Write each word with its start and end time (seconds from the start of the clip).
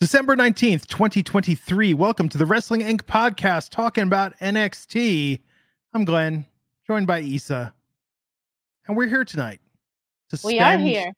December 0.00 0.36
19th, 0.36 0.86
2023. 0.86 1.92
Welcome 1.92 2.28
to 2.28 2.38
the 2.38 2.46
Wrestling 2.46 2.82
Inc. 2.82 3.02
podcast 3.02 3.70
talking 3.70 4.04
about 4.04 4.38
NXT. 4.38 5.40
I'm 5.92 6.04
Glenn, 6.04 6.46
joined 6.86 7.08
by 7.08 7.18
Isa. 7.18 7.74
And 8.86 8.96
we're 8.96 9.08
here 9.08 9.24
tonight 9.24 9.60
to 10.30 10.38
We 10.44 10.60
are 10.60 10.78
here. 10.78 11.10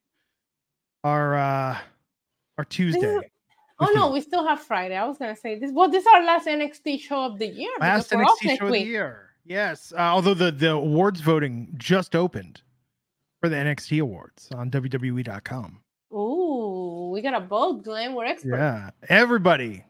Our 1.04 1.36
uh 1.36 1.78
our 2.56 2.64
Tuesday. 2.64 3.18
Oh 3.80 3.92
no, 3.94 4.06
you. 4.06 4.14
we 4.14 4.22
still 4.22 4.46
have 4.46 4.62
Friday. 4.62 4.96
I 4.96 5.04
was 5.04 5.18
gonna 5.18 5.36
say 5.36 5.58
this. 5.58 5.72
Well, 5.74 5.90
this 5.90 6.00
is 6.00 6.08
our 6.14 6.24
last 6.24 6.46
NXT 6.46 7.00
show 7.00 7.26
of 7.26 7.38
the 7.38 7.48
year. 7.48 7.70
Last 7.80 8.08
because 8.08 8.16
we're 8.16 8.24
off 8.24 8.40
NXT 8.42 8.58
show 8.58 8.66
of 8.66 8.72
the 8.72 8.80
year. 8.80 9.28
Yes. 9.44 9.92
Uh, 9.92 10.00
although 10.00 10.32
the, 10.32 10.50
the 10.52 10.70
awards 10.70 11.20
voting 11.20 11.68
just 11.76 12.16
opened 12.16 12.62
for 13.42 13.50
the 13.50 13.56
NXT 13.56 14.00
awards 14.00 14.48
on 14.54 14.70
WWE.com. 14.70 15.80
We 17.20 17.22
got 17.22 17.42
a 17.42 17.44
vote, 17.44 17.84
Glenn. 17.84 18.14
We're 18.14 18.24
experts. 18.24 18.56
Yeah. 18.56 18.88
Everybody 19.10 19.84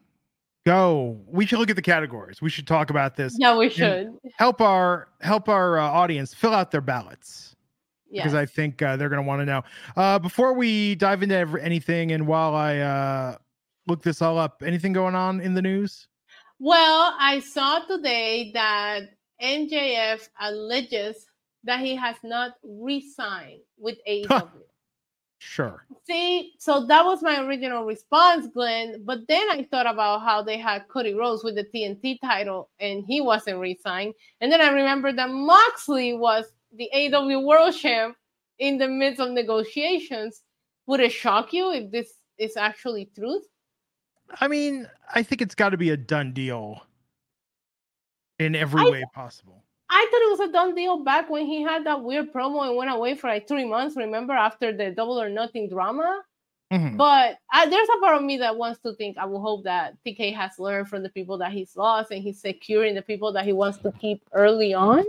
go. 0.66 1.16
We 1.28 1.46
should 1.46 1.60
look 1.60 1.70
at 1.70 1.76
the 1.76 1.82
categories. 1.82 2.42
We 2.42 2.50
should 2.50 2.66
talk 2.66 2.90
about 2.90 3.14
this. 3.14 3.36
Yeah, 3.38 3.56
we 3.56 3.68
should. 3.68 4.18
Help 4.36 4.60
our 4.60 5.06
help 5.20 5.48
our 5.48 5.78
uh, 5.78 5.84
audience 5.84 6.34
fill 6.34 6.52
out 6.52 6.72
their 6.72 6.80
ballots. 6.80 7.54
Yeah. 8.10 8.24
because 8.24 8.34
I 8.34 8.46
think 8.46 8.82
uh, 8.82 8.96
they're 8.96 9.08
going 9.08 9.22
to 9.22 9.28
want 9.28 9.42
to 9.42 9.46
know. 9.46 9.62
Uh, 9.96 10.18
before 10.18 10.54
we 10.54 10.96
dive 10.96 11.22
into 11.22 11.36
every, 11.36 11.62
anything, 11.62 12.10
and 12.10 12.26
while 12.26 12.56
I 12.56 12.78
uh, 12.78 13.36
look 13.86 14.02
this 14.02 14.20
all 14.20 14.36
up, 14.36 14.64
anything 14.66 14.92
going 14.92 15.14
on 15.14 15.40
in 15.40 15.54
the 15.54 15.62
news? 15.62 16.08
Well, 16.58 17.14
I 17.16 17.38
saw 17.38 17.78
today 17.78 18.50
that 18.54 19.02
MJF 19.40 20.28
alleges 20.40 21.26
that 21.62 21.78
he 21.78 21.94
has 21.94 22.16
not 22.24 22.54
re-signed 22.64 23.60
with 23.78 23.98
AEW. 24.08 24.50
Sure. 25.42 25.86
See, 26.06 26.52
so 26.58 26.84
that 26.84 27.02
was 27.02 27.22
my 27.22 27.42
original 27.42 27.86
response, 27.86 28.46
Glenn. 28.52 29.02
But 29.06 29.26
then 29.26 29.50
I 29.50 29.66
thought 29.70 29.86
about 29.86 30.20
how 30.20 30.42
they 30.42 30.58
had 30.58 30.86
Cody 30.88 31.14
Rhodes 31.14 31.42
with 31.42 31.54
the 31.54 31.64
TNT 31.64 32.20
title 32.20 32.68
and 32.78 33.02
he 33.06 33.22
wasn't 33.22 33.58
re 33.58 33.74
signed. 33.82 34.12
And 34.42 34.52
then 34.52 34.60
I 34.60 34.68
remembered 34.68 35.16
that 35.16 35.30
Moxley 35.30 36.12
was 36.12 36.52
the 36.76 36.90
AW 36.92 37.40
World 37.40 37.74
Champ 37.74 38.18
in 38.58 38.76
the 38.76 38.86
midst 38.86 39.18
of 39.18 39.30
negotiations. 39.30 40.42
Would 40.86 41.00
it 41.00 41.10
shock 41.10 41.54
you 41.54 41.72
if 41.72 41.90
this 41.90 42.12
is 42.36 42.58
actually 42.58 43.10
truth? 43.14 43.44
I 44.42 44.46
mean, 44.46 44.86
I 45.14 45.22
think 45.22 45.40
it's 45.40 45.54
got 45.54 45.70
to 45.70 45.78
be 45.78 45.88
a 45.88 45.96
done 45.96 46.34
deal 46.34 46.82
in 48.38 48.54
every 48.54 48.82
I- 48.82 48.90
way 48.90 49.04
possible. 49.14 49.59
I 49.92 50.06
thought 50.10 50.22
it 50.22 50.30
was 50.38 50.48
a 50.48 50.52
done 50.52 50.74
deal 50.74 51.02
back 51.02 51.28
when 51.28 51.46
he 51.46 51.62
had 51.62 51.84
that 51.84 52.02
weird 52.02 52.32
promo 52.32 52.66
and 52.66 52.76
went 52.76 52.90
away 52.92 53.16
for 53.16 53.26
like 53.28 53.48
three 53.48 53.64
months. 53.64 53.96
Remember 53.96 54.32
after 54.32 54.72
the 54.72 54.90
double 54.92 55.20
or 55.20 55.28
nothing 55.28 55.68
drama? 55.68 56.22
Mhm. 56.72 56.96
But 56.96 57.38
I, 57.52 57.66
there's 57.68 57.88
a 57.88 57.98
part 58.00 58.16
of 58.16 58.22
me 58.22 58.36
that 58.38 58.56
wants 58.56 58.78
to 58.82 58.92
think 58.94 59.18
I 59.18 59.24
will 59.26 59.40
hope 59.40 59.64
that 59.64 59.94
TK 60.06 60.32
has 60.34 60.58
learned 60.60 60.88
from 60.88 61.02
the 61.02 61.08
people 61.08 61.36
that 61.38 61.50
he's 61.52 61.76
lost 61.76 62.12
and 62.12 62.22
he's 62.22 62.40
securing 62.40 62.94
the 62.94 63.02
people 63.02 63.32
that 63.32 63.44
he 63.44 63.52
wants 63.52 63.78
to 63.78 63.90
keep 63.92 64.22
early 64.32 64.72
on. 64.72 65.04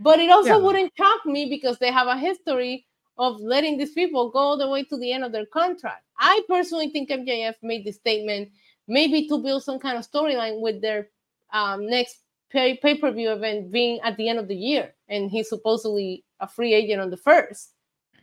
But 0.00 0.18
it 0.18 0.30
also 0.30 0.58
Yeah. 0.58 0.64
wouldn't 0.64 0.92
shock 0.96 1.24
me 1.24 1.48
because 1.48 1.78
they 1.78 1.92
have 1.92 2.08
a 2.08 2.16
history 2.18 2.86
of 3.18 3.40
letting 3.40 3.78
these 3.78 3.92
people 3.92 4.30
go 4.30 4.38
all 4.38 4.56
the 4.56 4.68
way 4.68 4.82
to 4.84 4.96
the 4.96 5.12
end 5.12 5.24
of 5.24 5.30
their 5.32 5.46
contract. 5.46 6.04
I 6.18 6.42
personally 6.48 6.88
think 6.90 7.10
MJF 7.10 7.54
made 7.62 7.84
this 7.84 7.96
statement 7.96 8.50
maybe 8.88 9.28
to 9.28 9.38
build 9.38 9.62
some 9.62 9.78
kind 9.78 9.96
of 9.98 10.08
storyline 10.10 10.60
with 10.60 10.80
their 10.80 11.08
um, 11.52 11.86
next 11.86 12.18
pay 12.50 12.76
pay 12.76 12.96
per 12.96 13.10
view 13.10 13.30
event 13.32 13.70
being 13.72 14.00
at 14.00 14.16
the 14.16 14.28
end 14.28 14.38
of 14.38 14.48
the 14.48 14.56
year, 14.56 14.94
and 15.08 15.30
he's 15.30 15.48
supposedly 15.48 16.24
a 16.40 16.48
free 16.48 16.74
agent 16.74 17.00
on 17.00 17.10
the 17.10 17.16
first. 17.16 17.72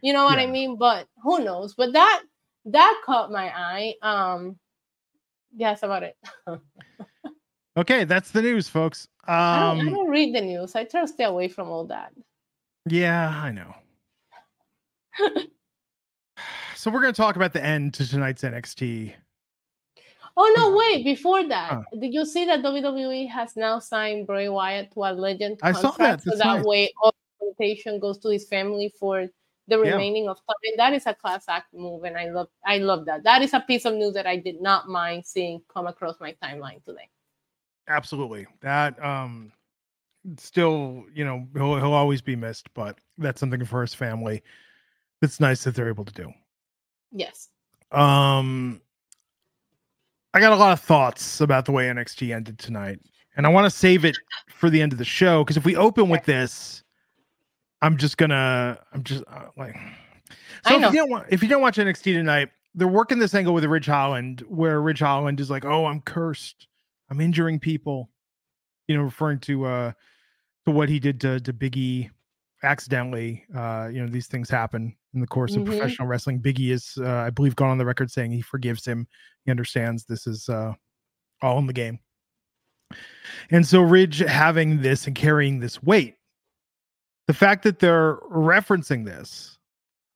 You 0.02 0.13
know 0.13 0.25
what 0.25 0.38
I 0.40 0.46
mean? 0.46 0.78
But 0.78 1.08
who 1.24 1.44
knows? 1.44 1.74
But 1.75 1.94
that 1.94 2.24
that 2.66 3.02
caught 3.06 3.31
my 3.31 3.47
eye. 3.56 3.94
Um, 4.02 4.58
yeah, 5.56 5.72
that's 5.72 5.84
about 5.84 6.03
it. 6.03 6.18
Okay, 7.78 8.06
that's 8.06 8.31
the 8.31 8.41
news, 8.41 8.69
folks. 8.69 9.06
I, 9.28 9.59
don't, 9.59 9.80
I 9.80 9.81
Um, 9.81 9.94
don't 9.94 10.09
read 10.09 10.34
the 10.34 10.40
news. 10.40 10.75
I 10.75 10.86
try 10.86 11.02
to 11.02 11.07
stay 11.09 11.25
away 11.25 11.50
from 11.50 11.68
all 11.68 11.86
that. 11.88 12.13
yeah, 12.88 13.28
I 13.30 13.52
know. 13.52 13.75
so 16.75 16.90
we're 16.90 17.02
going 17.02 17.13
to 17.13 17.18
talk 17.22 17.36
about 17.36 17.52
the 17.52 17.62
end 17.62 17.94
to 17.96 18.07
tonight's 18.07 18.44
NXT. 18.44 19.13
Oh 20.38 20.53
no, 20.56 20.78
wait! 20.78 21.03
Before 21.06 21.47
that, 21.47 21.69
Huh. 21.72 21.81
did 22.00 22.13
you 22.13 22.25
see 22.25 22.46
that 22.46 22.62
WWE 22.62 23.29
has 23.29 23.56
now 23.56 23.79
signed 23.79 24.28
Bray 24.28 24.50
Wyatt 24.50 24.91
to 24.94 25.00
a 25.06 25.13
legend 25.13 25.59
I 25.62 25.72
contract? 25.72 25.96
saw 25.96 26.03
that. 26.03 26.22
So 26.22 26.35
that 26.35 26.56
nice. 26.57 26.66
way, 26.66 26.91
all 27.01 27.16
compensation 27.40 28.00
goes 28.00 28.18
to 28.19 28.29
his 28.29 28.45
family 28.47 28.94
for 29.00 29.28
the 29.68 29.78
Yeah. 29.79 29.91
remaining 29.94 30.28
of 30.28 30.38
time. 30.38 30.56
And 30.66 30.79
that 30.79 30.94
is 30.94 31.06
a 31.06 31.13
class 31.13 31.45
act 31.47 31.74
move, 31.74 32.03
and 32.03 32.18
I 32.18 32.29
love, 32.29 32.50
I 32.66 32.78
love 32.79 33.06
that. 33.06 33.24
That 33.24 33.41
is 33.44 33.53
a 33.53 33.62
piece 33.62 33.85
of 33.85 33.94
news 33.94 34.13
that 34.13 34.28
I 34.28 34.35
did 34.35 34.62
not 34.62 34.90
mind 34.90 35.25
seeing 35.25 35.62
come 35.74 35.88
across 35.88 36.19
my 36.19 36.35
timeline 36.44 36.84
today. 36.84 37.09
Absolutely. 37.88 38.45
That 38.62 39.01
um 39.03 39.51
still, 40.38 41.06
you 41.13 41.24
know, 41.24 41.47
he'll 41.53 41.75
he'll 41.78 41.94
always 41.94 42.22
be 42.22 42.35
missed, 42.35 42.68
but 42.74 42.97
that's 43.18 43.40
something 43.40 43.63
for 43.63 43.81
his 43.81 43.94
family. 43.94 44.44
It's 45.22 45.40
nice 45.40 45.63
that 45.63 45.75
they're 45.75 45.88
able 45.88 46.06
to 46.06 46.13
do. 46.13 46.34
Yes. 47.12 47.50
Um 47.91 48.81
I 50.35 50.41
got 50.41 50.51
a 50.51 50.57
lot 50.57 50.73
of 50.73 50.81
thoughts 50.81 51.39
about 51.39 51.63
the 51.63 51.71
way 51.71 51.85
NXT 51.85 52.35
ended 52.35 52.59
tonight. 52.59 52.99
And 53.37 53.45
I 53.45 53.49
want 53.49 53.65
to 53.65 53.69
save 53.69 54.03
it 54.03 54.17
for 54.49 54.69
the 54.69 54.81
end 54.81 54.91
of 54.91 54.97
the 54.97 55.05
show 55.05 55.43
because 55.45 55.55
if 55.55 55.63
we 55.63 55.77
open 55.77 56.09
with 56.09 56.25
this, 56.25 56.83
I'm 57.81 57.95
just 57.95 58.17
gonna 58.17 58.77
I'm 58.93 59.03
just 59.03 59.23
uh, 59.27 59.45
like 59.57 59.77
so 60.67 60.75
if 60.75 60.93
you 60.93 60.99
don't 60.99 61.09
want 61.09 61.27
if 61.29 61.41
you 61.41 61.47
don't 61.47 61.61
watch 61.61 61.77
NXT 61.77 62.03
tonight, 62.15 62.49
they're 62.73 62.87
working 62.87 63.17
this 63.17 63.33
angle 63.33 63.53
with 63.53 63.63
Ridge 63.63 63.85
Holland 63.85 64.43
where 64.49 64.81
Ridge 64.81 64.99
Holland 64.99 65.39
is 65.39 65.49
like, 65.49 65.63
"Oh, 65.63 65.85
I'm 65.85 66.01
cursed. 66.01 66.67
I'm 67.09 67.21
injuring 67.21 67.59
people." 67.59 68.09
You 68.87 68.97
know, 68.97 69.03
referring 69.03 69.39
to 69.39 69.65
uh 69.65 69.91
to 70.65 70.71
what 70.71 70.89
he 70.89 70.99
did 70.99 71.21
to 71.21 71.39
to 71.39 71.53
Biggie 71.53 72.09
accidentally. 72.63 73.43
Uh, 73.55 73.89
you 73.91 74.01
know, 74.01 74.07
these 74.07 74.27
things 74.27 74.49
happen 74.49 74.95
in 75.13 75.21
the 75.21 75.27
course 75.27 75.55
of 75.55 75.65
professional 75.65 76.07
wrestling. 76.07 76.41
Biggie 76.41 76.71
is, 76.71 76.97
uh, 76.99 77.07
I 77.07 77.29
believe, 77.29 77.55
gone 77.55 77.69
on 77.69 77.77
the 77.77 77.85
record 77.85 78.11
saying 78.11 78.31
he 78.31 78.41
forgives 78.41 78.85
him. 78.85 79.07
He 79.45 79.51
understands 79.51 80.06
this 80.06 80.27
is 80.27 80.50
uh, 80.50 80.74
all 81.42 81.57
in 81.59 81.68
the 81.68 81.74
game. 81.74 82.00
And 83.51 83.65
so, 83.65 83.81
Ridge 83.81 84.19
having 84.19 84.81
this 84.81 85.07
and 85.07 85.15
carrying 85.15 85.59
this 85.59 85.81
weight, 85.81 86.15
the 87.27 87.33
fact 87.33 87.63
that 87.63 87.80
they're 87.80 88.18
referencing 88.31 89.06
this 89.06 89.57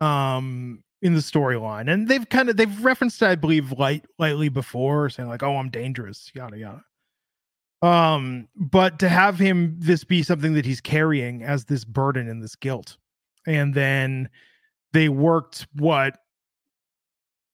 um, 0.02 0.84
in 1.02 1.14
the 1.14 1.20
storyline, 1.20 1.92
and 1.92 2.08
they've 2.08 2.28
kind 2.30 2.50
of 2.50 2.58
they've 2.58 2.84
referenced, 2.84 3.22
it, 3.22 3.28
I 3.28 3.36
believe, 3.36 3.72
light 3.74 4.06
lightly 4.18 4.50
before, 4.50 5.10
saying 5.10 5.30
like, 5.30 5.44
"Oh, 5.44 5.58
I'm 5.58 5.70
dangerous," 5.70 6.32
yada 6.34 6.58
yada. 6.58 6.84
Um, 7.82 8.48
but 8.56 9.00
to 9.00 9.10
have 9.10 9.40
him 9.40 9.76
this 9.80 10.04
be 10.04 10.22
something 10.24 10.54
that 10.54 10.66
he's 10.66 10.82
carrying 10.82 11.44
as 11.44 11.66
this 11.66 11.86
burden 11.86 12.30
and 12.30 12.44
this 12.44 12.56
guilt, 12.56 12.98
and 13.48 13.74
then 13.74 14.30
they 14.94 15.10
worked 15.10 15.68
what 15.76 16.18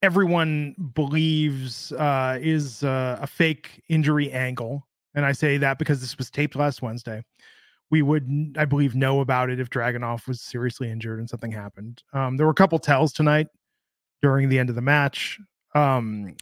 everyone 0.06 0.76
believes 0.94 1.92
uh, 1.94 2.38
is 2.40 2.84
uh, 2.84 3.18
a 3.20 3.26
fake 3.26 3.82
injury 3.90 4.32
angle, 4.32 4.88
and 5.16 5.26
I 5.26 5.32
say 5.32 5.58
that 5.58 5.80
because 5.80 6.00
this 6.00 6.18
was 6.18 6.30
taped 6.30 6.56
last 6.56 6.84
Wednesday. 6.84 7.24
We 7.90 8.04
would, 8.04 8.56
I 8.58 8.66
believe, 8.66 8.96
know 8.96 9.22
about 9.22 9.50
it 9.50 9.60
if 9.60 9.70
Dragunov 9.70 10.28
was 10.28 10.42
seriously 10.42 10.92
injured 10.92 11.20
and 11.20 11.30
something 11.30 11.52
happened. 11.52 12.04
Um, 12.14 12.38
there 12.38 12.46
were 12.46 12.52
a 12.52 12.56
couple 12.56 12.78
tells 12.80 13.14
tonight 13.14 13.48
during 14.22 14.50
the 14.50 14.60
end 14.60 14.70
of 14.70 14.76
the 14.76 14.82
match. 14.82 15.40
Um, 15.74 16.36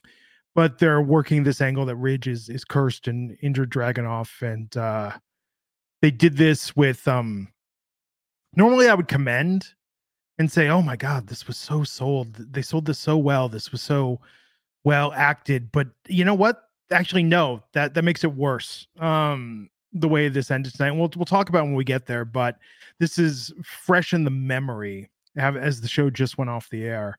but 0.56 0.78
they're 0.78 1.02
working 1.02 1.44
this 1.44 1.62
angle 1.62 1.86
that 1.86 1.96
Ridge 1.96 2.28
is 2.28 2.50
is 2.50 2.64
cursed 2.66 3.08
and 3.08 3.38
injured 3.42 3.72
Dragunov, 3.72 4.42
and 4.42 4.76
uh, 4.78 5.12
they 6.02 6.12
did 6.12 6.38
this 6.38 6.76
with 6.76 7.08
um. 7.08 7.48
Normally, 8.56 8.88
I 8.88 8.94
would 8.94 9.08
commend 9.08 9.66
and 10.40 10.52
say, 10.52 10.70
"Oh 10.70 10.82
my 10.82 10.96
God, 10.96 11.28
this 11.28 11.48
was 11.48 11.58
so 11.58 11.84
sold. 11.84 12.34
They 12.34 12.62
sold 12.62 12.86
this 12.86 13.00
so 13.00 13.18
well. 13.18 13.50
This 13.50 13.72
was 13.72 13.82
so 13.82 14.20
well 14.84 15.12
acted." 15.14 15.72
But 15.72 15.90
you 16.08 16.26
know 16.26 16.34
what? 16.34 16.70
Actually, 16.92 17.24
no. 17.24 17.64
That 17.74 17.94
that 17.94 18.04
makes 18.04 18.24
it 18.24 18.34
worse. 18.34 18.88
Um, 19.00 19.70
the 19.94 20.08
way 20.08 20.28
this 20.28 20.52
ended 20.52 20.74
tonight. 20.74 20.92
We'll 20.92 21.12
we'll 21.16 21.26
talk 21.26 21.50
about 21.50 21.66
when 21.66 21.76
we 21.76 21.84
get 21.84 22.06
there. 22.06 22.26
But 22.26 22.58
this 23.00 23.20
is 23.20 23.54
fresh 23.64 24.14
in 24.14 24.24
the 24.24 24.32
memory 24.32 25.10
as 25.36 25.82
the 25.82 25.88
show 25.88 26.10
just 26.10 26.38
went 26.38 26.50
off 26.50 26.70
the 26.70 26.84
air 26.84 27.18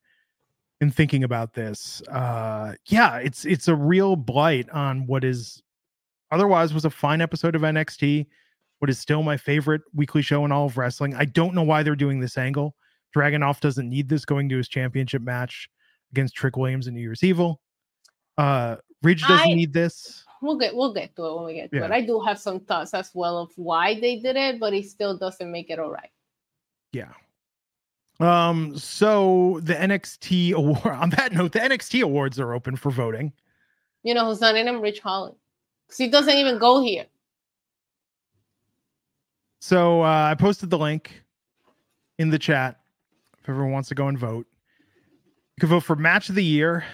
in 0.80 0.90
thinking 0.90 1.24
about 1.24 1.54
this. 1.54 2.02
Uh, 2.08 2.74
yeah, 2.86 3.16
it's 3.18 3.44
it's 3.44 3.68
a 3.68 3.74
real 3.74 4.16
blight 4.16 4.68
on 4.70 5.06
what 5.06 5.24
is 5.24 5.62
otherwise 6.30 6.74
was 6.74 6.84
a 6.84 6.90
fine 6.90 7.20
episode 7.20 7.54
of 7.54 7.62
NXT. 7.62 8.26
What 8.80 8.90
is 8.90 8.98
still 8.98 9.22
my 9.22 9.36
favorite 9.36 9.82
weekly 9.94 10.20
show 10.22 10.44
in 10.44 10.52
all 10.52 10.66
of 10.66 10.76
wrestling. 10.76 11.14
I 11.14 11.24
don't 11.24 11.54
know 11.54 11.62
why 11.62 11.82
they're 11.82 11.96
doing 11.96 12.20
this 12.20 12.36
angle. 12.36 12.74
Dragunov 13.14 13.60
doesn't 13.60 13.88
need 13.88 14.08
this 14.08 14.24
going 14.24 14.48
to 14.48 14.56
his 14.56 14.68
championship 14.68 15.22
match 15.22 15.68
against 16.12 16.34
Trick 16.34 16.56
Williams 16.56 16.86
and 16.86 16.96
New 16.96 17.02
Year's 17.02 17.22
Evil. 17.22 17.60
Uh, 18.36 18.76
Ridge 19.02 19.22
doesn't 19.22 19.50
I, 19.50 19.54
need 19.54 19.72
this. 19.72 20.24
We'll 20.42 20.58
get 20.58 20.74
we'll 20.74 20.94
get 20.94 21.14
to 21.16 21.24
it 21.24 21.36
when 21.36 21.44
we 21.44 21.54
get 21.54 21.70
to 21.72 21.78
yeah. 21.78 21.84
it. 21.84 21.90
I 21.90 22.00
do 22.00 22.20
have 22.20 22.38
some 22.38 22.60
thoughts 22.60 22.94
as 22.94 23.10
well 23.14 23.38
of 23.38 23.50
why 23.56 23.98
they 24.00 24.16
did 24.16 24.36
it, 24.36 24.58
but 24.58 24.74
it 24.74 24.86
still 24.86 25.16
doesn't 25.16 25.50
make 25.50 25.70
it 25.70 25.78
all 25.78 25.90
right. 25.90 26.10
Yeah. 26.92 27.12
Um, 28.20 28.76
so 28.78 29.60
the 29.62 29.74
NXT 29.74 30.52
award 30.52 30.86
on 30.86 31.10
that 31.10 31.32
note, 31.32 31.52
the 31.52 31.60
NXT 31.60 32.02
awards 32.02 32.38
are 32.40 32.54
open 32.54 32.76
for 32.76 32.90
voting. 32.90 33.32
You 34.02 34.14
know 34.14 34.26
who's 34.26 34.40
not 34.40 34.56
in 34.56 34.66
them? 34.66 34.80
Ridge 34.80 35.00
Holland. 35.00 35.36
Because 35.86 35.98
he 35.98 36.08
doesn't 36.08 36.36
even 36.36 36.58
go 36.58 36.82
here. 36.82 37.06
So 39.60 40.02
uh, 40.02 40.28
I 40.30 40.34
posted 40.34 40.70
the 40.70 40.78
link 40.78 41.22
in 42.18 42.30
the 42.30 42.38
chat 42.38 42.80
if 43.44 43.50
everyone 43.50 43.72
wants 43.72 43.90
to 43.90 43.94
go 43.94 44.08
and 44.08 44.18
vote. 44.18 44.46
You 45.56 45.60
can 45.60 45.68
vote 45.68 45.80
for 45.84 45.96
match 45.96 46.30
of 46.30 46.34
the 46.34 46.42
year. 46.42 46.84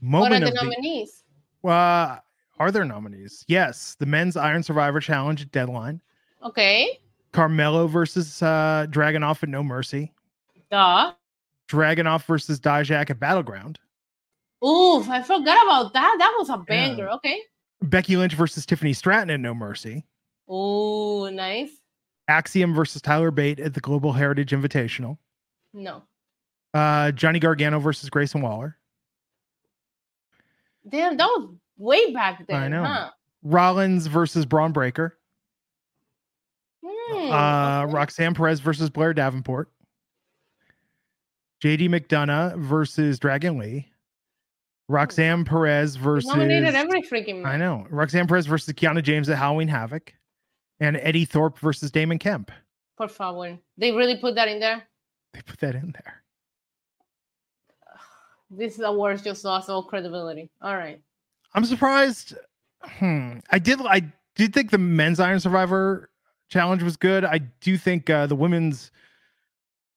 Moment 0.00 0.32
what 0.32 0.42
are 0.42 0.46
the 0.46 0.64
nominees? 0.64 1.24
The, 1.64 1.70
uh, 1.70 2.18
are 2.60 2.70
there 2.70 2.84
nominees? 2.84 3.44
Yes, 3.48 3.96
the 3.98 4.06
men's 4.06 4.36
Iron 4.36 4.62
Survivor 4.62 5.00
Challenge 5.00 5.50
deadline. 5.50 6.00
Okay. 6.44 7.00
Carmelo 7.32 7.88
versus 7.88 8.40
uh, 8.42 8.86
Dragunov 8.90 9.42
at 9.42 9.48
No 9.48 9.64
Mercy. 9.64 10.12
Duh. 10.70 11.12
Dragunov 11.68 12.24
versus 12.24 12.60
Dijak 12.60 13.10
at 13.10 13.18
Battleground. 13.18 13.80
Oof, 14.64 15.08
I 15.08 15.22
forgot 15.22 15.66
about 15.66 15.92
that. 15.94 16.16
That 16.18 16.34
was 16.38 16.48
a 16.48 16.58
banger. 16.58 17.06
Yeah. 17.06 17.14
Okay. 17.14 17.40
Becky 17.82 18.16
Lynch 18.16 18.34
versus 18.34 18.64
Tiffany 18.64 18.92
Stratton 18.92 19.30
at 19.30 19.40
No 19.40 19.52
Mercy. 19.52 20.06
Oh, 20.48 21.28
nice. 21.28 21.70
Axiom 22.28 22.72
versus 22.72 23.02
Tyler 23.02 23.30
Bate 23.30 23.60
at 23.60 23.74
the 23.74 23.80
Global 23.80 24.12
Heritage 24.12 24.52
Invitational. 24.52 25.18
No. 25.78 26.02
Uh, 26.74 27.12
Johnny 27.12 27.38
Gargano 27.38 27.78
versus 27.78 28.10
Grayson 28.10 28.42
Waller. 28.42 28.76
Damn, 30.88 31.16
that 31.16 31.26
was 31.26 31.54
way 31.76 32.12
back 32.12 32.46
then. 32.46 32.62
I 32.62 32.68
know. 32.68 32.84
Huh? 32.84 33.10
Rollins 33.42 34.06
versus 34.06 34.44
Bron 34.44 34.72
Breakker. 34.72 35.16
Hmm, 36.84 37.32
uh. 37.32 37.84
Roxanne 37.86 38.34
Perez 38.34 38.60
versus 38.60 38.90
Blair 38.90 39.14
Davenport. 39.14 39.70
JD 41.62 41.88
McDonagh 41.88 42.58
versus 42.58 43.18
Dragon 43.18 43.58
Lee. 43.58 43.88
Roxanne 44.88 45.44
Perez 45.44 45.96
versus 45.96 46.28
nominated 46.28 46.74
every 46.74 47.02
freaking 47.02 47.44
I 47.44 47.56
know. 47.56 47.86
Roxanne 47.90 48.26
Perez 48.26 48.46
versus 48.46 48.72
Kiana 48.74 49.02
James 49.02 49.28
at 49.28 49.36
Halloween 49.38 49.68
Havoc. 49.68 50.12
And 50.80 50.96
Eddy 51.02 51.24
Thorpe 51.24 51.58
versus 51.58 51.90
Damon 51.90 52.18
Kemp. 52.18 52.50
Por 52.96 53.08
favor. 53.08 53.58
They 53.76 53.92
really 53.92 54.16
put 54.16 54.36
that 54.36 54.48
in 54.48 54.60
there? 54.60 54.84
They 55.38 55.42
put 55.42 55.60
that 55.60 55.76
in 55.76 55.92
there. 55.92 56.22
This 58.50 58.80
award 58.80 59.22
just 59.22 59.44
lost 59.44 59.70
all 59.70 59.84
credibility. 59.84 60.50
All 60.60 60.74
right. 60.74 61.00
I'm 61.54 61.64
surprised. 61.64 62.34
Hmm. 62.82 63.38
I 63.50 63.60
did 63.60 63.80
I 63.82 64.02
did 64.34 64.52
think 64.52 64.70
the 64.70 64.78
men's 64.78 65.20
Iron 65.20 65.38
Survivor 65.38 66.10
challenge 66.48 66.82
was 66.82 66.96
good. 66.96 67.24
I 67.24 67.38
do 67.60 67.76
think 67.76 68.10
uh, 68.10 68.26
the 68.26 68.34
women's 68.34 68.90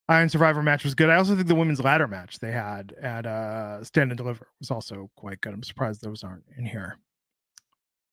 Iron 0.10 0.30
Survivor 0.30 0.62
match 0.62 0.84
was 0.84 0.94
good. 0.94 1.10
I 1.10 1.16
also 1.16 1.36
think 1.36 1.48
the 1.48 1.56
women's 1.56 1.82
ladder 1.82 2.08
match 2.08 2.38
they 2.38 2.52
had 2.52 2.94
at 3.02 3.26
uh, 3.26 3.84
Stand 3.84 4.12
and 4.12 4.18
Deliver 4.18 4.48
was 4.60 4.70
also 4.70 5.10
quite 5.16 5.42
good. 5.42 5.54
I'm 5.54 5.64
surprised 5.64 6.04
those 6.04 6.24
aren't 6.24 6.44
in 6.56 6.66
here. 6.66 6.98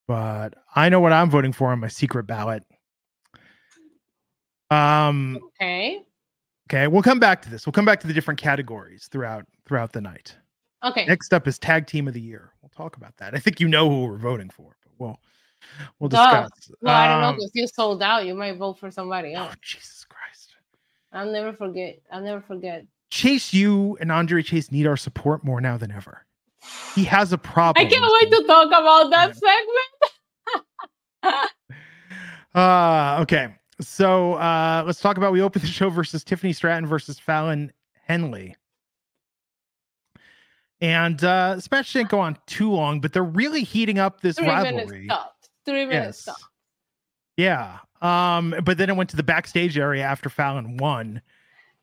But 0.07 0.55
I 0.75 0.89
know 0.89 1.01
what 1.01 1.13
I'm 1.13 1.29
voting 1.29 1.53
for 1.53 1.73
on 1.73 1.81
my 1.81 1.89
secret 1.89 2.27
ballot. 2.27 2.63
Um 4.71 5.39
okay. 5.61 6.05
Okay, 6.71 6.87
we'll 6.87 7.03
come 7.03 7.19
back 7.19 7.41
to 7.43 7.51
this. 7.51 7.65
We'll 7.65 7.73
come 7.73 7.87
back 7.87 7.99
to 8.01 8.07
the 8.07 8.13
different 8.13 8.39
categories 8.39 9.09
throughout 9.11 9.47
throughout 9.67 9.93
the 9.93 10.03
night. 10.03 10.37
Okay. 10.85 11.07
Next 11.07 11.33
up 11.33 11.49
is 11.49 11.59
tag 11.59 11.87
team 11.87 12.07
of 12.07 12.13
the 12.13 12.21
year. 12.21 12.53
We'll 12.61 12.69
talk 12.69 12.99
about 12.99 13.17
that. 13.17 13.35
I 13.35 13.39
think 13.39 13.59
you 13.59 13.69
know 13.69 13.89
who 13.89 14.05
we're 14.05 14.19
voting 14.19 14.51
for, 14.51 14.77
but 14.85 14.93
we'll 14.99 15.19
we'll 15.99 16.11
discuss. 16.11 16.51
Duh. 16.51 16.75
Well, 16.83 16.95
um, 16.95 17.01
I 17.01 17.09
don't 17.09 17.21
know 17.23 17.33
because 17.33 17.47
um, 17.47 17.53
you 17.55 17.67
sold 17.67 18.03
out. 18.03 18.27
You 18.27 18.35
might 18.35 18.59
vote 18.59 18.79
for 18.79 18.91
somebody 18.91 19.35
oh, 19.35 19.45
else. 19.45 19.55
Oh, 19.55 19.59
Jesus 19.63 20.05
Christ! 20.05 20.57
I'll 21.13 21.33
never 21.33 21.55
forget. 21.55 22.01
I'll 22.13 22.21
never 22.21 22.43
forget. 22.43 22.85
Chase, 23.11 23.55
you 23.55 23.97
and 24.01 24.13
Andre 24.13 24.43
Chase 24.43 24.71
need 24.71 24.87
our 24.87 24.99
support 24.99 25.43
more 25.43 25.63
now 25.63 25.79
than 25.79 25.91
ever. 25.91 26.27
He 26.95 27.05
has 27.05 27.33
a 27.33 27.39
problem. 27.39 27.87
I 27.87 27.89
can't 27.89 28.05
wait 28.21 28.31
to 28.31 28.45
talk 28.47 28.67
about 28.67 29.11
that 29.11 29.35
segment. 31.23 31.51
uh 32.55 33.19
okay. 33.23 33.58
So 33.81 34.35
uh 34.35 34.83
let's 34.87 35.01
talk 35.01 35.17
about 35.17 35.33
we 35.33 35.43
opened 35.43 35.65
the 35.65 35.69
show 35.69 35.91
versus 35.91 36.25
Tiffany 36.25 36.53
Stratton 36.53 36.87
versus 36.87 37.19
Fallon 37.19 37.73
Henley. 38.07 38.57
And 40.81 41.23
uh 41.23 41.57
this 41.57 41.71
match 41.71 41.93
didn't 41.93 42.11
go 42.11 42.21
on 42.21 42.37
too 42.47 42.71
long, 42.71 43.01
but 43.01 43.13
they're 43.13 43.23
really 43.23 43.63
heating 43.63 43.99
up 43.99 44.21
this 44.21 44.37
Three 44.37 44.49
rivalry. 44.49 45.07
Minutes 45.07 45.25
Three 45.65 45.87
minutes 45.87 46.25
yes. 46.27 46.37
Yeah. 47.37 47.79
Um, 48.01 48.55
but 48.65 48.79
then 48.79 48.91
it 48.91 48.97
went 48.97 49.11
to 49.11 49.17
the 49.17 49.23
backstage 49.23 49.79
area 49.79 50.05
after 50.05 50.29
Fallon 50.29 50.77
won. 50.77 51.23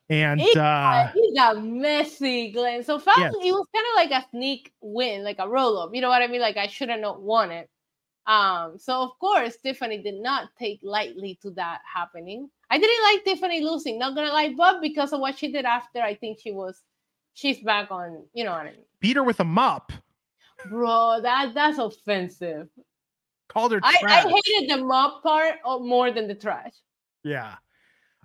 And 0.08 0.40
he, 0.40 0.54
uh 0.56 1.08
he 1.12 1.34
got 1.34 1.64
messy, 1.64 2.52
Glenn. 2.52 2.84
So 2.84 2.98
Fallon, 2.98 3.22
yes. 3.22 3.34
it 3.44 3.52
was 3.52 3.66
kind 3.74 3.86
of 3.92 4.12
like 4.12 4.22
a 4.22 4.28
sneak 4.30 4.72
win, 4.80 5.24
like 5.24 5.38
a 5.40 5.48
roll 5.48 5.78
up. 5.78 5.90
You 5.94 6.00
know 6.00 6.08
what 6.08 6.22
I 6.22 6.28
mean? 6.28 6.40
Like 6.40 6.56
I 6.56 6.68
shouldn't 6.68 6.98
have 6.98 7.00
not 7.00 7.22
won 7.22 7.50
it. 7.50 7.68
Um, 8.26 8.76
so 8.78 9.02
of 9.02 9.18
course, 9.20 9.56
Tiffany 9.56 10.02
did 10.02 10.16
not 10.16 10.48
take 10.58 10.80
lightly 10.82 11.38
to 11.42 11.50
that 11.52 11.80
happening. 11.92 12.50
I 12.70 12.78
didn't 12.78 13.04
like 13.04 13.24
Tiffany 13.24 13.62
losing, 13.62 13.98
not 13.98 14.14
gonna 14.14 14.32
lie, 14.32 14.54
but 14.56 14.80
because 14.80 15.12
of 15.12 15.20
what 15.20 15.38
she 15.38 15.52
did 15.52 15.64
after, 15.64 16.00
I 16.00 16.14
think 16.14 16.40
she 16.40 16.50
was 16.50 16.82
she's 17.34 17.60
back 17.60 17.90
on, 17.90 18.24
you 18.34 18.44
know 18.44 18.50
what 18.50 18.62
I 18.62 18.72
mean. 18.72 18.84
Beat 19.00 19.16
her 19.16 19.22
with 19.22 19.38
a 19.38 19.44
mop. 19.44 19.92
Bro, 20.68 21.20
that 21.22 21.54
that's 21.54 21.78
offensive. 21.78 22.68
Called 23.48 23.72
her 23.72 23.80
I, 23.82 23.94
I, 24.04 24.20
hated 24.22 24.70
the 24.70 24.84
mop 24.84 25.22
part 25.22 25.56
uh, 25.64 25.78
more 25.78 26.10
than 26.10 26.26
the 26.26 26.34
trash. 26.34 26.72
Yeah. 27.22 27.54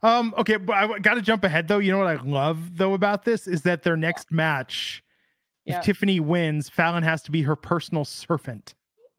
Um, 0.01 0.34
okay, 0.38 0.58
but 0.58 0.75
I 0.75 1.00
got 1.00 1.13
to 1.13 1.22
jump 1.22 1.43
ahead 1.43 1.67
though. 1.67 1.77
You 1.77 1.91
know 1.91 2.00
what 2.00 2.08
I 2.08 2.15
love 2.24 2.77
though 2.77 2.96
about 2.96 3.24
this 3.24 3.48
is 3.48 3.62
that 3.63 3.84
their 3.84 3.98
next 3.98 4.31
match, 4.31 5.03
if. 5.65 5.79
Tiffany 5.81 6.20
wins, 6.20 6.70
Fallon 6.70 7.03
has 7.03 7.22
to 7.24 7.31
be 7.31 7.43
her 7.43 7.55
personal 7.55 8.03
servant. 8.03 8.74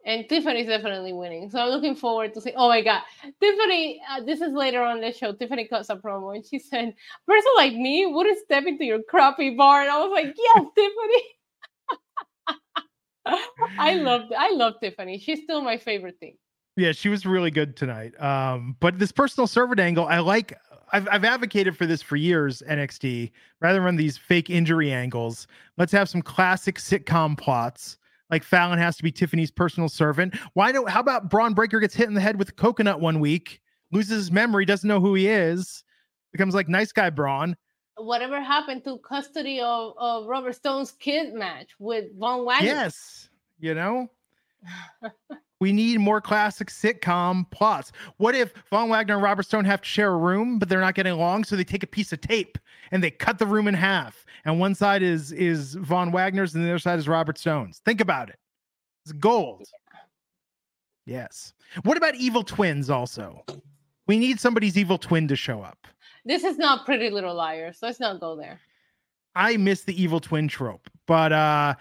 And 0.04 0.28
Tiffany's 0.28 0.66
definitely 0.66 1.12
winning. 1.12 1.48
So 1.50 1.60
I'm 1.60 1.68
looking 1.68 1.94
forward 1.94 2.34
to 2.34 2.40
see. 2.40 2.52
Oh 2.56 2.68
my 2.68 2.82
God. 2.82 3.02
Tiffany, 3.40 4.00
uh, 4.10 4.22
this 4.22 4.40
is 4.40 4.52
later 4.52 4.82
on 4.82 5.00
the 5.00 5.12
show. 5.12 5.32
Tiffany 5.32 5.68
cuts 5.68 5.90
a 5.90 5.96
promo 5.96 6.34
and 6.34 6.44
she 6.44 6.58
said, 6.58 6.94
person 7.26 7.52
like 7.56 7.74
me 7.74 8.06
wouldn't 8.06 8.38
step 8.44 8.64
into 8.66 8.84
your 8.84 9.02
crappy 9.02 9.50
bar. 9.50 9.82
And 9.82 9.90
I 9.90 9.98
was 10.00 10.10
like, 10.10 10.34
yes, 10.36 10.64
Tiffany. 10.76 11.22
I 13.78 13.94
love 13.94 14.22
I 14.36 14.50
love 14.52 14.74
Tiffany. 14.82 15.18
She's 15.18 15.42
still 15.44 15.62
my 15.62 15.76
favorite 15.76 16.18
thing. 16.18 16.36
Yeah, 16.76 16.92
she 16.92 17.08
was 17.08 17.26
really 17.26 17.50
good 17.50 17.76
tonight. 17.76 18.20
Um, 18.20 18.76
but 18.80 18.98
this 18.98 19.12
personal 19.12 19.46
servant 19.46 19.80
angle, 19.80 20.06
I 20.06 20.18
like. 20.18 20.58
I've 20.94 21.08
I've 21.10 21.24
advocated 21.24 21.76
for 21.76 21.86
this 21.86 22.02
for 22.02 22.16
years. 22.16 22.62
NXT 22.68 23.30
rather 23.60 23.82
than 23.82 23.96
these 23.96 24.18
fake 24.18 24.50
injury 24.50 24.92
angles. 24.92 25.46
Let's 25.78 25.92
have 25.92 26.08
some 26.08 26.22
classic 26.22 26.78
sitcom 26.78 27.38
plots. 27.38 27.98
Like 28.32 28.44
Fallon 28.44 28.78
has 28.78 28.96
to 28.96 29.02
be 29.02 29.12
Tiffany's 29.12 29.50
personal 29.50 29.90
servant. 29.90 30.34
Why 30.54 30.72
don't? 30.72 30.88
How 30.88 31.00
about 31.00 31.28
Bron 31.28 31.52
Breakker 31.52 31.80
gets 31.80 31.94
hit 31.94 32.08
in 32.08 32.14
the 32.14 32.20
head 32.20 32.38
with 32.38 32.48
a 32.48 32.52
coconut 32.52 32.98
one 32.98 33.20
week, 33.20 33.60
loses 33.92 34.16
his 34.16 34.32
memory, 34.32 34.64
doesn't 34.64 34.88
know 34.88 35.00
who 35.00 35.12
he 35.14 35.28
is, 35.28 35.84
becomes 36.32 36.54
like 36.54 36.66
nice 36.66 36.92
guy 36.92 37.10
Bron. 37.10 37.54
Whatever 37.98 38.42
happened 38.42 38.84
to 38.84 38.96
custody 39.06 39.60
of, 39.60 39.92
of 39.98 40.26
Robert 40.26 40.54
Stone's 40.54 40.92
kid 40.92 41.34
match 41.34 41.72
with 41.78 42.06
Von 42.18 42.46
Wagner? 42.46 42.66
Yes, 42.66 43.28
you 43.60 43.74
know. 43.74 44.08
we 45.62 45.72
need 45.72 46.00
more 46.00 46.20
classic 46.20 46.70
sitcom 46.70 47.48
plots. 47.52 47.92
What 48.16 48.34
if 48.34 48.52
Von 48.68 48.88
Wagner 48.88 49.14
and 49.14 49.22
Robert 49.22 49.44
Stone 49.44 49.64
have 49.66 49.80
to 49.80 49.88
share 49.88 50.10
a 50.10 50.16
room, 50.16 50.58
but 50.58 50.68
they're 50.68 50.80
not 50.80 50.96
getting 50.96 51.12
along, 51.12 51.44
so 51.44 51.54
they 51.54 51.62
take 51.62 51.84
a 51.84 51.86
piece 51.86 52.12
of 52.12 52.20
tape 52.20 52.58
and 52.90 53.00
they 53.00 53.12
cut 53.12 53.38
the 53.38 53.46
room 53.46 53.68
in 53.68 53.74
half, 53.74 54.26
and 54.44 54.58
one 54.58 54.74
side 54.74 55.04
is 55.04 55.30
is 55.30 55.74
Von 55.74 56.10
Wagner's 56.10 56.56
and 56.56 56.64
the 56.64 56.68
other 56.68 56.80
side 56.80 56.98
is 56.98 57.06
Robert 57.06 57.38
Stone's. 57.38 57.80
Think 57.84 58.00
about 58.00 58.28
it. 58.28 58.40
It's 59.04 59.12
gold. 59.12 59.62
Yes. 61.06 61.54
What 61.84 61.96
about 61.96 62.16
evil 62.16 62.42
twins? 62.42 62.90
Also, 62.90 63.44
we 64.08 64.18
need 64.18 64.40
somebody's 64.40 64.76
evil 64.76 64.98
twin 64.98 65.28
to 65.28 65.36
show 65.36 65.62
up. 65.62 65.86
This 66.24 66.42
is 66.42 66.58
not 66.58 66.84
Pretty 66.84 67.08
Little 67.08 67.36
Liars. 67.36 67.78
So 67.78 67.86
let's 67.86 68.00
not 68.00 68.18
go 68.18 68.34
there. 68.34 68.60
I 69.36 69.56
miss 69.58 69.84
the 69.84 70.02
evil 70.02 70.18
twin 70.18 70.48
trope, 70.48 70.90
but 71.06 71.32
uh 71.32 71.76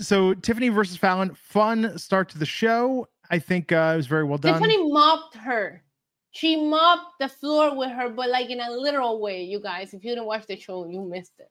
so 0.00 0.34
Tiffany 0.34 0.68
versus 0.68 0.96
Fallon, 0.96 1.34
fun 1.34 1.96
start 1.98 2.28
to 2.30 2.38
the 2.38 2.46
show. 2.46 3.06
I 3.30 3.38
think 3.38 3.72
uh, 3.72 3.92
it 3.94 3.96
was 3.96 4.06
very 4.06 4.24
well 4.24 4.38
done. 4.38 4.54
Tiffany 4.54 4.90
mopped 4.92 5.36
her. 5.36 5.82
She 6.30 6.56
mopped 6.56 7.14
the 7.18 7.28
floor 7.28 7.74
with 7.76 7.90
her, 7.90 8.10
but 8.10 8.28
like 8.28 8.50
in 8.50 8.60
a 8.60 8.70
literal 8.70 9.20
way. 9.20 9.42
You 9.42 9.58
guys, 9.60 9.94
if 9.94 10.04
you 10.04 10.10
didn't 10.10 10.26
watch 10.26 10.46
the 10.46 10.58
show, 10.58 10.86
you 10.86 11.02
missed 11.02 11.32
it. 11.38 11.50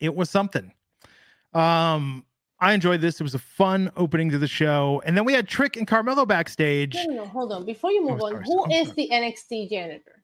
It 0.00 0.14
was 0.14 0.30
something. 0.30 0.72
Um, 1.54 2.24
I 2.60 2.72
enjoyed 2.72 3.00
this. 3.00 3.20
It 3.20 3.22
was 3.24 3.34
a 3.34 3.38
fun 3.40 3.90
opening 3.96 4.30
to 4.30 4.38
the 4.38 4.46
show, 4.46 5.02
and 5.04 5.16
then 5.16 5.24
we 5.24 5.32
had 5.32 5.48
Trick 5.48 5.76
and 5.76 5.86
Carmelo 5.86 6.24
backstage. 6.26 6.94
No, 6.94 7.04
no, 7.14 7.24
hold 7.26 7.52
on. 7.52 7.64
Before 7.64 7.90
you 7.90 8.02
move 8.06 8.20
Oh, 8.20 8.26
on, 8.26 8.32
sorry, 8.32 8.44
who 8.46 8.72
is 8.72 8.88
sorry. 8.88 8.94
the 8.96 9.10
NXT 9.12 9.70
janitor? 9.70 10.22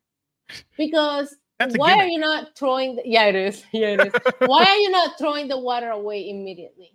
Because 0.77 1.37
why 1.77 1.95
are 1.95 2.07
you 2.07 2.19
not 2.19 2.57
throwing? 2.57 2.97
The, 2.97 3.03
yeah, 3.07 3.25
it 3.27 3.35
is. 3.35 3.65
Yeah, 3.73 3.89
it 3.99 4.07
is. 4.07 4.13
why 4.47 4.65
are 4.65 4.77
you 4.77 4.91
not 4.91 5.19
throwing 5.19 5.49
the 5.49 5.59
water 5.59 5.91
away 5.91 6.29
immediately? 6.31 6.93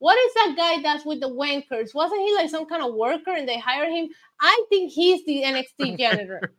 What 0.00 0.18
is 0.18 0.34
that 0.34 0.54
guy 0.56 0.82
that's 0.82 1.04
with 1.04 1.20
the 1.20 1.28
wankers? 1.28 1.94
Wasn't 1.94 2.20
he 2.20 2.34
like 2.34 2.48
some 2.50 2.66
kind 2.66 2.82
of 2.82 2.94
worker 2.94 3.32
and 3.32 3.46
they 3.46 3.58
hired 3.58 3.92
him? 3.92 4.08
I 4.40 4.64
think 4.70 4.90
he's 4.90 5.24
the 5.26 5.42
NXT 5.42 5.98
janitor. 5.98 6.54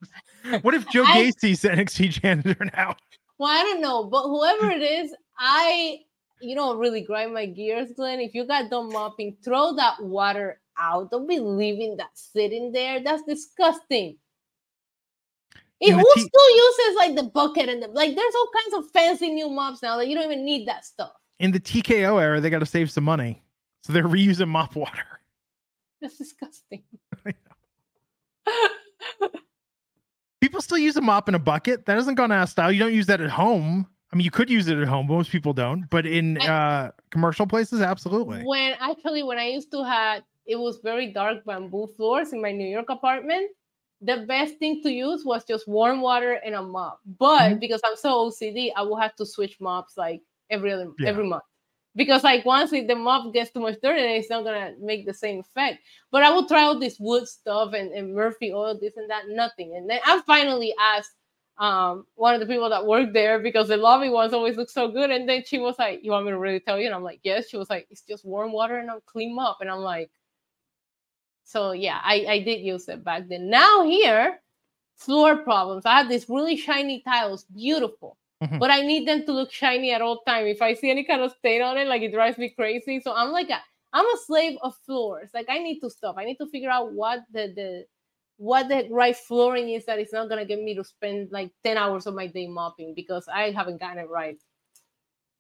What 0.62 0.76
if 0.76 0.88
Joe 0.90 1.04
I- 1.06 1.24
Gacy's 1.24 1.62
the 1.64 1.70
NXT 1.70 2.22
janitor 2.22 2.66
now? 2.78 2.96
Well, 3.40 3.50
I 3.50 3.64
don't 3.64 3.82
know, 3.82 4.04
but 4.04 4.24
whoever 4.28 4.70
it 4.70 4.84
is, 4.84 5.14
I 5.40 6.00
you 6.40 6.56
know 6.56 6.76
really 6.76 7.02
grind 7.02 7.34
my 7.34 7.48
gears, 7.48 7.92
Glenn. 7.96 8.20
If 8.20 8.36
you 8.36 8.46
got 8.46 8.70
done 8.70 8.94
mopping, 8.94 9.36
throw 9.44 9.74
that 9.76 10.02
water 10.02 10.60
out. 10.80 11.10
Don't 11.10 11.28
be 11.28 11.40
leaving 11.40 11.98
that 11.98 12.12
sitting 12.14 12.72
there. 12.72 13.00
That's 13.04 13.24
disgusting. 13.24 14.18
It, 15.80 15.94
who 15.94 16.06
T- 16.14 16.22
still 16.22 16.56
uses 16.56 16.96
like 16.96 17.16
the 17.16 17.24
bucket 17.24 17.68
and 17.68 17.82
the 17.82 17.88
like? 17.88 18.16
There's 18.16 18.36
all 18.36 18.50
kinds 18.54 18.86
of 18.86 18.92
fancy 18.92 19.32
new 19.32 19.50
mops 19.50 19.82
now 19.82 19.98
that 19.98 20.08
you 20.08 20.14
don't 20.14 20.26
even 20.26 20.46
need 20.46 20.68
that 20.68 20.86
stuff. 20.86 21.14
In 21.42 21.52
the 21.52 21.60
TKO 21.60 22.22
era, 22.22 22.40
they 22.40 22.50
got 22.52 22.60
to 22.60 22.66
save 22.68 22.92
some 22.92 23.04
money, 23.04 23.42
so 23.84 23.92
they're 23.94 24.04
reusing 24.08 24.48
mop 24.48 24.76
water. 24.76 25.04
That's 26.02 26.18
disgusting. 26.18 26.84
People 30.40 30.62
still 30.62 30.78
use 30.78 30.98
a 30.98 31.02
mop 31.02 31.30
in 31.30 31.36
a 31.36 31.40
bucket. 31.40 31.86
That 31.86 31.96
hasn't 31.96 32.18
gone 32.18 32.32
out 32.32 32.44
of 32.44 32.50
style. 32.50 32.72
You 32.72 32.80
don't 32.80 32.94
use 32.94 33.06
that 33.08 33.22
at 33.22 33.30
home. 33.30 33.88
I 34.12 34.16
mean, 34.16 34.26
you 34.26 34.32
could 34.32 34.50
use 34.50 34.68
it 34.68 34.78
at 34.78 34.88
home. 34.88 35.08
but 35.08 35.14
Most 35.14 35.32
people 35.32 35.54
don't, 35.54 35.90
but 35.90 36.06
in 36.06 36.38
uh, 36.42 36.92
commercial 37.12 37.48
places, 37.48 37.82
absolutely. 37.82 38.44
when 38.44 38.74
actually 38.80 39.24
when 39.24 39.38
I 39.38 39.48
used 39.48 39.72
to 39.72 39.84
have 39.84 40.24
it 40.48 40.58
was 40.58 40.80
very 40.84 41.14
dark 41.14 41.46
bamboo 41.46 41.88
floors 41.96 42.34
in 42.34 42.42
my 42.42 42.52
New 42.52 42.68
York 42.68 42.90
apartment. 42.90 43.50
The 44.02 44.26
best 44.28 44.58
thing 44.58 44.82
to 44.82 44.92
use 44.92 45.24
was 45.24 45.44
just 45.46 45.68
warm 45.68 46.02
water 46.02 46.34
and 46.44 46.56
a 46.56 46.62
mop. 46.64 47.00
But 47.20 47.52
Mhm. 47.54 47.60
because 47.60 47.80
I'm 47.86 47.96
so 47.96 48.26
OCD, 48.30 48.72
I 48.76 48.82
will 48.82 48.98
have 48.98 49.16
to 49.18 49.26
switch 49.26 49.60
mops 49.62 49.96
like 49.98 50.22
every 50.52 50.72
other 50.72 50.92
Yeah. 51.00 51.10
every 51.10 51.26
month. 51.28 51.44
Because 51.96 52.24
like 52.24 52.46
once 52.46 52.72
it- 52.74 52.88
the 52.88 52.96
mop 52.96 53.34
gets 53.34 53.52
too 53.52 53.60
much 53.62 53.78
dirty, 53.84 54.02
then 54.02 54.12
it's 54.18 54.30
not 54.30 54.44
gonna 54.46 54.74
make 54.80 55.06
the 55.06 55.14
same 55.14 55.40
effect. 55.42 55.80
But 56.12 56.24
I 56.24 56.32
will 56.32 56.48
try 56.48 56.64
all 56.64 56.80
this 56.80 57.00
wood 57.00 57.28
stuff 57.28 57.74
and, 57.74 57.92
and 57.94 58.14
Murphy 58.16 58.54
oil, 58.54 58.78
this 58.80 58.98
and 58.98 59.10
that, 59.10 59.28
nothing. 59.30 59.76
And 59.76 59.90
then 59.90 60.00
I 60.06 60.22
finally 60.28 60.74
asked 60.80 61.12
um 61.58 62.06
one 62.16 62.34
of 62.34 62.40
the 62.40 62.48
people 62.48 62.70
that 62.70 62.86
worked 62.86 63.14
there 63.14 63.40
because 63.40 63.68
the 63.68 63.78
lobby 63.78 64.10
ones 64.10 64.34
always 64.34 64.58
look 64.58 64.70
so 64.70 64.88
good. 64.90 65.12
And 65.12 65.28
then 65.28 65.44
she 65.46 65.60
was 65.60 65.78
like, 65.80 66.00
You 66.04 66.12
want 66.12 66.26
me 66.26 66.32
to 66.32 66.40
really 66.40 66.62
tell 66.62 66.80
you? 66.80 66.86
And 66.88 66.96
I'm 66.96 67.04
like, 67.04 67.20
Yes. 67.24 67.50
She 67.50 67.58
was 67.58 67.70
like, 67.70 67.88
It's 67.92 68.02
just 68.04 68.26
warm 68.26 68.52
water 68.54 68.78
and 68.80 68.90
I'll 68.90 69.02
clean 69.02 69.38
up. 69.40 69.58
And 69.62 69.70
I'm 69.70 69.80
like, 69.82 70.12
So 71.44 71.74
yeah, 71.74 72.00
I, 72.04 72.26
I 72.30 72.40
did 72.40 72.62
use 72.62 72.88
it 72.88 73.04
back 73.04 73.28
then. 73.28 73.50
Now 73.50 73.84
here, 73.84 74.40
floor 74.96 75.38
problems. 75.38 75.86
I 75.86 75.98
have 75.98 76.10
these 76.10 76.30
really 76.30 76.56
shiny 76.56 77.02
tiles, 77.02 77.44
beautiful. 77.46 78.18
Mhm. 78.42 78.62
But 78.62 78.72
I 78.72 78.82
need 78.82 79.08
them 79.08 79.26
to 79.26 79.32
look 79.34 79.52
shiny 79.52 79.92
at 79.94 80.02
all 80.02 80.22
time. 80.28 80.46
If 80.48 80.62
I 80.62 80.74
see 80.76 80.90
any 80.92 81.04
kind 81.06 81.22
of 81.22 81.32
stain 81.34 81.62
on 81.62 81.78
it, 81.78 81.88
like 81.88 82.02
it 82.04 82.12
drives 82.14 82.38
me 82.38 82.50
crazy. 82.50 83.00
So 83.02 83.14
I'm 83.14 83.32
like 83.32 83.50
a 83.50 83.60
I'm 83.94 84.06
a 84.06 84.18
slave 84.26 84.58
of 84.62 84.76
floors. 84.86 85.32
Like 85.34 85.48
I 85.50 85.60
need 85.60 85.80
to 85.82 85.90
stop. 85.90 86.16
I 86.18 86.26
need 86.26 86.38
to 86.38 86.48
figure 86.50 86.70
out 86.70 86.94
what 86.94 87.22
the 87.32 87.54
the 87.56 87.86
what 88.38 88.70
the 88.70 88.88
right 88.92 89.16
flooring 89.16 89.70
is 89.70 89.86
that 89.86 90.00
it's 90.00 90.14
not 90.14 90.30
gonna 90.30 90.46
get 90.46 90.62
me 90.62 90.76
to 90.76 90.84
spend 90.84 91.32
like 91.32 91.52
10 91.64 91.78
hours 91.78 92.08
of 92.08 92.16
my 92.16 92.28
day 92.28 92.48
mopping 92.48 92.94
because 92.96 93.28
I 93.28 93.52
haven't 93.52 93.80
gotten 93.80 94.00
it 94.00 94.10
right. 94.10 94.38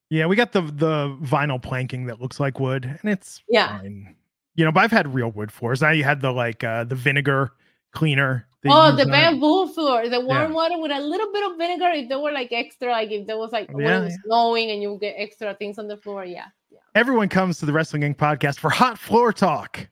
Yeah, 0.10 0.25
we 0.25 0.36
got 0.36 0.51
the 0.51 0.62
the 0.62 1.17
vinyl 1.22 1.62
planking 1.62 2.05
that 2.08 2.20
looks 2.22 2.39
like 2.39 2.60
wood, 2.60 2.86
and 2.86 3.10
it's 3.12 3.41
Yeah. 3.48 3.81
fine. 3.81 4.15
You 4.55 4.65
know, 4.65 4.72
but 4.72 4.84
I've 4.84 4.91
had 4.91 5.13
real 5.13 5.31
wood 5.31 5.51
floors. 5.51 5.81
Now 5.81 5.91
you 5.91 6.03
had 6.03 6.22
the 6.22 6.31
like 6.31 6.63
uh 6.63 6.84
the 6.84 6.96
vinegar 6.96 7.51
cleaner. 7.93 8.48
Oh, 8.65 8.69
that 8.69 8.93
Oh, 8.93 8.95
the 8.95 9.01
it. 9.03 9.11
bamboo 9.11 9.67
floor, 9.73 10.07
the 10.09 10.19
warm 10.19 10.51
Yeah. 10.51 10.55
water 10.55 10.79
with 10.79 10.91
a 10.91 10.99
little 10.99 11.31
bit 11.31 11.49
of 11.51 11.57
vinegar. 11.57 11.89
If 11.89 12.09
there 12.09 12.19
were 12.19 12.31
like 12.31 12.51
extra, 12.51 12.91
like 12.91 13.11
if 13.11 13.25
there 13.25 13.37
was 13.37 13.51
like 13.51 13.71
when 13.71 13.85
Yeah, 13.85 14.01
it 14.01 14.03
was 14.05 14.17
snowing 14.25 14.71
and 14.71 14.81
you 14.81 14.97
get 15.01 15.15
extra 15.17 15.53
things 15.55 15.79
on 15.79 15.87
the 15.87 15.97
floor, 15.97 16.25
yeah. 16.25 16.45
yeah. 16.69 16.79
Everyone 16.95 17.27
comes 17.29 17.57
to 17.59 17.65
the 17.65 17.73
Wrestling 17.73 18.03
Inc. 18.03 18.17
podcast 18.17 18.59
for 18.59 18.69
hot 18.69 18.99
floor 18.99 19.33
talk. 19.33 19.87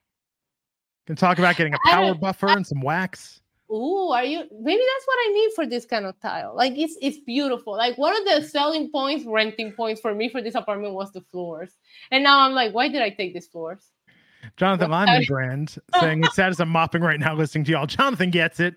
Can 1.08 1.16
talk 1.16 1.40
about 1.40 1.56
getting 1.56 1.74
a 1.74 1.80
power 1.86 2.14
buffer 2.14 2.50
and 2.50 2.66
some 2.68 2.82
wax. 2.82 3.42
Ooh, 3.72 4.10
are 4.10 4.24
you? 4.24 4.40
Maybe 4.40 4.82
that's 4.82 5.06
what 5.08 5.18
I 5.20 5.32
need 5.34 5.52
for 5.56 5.66
this 5.68 5.86
kind 5.86 6.06
of 6.06 6.20
tile. 6.20 6.54
Like 6.56 6.74
it's 6.76 6.96
it's 7.02 7.18
beautiful. 7.20 7.74
Like 7.78 7.98
one 7.98 8.16
of 8.18 8.26
the 8.26 8.48
selling 8.48 8.92
points, 8.92 9.26
renting 9.26 9.72
points 9.72 10.02
for 10.02 10.14
me 10.14 10.30
for 10.30 10.42
this 10.42 10.56
apartment 10.56 10.94
was 10.94 11.12
the 11.12 11.22
floors. 11.32 11.76
And 12.12 12.24
now 12.24 12.40
I'm 12.42 12.54
like, 12.54 12.74
why 12.74 12.88
did 12.90 13.02
I 13.02 13.10
take 13.10 13.34
these 13.34 13.48
floors? 13.48 13.92
Jonathan 14.60 14.92
Lyman 14.92 15.24
brand 15.26 15.78
saying 16.02 16.22
it's 16.22 16.36
sad 16.36 16.50
as 16.50 16.60
I'm 16.60 16.68
mopping 16.68 17.02
right 17.02 17.18
now 17.18 17.34
listening 17.34 17.64
to 17.64 17.72
y'all. 17.72 17.86
Jonathan 17.86 18.30
gets 18.30 18.60
it. 18.60 18.76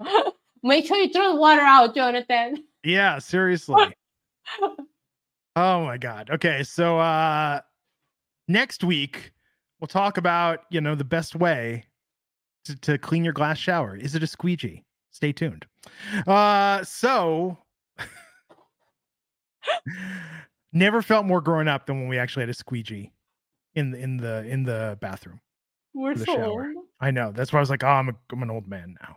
Make 0.62 0.86
sure 0.86 0.96
you 0.96 1.12
throw 1.12 1.32
the 1.34 1.36
water 1.38 1.60
out, 1.60 1.94
Jonathan. 1.94 2.64
Yeah, 2.82 3.18
seriously. 3.18 3.94
oh 5.56 5.84
my 5.84 5.98
god. 5.98 6.30
Okay, 6.30 6.62
so 6.62 6.98
uh 6.98 7.60
next 8.48 8.82
week 8.82 9.32
we'll 9.80 9.88
talk 9.88 10.16
about, 10.16 10.60
you 10.70 10.80
know, 10.80 10.94
the 10.94 11.04
best 11.04 11.36
way 11.36 11.84
to, 12.64 12.74
to 12.76 12.96
clean 12.96 13.22
your 13.22 13.34
glass 13.34 13.58
shower. 13.58 13.96
Is 13.96 14.14
it 14.14 14.22
a 14.22 14.26
squeegee? 14.26 14.82
Stay 15.10 15.32
tuned. 15.32 15.66
Uh 16.26 16.82
so 16.84 17.58
never 20.72 21.02
felt 21.02 21.26
more 21.26 21.42
grown 21.42 21.68
up 21.68 21.84
than 21.84 22.00
when 22.00 22.08
we 22.08 22.18
actually 22.18 22.44
had 22.44 22.48
a 22.48 22.54
squeegee 22.54 23.12
in 23.74 23.90
the 23.90 23.98
in 23.98 24.16
the 24.16 24.44
in 24.46 24.64
the 24.64 24.98
bathroom. 25.00 25.40
We're 25.94 26.14
the 26.14 26.24
so 26.24 26.34
shower. 26.34 26.72
old. 26.76 26.84
I 27.00 27.10
know. 27.10 27.32
That's 27.32 27.52
why 27.52 27.58
I 27.58 27.60
was 27.60 27.70
like, 27.70 27.82
oh, 27.82 27.88
I'm, 27.88 28.08
a, 28.08 28.12
I'm 28.32 28.42
an 28.42 28.50
old 28.50 28.68
man 28.68 28.96
now. 29.00 29.16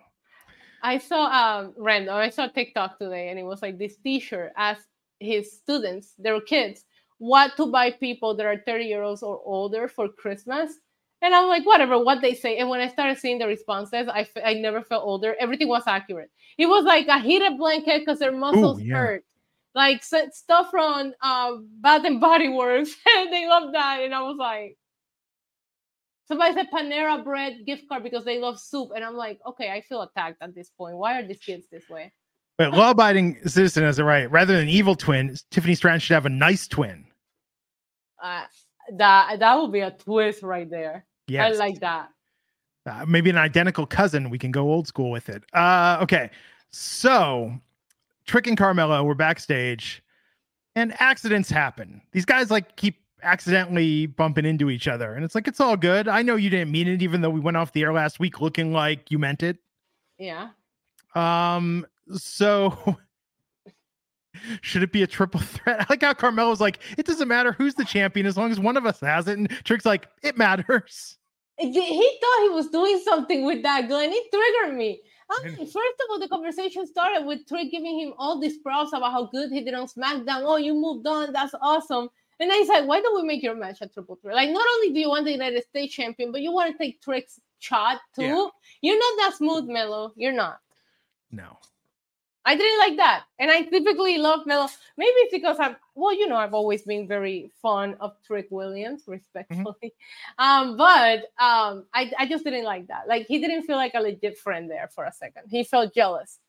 I 0.84 0.98
saw 0.98 1.25
um 1.25 1.74
random. 1.77 2.15
I 2.15 2.29
saw 2.29 2.48
TikTok 2.48 2.98
today, 2.98 3.29
and 3.29 3.39
it 3.39 3.43
was 3.43 3.62
like 3.62 3.77
this 3.77 3.98
T-shirt 3.98 4.51
asked 4.58 4.88
his 5.20 5.51
students, 5.51 6.13
their 6.17 6.41
kids, 6.41 6.84
what 7.20 7.55
to 7.58 7.67
buy 7.67 7.91
people 7.91 8.36
that 8.36 8.46
are 8.46 8.58
30 8.65 8.86
years 8.86 9.22
old 9.22 9.36
or 9.36 9.41
older 9.46 9.88
for 9.88 10.10
Christmas. 10.10 10.74
And 11.22 11.36
I'm 11.36 11.48
like, 11.48 11.67
whatever, 11.67 12.03
what 12.03 12.20
they 12.20 12.34
say. 12.34 12.58
And 12.58 12.67
when 12.67 12.81
I 12.81 12.88
started 12.88 13.20
seeing 13.20 13.38
the 13.38 13.46
responses, 13.46 14.08
I, 14.08 14.27
I 14.43 14.55
never 14.55 14.81
felt 14.81 15.05
older. 15.05 15.36
Everything 15.39 15.67
was 15.67 15.84
accurate. 15.86 16.31
It 16.58 16.65
was 16.65 16.84
like 16.84 17.08
a 17.08 17.20
heated 17.20 17.60
blanket 17.60 18.00
because 18.00 18.17
their 18.17 18.31
muscles 18.31 18.81
yeah. 18.81 18.96
hurt. 18.96 19.24
Like 19.73 20.03
stuff 20.03 20.69
from 20.69 21.13
uh, 21.21 21.51
Bath 21.79 22.03
and 22.05 22.19
Body 22.19 22.49
Works. 22.49 22.93
and 23.17 23.31
they 23.31 23.47
love 23.47 23.71
that. 23.73 24.01
And 24.03 24.13
I 24.13 24.21
was 24.21 24.35
like, 24.37 24.77
somebody 26.27 26.53
said 26.53 26.67
Panera 26.73 27.23
Bread 27.23 27.59
gift 27.65 27.87
card 27.87 28.03
because 28.03 28.25
they 28.25 28.39
love 28.39 28.59
soup. 28.59 28.89
And 28.95 29.03
I'm 29.03 29.15
like, 29.15 29.39
okay, 29.45 29.69
I 29.71 29.81
feel 29.81 30.01
attacked 30.01 30.37
at 30.41 30.53
this 30.53 30.69
point. 30.77 30.97
Why 30.97 31.19
are 31.19 31.27
these 31.27 31.39
kids 31.39 31.67
this 31.71 31.87
way? 31.89 32.11
But 32.57 32.71
law 32.73 32.91
abiding 32.91 33.37
citizen 33.47 33.83
has 33.83 33.97
a 33.99 34.03
right. 34.03 34.29
Rather 34.29 34.57
than 34.57 34.67
evil 34.67 34.95
twin, 34.95 35.35
Tiffany 35.51 35.75
Stratton 35.75 35.99
should 36.01 36.13
have 36.15 36.25
a 36.25 36.29
nice 36.29 36.67
twin. 36.67 37.05
Uh, 38.21 38.43
that 38.97 39.39
that 39.39 39.55
would 39.55 39.71
be 39.71 39.79
a 39.79 39.91
twist 39.91 40.43
right 40.43 40.69
there. 40.69 41.05
Yes. 41.27 41.55
I 41.55 41.57
like 41.57 41.79
that. 41.79 42.09
uh, 42.85 43.05
maybe 43.07 43.29
an 43.29 43.37
identical 43.37 43.85
cousin. 43.85 44.29
We 44.29 44.37
can 44.37 44.51
go 44.51 44.69
old 44.69 44.87
school 44.87 45.11
with 45.11 45.29
it. 45.29 45.43
Uh, 45.53 45.99
okay. 46.01 46.29
So, 46.71 47.53
Trick 48.25 48.47
and 48.47 48.57
Carmelo 48.57 49.03
were 49.03 49.15
backstage, 49.15 50.03
and 50.75 50.93
accidents 50.99 51.49
happen. 51.49 52.01
These 52.11 52.25
guys 52.25 52.51
like 52.51 52.75
keep 52.75 53.01
accidentally 53.23 54.07
bumping 54.07 54.45
into 54.45 54.69
each 54.69 54.87
other. 54.87 55.13
And 55.13 55.23
it's 55.23 55.35
like, 55.35 55.47
it's 55.47 55.59
all 55.59 55.77
good. 55.77 56.07
I 56.07 56.21
know 56.21 56.35
you 56.35 56.49
didn't 56.49 56.71
mean 56.71 56.87
it, 56.87 57.01
even 57.01 57.21
though 57.21 57.29
we 57.29 57.39
went 57.39 57.57
off 57.57 57.73
the 57.73 57.83
air 57.83 57.93
last 57.93 58.19
week 58.19 58.41
looking 58.41 58.73
like 58.73 59.11
you 59.11 59.19
meant 59.19 59.43
it. 59.43 59.57
Yeah. 60.17 60.49
Um, 61.15 61.85
so 62.15 62.97
should 64.61 64.83
it 64.83 64.91
be 64.91 65.03
a 65.03 65.07
triple 65.07 65.39
threat? 65.39 65.81
I 65.81 65.85
like 65.89 66.01
how 66.01 66.13
Carmelo's 66.13 66.61
like, 66.61 66.79
it 66.97 67.05
doesn't 67.05 67.27
matter 67.27 67.51
who's 67.51 67.75
the 67.75 67.85
champion 67.85 68.25
as 68.25 68.37
long 68.37 68.51
as 68.51 68.59
one 68.59 68.77
of 68.77 68.85
us 68.85 68.99
has 69.01 69.27
it. 69.27 69.37
And 69.37 69.49
Trick's 69.63 69.85
like, 69.85 70.07
it 70.23 70.37
matters. 70.37 71.17
He 71.57 72.19
thought 72.21 72.41
he 72.41 72.49
was 72.49 72.69
doing 72.69 72.99
something 73.03 73.45
with 73.45 73.61
that, 73.63 73.87
Glenn. 73.87 74.09
It 74.11 74.31
triggered 74.31 74.77
me. 74.77 75.01
First 75.57 75.75
of 75.75 76.09
all, 76.09 76.19
the 76.19 76.27
conversation 76.27 76.85
started 76.85 77.25
with 77.25 77.47
Trick 77.47 77.71
giving 77.71 78.00
him 78.00 78.13
all 78.17 78.39
these 78.39 78.57
props 78.57 78.91
about 78.93 79.11
how 79.11 79.25
good 79.25 79.51
he 79.51 79.63
did 79.63 79.73
on 79.73 79.88
SmackDown. 79.88 80.43
Oh, 80.43 80.57
you 80.57 80.73
moved 80.73 81.07
on. 81.07 81.31
That's 81.31 81.55
awesome. 81.61 82.09
And 82.39 82.50
then 82.50 82.57
he's 82.57 82.69
like, 82.69 82.85
why 82.88 83.01
don't 83.01 83.15
we 83.15 83.27
make 83.27 83.43
your 83.43 83.55
match 83.55 83.77
a 83.81 83.88
triple 83.88 84.15
threat? 84.15 84.35
Like, 84.35 84.50
not 84.50 84.65
only 84.75 84.93
do 84.93 85.00
you 85.00 85.09
want 85.09 85.25
the 85.25 85.31
United 85.31 85.63
States 85.63 85.93
champion, 85.93 86.31
but 86.31 86.41
you 86.41 86.51
want 86.51 86.71
to 86.71 86.77
take 86.77 87.01
Trick's 87.01 87.39
shot 87.59 88.00
too. 88.15 88.23
Yeah. 88.23 88.47
You're 88.81 88.97
not 88.97 89.17
that 89.17 89.35
smooth, 89.38 89.65
Melo. 89.65 90.11
You're 90.15 90.33
not. 90.33 90.57
No. 91.31 91.57
I 92.43 92.55
didn't 92.55 92.79
like 92.79 92.98
that. 92.98 93.24
And 93.38 93.51
I 93.51 93.62
typically 93.63 94.17
love 94.17 94.45
Melo. 94.48 94.67
Maybe 94.98 95.12
it's 95.12 95.33
because 95.33 95.57
I'm 95.60 95.75
well, 95.93 96.13
you 96.13 96.27
know, 96.27 96.38
I've 96.38 96.53
always 96.53 96.81
been 96.83 97.07
very 97.07 97.51
fond 97.62 97.98
of 98.00 98.13
Trick 98.25 98.48
Williams, 98.50 99.03
mm-hmm. 99.03 99.12
respectfully. 99.12 99.63
Mm-hmm. 99.63 99.88
Um, 100.39 100.77
but 100.77 101.19
um, 101.39 101.86
I, 101.93 102.12
I 102.17 102.25
just 102.27 102.43
didn't 102.43 102.63
like 102.63 102.88
that. 102.88 103.07
Like 103.07 103.27
he 103.27 103.39
didn't 103.39 103.63
feel 103.63 103.75
like 103.75 103.93
a 103.93 104.00
legit 104.00 104.38
friend 104.38 104.69
there 104.71 104.89
for 104.93 105.05
a 105.05 105.12
second. 105.12 105.43
He 105.50 105.63
felt 105.63 105.93
jealous. 105.93 106.39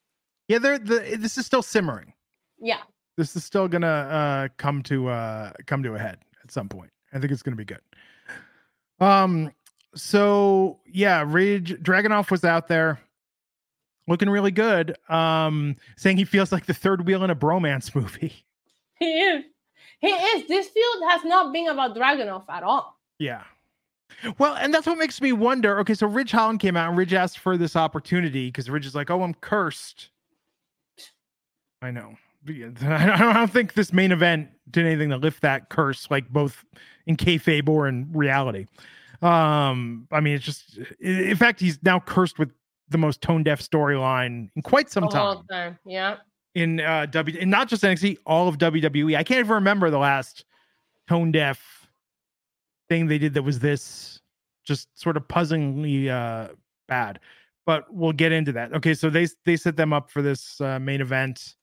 Yeah, 0.48 0.58
they're 0.58 0.78
the 0.78 1.16
this 1.18 1.36
is 1.36 1.46
still 1.46 1.62
simmering. 1.62 2.14
Yeah. 2.58 2.80
This 3.16 3.36
is 3.36 3.44
still 3.44 3.68
gonna 3.68 3.86
uh 3.86 4.48
come 4.56 4.82
to 4.84 5.08
uh 5.08 5.52
come 5.66 5.82
to 5.82 5.94
a 5.94 5.98
head 5.98 6.18
at 6.42 6.50
some 6.50 6.68
point. 6.68 6.90
I 7.12 7.18
think 7.18 7.32
it's 7.32 7.42
gonna 7.42 7.56
be 7.56 7.64
good. 7.64 7.82
Um 9.00 9.52
so 9.94 10.80
yeah, 10.86 11.24
Ridge 11.26 11.74
Dragunov 11.82 12.30
was 12.30 12.44
out 12.44 12.68
there 12.68 12.98
looking 14.08 14.30
really 14.30 14.50
good. 14.50 14.96
Um, 15.08 15.76
saying 15.96 16.16
he 16.16 16.24
feels 16.24 16.52
like 16.52 16.66
the 16.66 16.74
third 16.74 17.06
wheel 17.06 17.24
in 17.24 17.30
a 17.30 17.36
bromance 17.36 17.94
movie. 17.94 18.44
He 18.98 19.18
is. 19.18 19.44
He 19.98 20.06
is. 20.06 20.46
This 20.46 20.68
field 20.68 21.10
has 21.10 21.24
not 21.24 21.52
been 21.52 21.66
about 21.66 21.96
Dragunov 21.96 22.44
at 22.48 22.62
all. 22.62 23.00
Yeah. 23.18 23.42
Well, 24.38 24.54
and 24.54 24.72
that's 24.72 24.86
what 24.86 24.96
makes 24.96 25.20
me 25.20 25.32
wonder. 25.32 25.80
Okay, 25.80 25.94
so 25.94 26.06
Ridge 26.06 26.30
Holland 26.30 26.60
came 26.60 26.76
out 26.76 26.88
and 26.88 26.96
Ridge 26.96 27.12
asked 27.12 27.40
for 27.40 27.56
this 27.56 27.74
opportunity 27.74 28.46
because 28.46 28.70
Ridge 28.70 28.86
is 28.86 28.94
like, 28.94 29.10
"Oh, 29.10 29.22
I'm 29.22 29.34
cursed." 29.34 30.10
I 31.80 31.90
know. 31.90 32.14
I 32.48 33.32
don't 33.34 33.50
think 33.50 33.74
this 33.74 33.92
main 33.92 34.12
event 34.12 34.50
did 34.70 34.86
anything 34.86 35.10
to 35.10 35.16
lift 35.16 35.42
that 35.42 35.68
curse, 35.68 36.10
like 36.10 36.28
both 36.28 36.64
in 37.06 37.16
kayfabe 37.16 37.68
or 37.68 37.86
in 37.86 38.10
reality. 38.12 38.66
Um, 39.20 40.08
I 40.10 40.20
mean, 40.20 40.34
it's 40.34 40.44
just, 40.44 40.78
in 41.00 41.36
fact, 41.36 41.60
he's 41.60 41.80
now 41.82 42.00
cursed 42.00 42.38
with 42.38 42.50
the 42.92 42.98
most 42.98 43.20
tone 43.20 43.42
deaf 43.42 43.60
storyline 43.60 44.50
in 44.54 44.62
quite 44.62 44.90
some 44.90 45.08
time. 45.08 45.44
time. 45.50 45.78
Yeah. 45.84 46.16
In 46.54 46.80
uh 46.80 47.06
W 47.06 47.38
and 47.40 47.50
not 47.50 47.68
just 47.68 47.82
NXT, 47.82 48.18
all 48.26 48.48
of 48.48 48.58
WWE. 48.58 49.16
I 49.16 49.24
can't 49.24 49.40
even 49.40 49.52
remember 49.52 49.90
the 49.90 49.98
last 49.98 50.44
tone 51.08 51.32
deaf 51.32 51.88
thing 52.88 53.06
they 53.06 53.18
did 53.18 53.34
that 53.34 53.42
was 53.42 53.58
this 53.58 54.20
just 54.64 54.88
sort 54.98 55.16
of 55.16 55.26
puzzlingly 55.28 56.08
uh 56.08 56.48
bad. 56.88 57.20
But 57.64 57.92
we'll 57.92 58.12
get 58.12 58.32
into 58.32 58.52
that. 58.52 58.74
Okay, 58.74 58.94
so 58.94 59.08
they 59.08 59.28
they 59.44 59.56
set 59.56 59.76
them 59.76 59.92
up 59.92 60.10
for 60.10 60.20
this 60.20 60.60
uh, 60.60 60.78
main 60.78 61.00
event. 61.00 61.56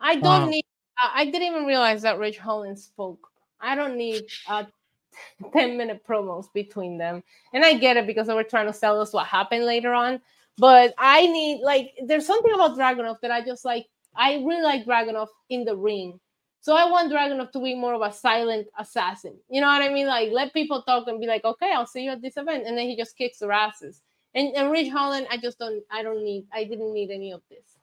I 0.00 0.16
don't 0.16 0.42
um, 0.42 0.50
need 0.50 0.64
I 1.02 1.24
didn't 1.24 1.42
even 1.42 1.64
realize 1.64 2.02
that 2.02 2.18
Ridge 2.18 2.38
Holland 2.38 2.78
spoke. 2.78 3.28
I 3.60 3.74
don't 3.74 3.96
need 3.96 4.24
uh 4.48 4.64
10 5.52 5.76
minute 5.76 6.02
promos 6.06 6.46
between 6.52 6.98
them. 6.98 7.22
And 7.52 7.64
I 7.64 7.74
get 7.74 7.96
it 7.96 8.06
because 8.06 8.26
they 8.26 8.34
were 8.34 8.44
trying 8.44 8.66
to 8.66 8.72
sell 8.72 9.00
us 9.00 9.12
what 9.12 9.26
happened 9.26 9.64
later 9.64 9.92
on. 9.92 10.20
But 10.58 10.94
I 10.98 11.26
need 11.26 11.62
like 11.62 11.92
there's 12.06 12.26
something 12.26 12.52
about 12.52 12.76
Dragunov 12.76 13.20
that 13.22 13.30
I 13.30 13.44
just 13.44 13.64
like. 13.64 13.86
I 14.16 14.34
really 14.34 14.62
like 14.62 14.86
Dragunov 14.86 15.26
in 15.50 15.64
the 15.64 15.76
ring. 15.76 16.20
So 16.60 16.76
I 16.76 16.88
want 16.88 17.12
Dragunov 17.12 17.50
to 17.52 17.60
be 17.60 17.74
more 17.74 17.94
of 17.94 18.00
a 18.00 18.12
silent 18.12 18.68
assassin. 18.78 19.36
You 19.50 19.60
know 19.60 19.66
what 19.66 19.82
I 19.82 19.92
mean? 19.92 20.06
Like 20.06 20.30
let 20.30 20.54
people 20.54 20.82
talk 20.82 21.08
and 21.08 21.20
be 21.20 21.26
like, 21.26 21.44
okay, 21.44 21.72
I'll 21.74 21.86
see 21.86 22.04
you 22.04 22.10
at 22.10 22.22
this 22.22 22.36
event, 22.36 22.66
and 22.66 22.78
then 22.78 22.88
he 22.88 22.96
just 22.96 23.16
kicks 23.18 23.38
their 23.38 23.52
asses. 23.52 24.02
And 24.34 24.54
and 24.54 24.70
Ridge 24.70 24.90
Holland, 24.90 25.26
I 25.30 25.36
just 25.36 25.58
don't. 25.58 25.82
I 25.90 26.02
don't 26.02 26.24
need. 26.24 26.46
I 26.52 26.64
didn't 26.64 26.92
need 26.94 27.10
any 27.10 27.32
of 27.32 27.42
this. 27.50 27.76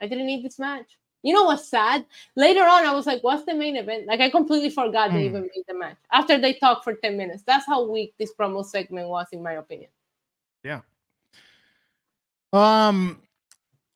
I 0.00 0.06
didn't 0.06 0.26
need 0.26 0.44
this 0.44 0.58
match. 0.58 0.98
You 1.22 1.34
know 1.34 1.44
what's 1.44 1.68
sad? 1.68 2.06
Later 2.36 2.62
on, 2.62 2.84
I 2.86 2.94
was 2.94 3.06
like, 3.06 3.22
what's 3.24 3.44
the 3.44 3.54
main 3.54 3.76
event? 3.76 4.06
Like, 4.06 4.20
I 4.20 4.30
completely 4.30 4.70
forgot 4.70 5.10
mm. 5.10 5.14
they 5.14 5.20
hmm. 5.20 5.36
even 5.36 5.42
made 5.42 5.64
the 5.66 5.74
match 5.74 5.96
after 6.12 6.38
they 6.38 6.54
talked 6.54 6.84
for 6.84 6.94
10 6.94 7.16
minutes. 7.16 7.42
That's 7.44 7.66
how 7.66 7.84
weak 7.84 8.14
this 8.18 8.32
promo 8.38 8.64
segment 8.64 9.08
was, 9.08 9.26
in 9.32 9.42
my 9.42 9.54
opinion. 9.54 9.90
Yeah. 10.62 10.82
Um, 12.52 13.20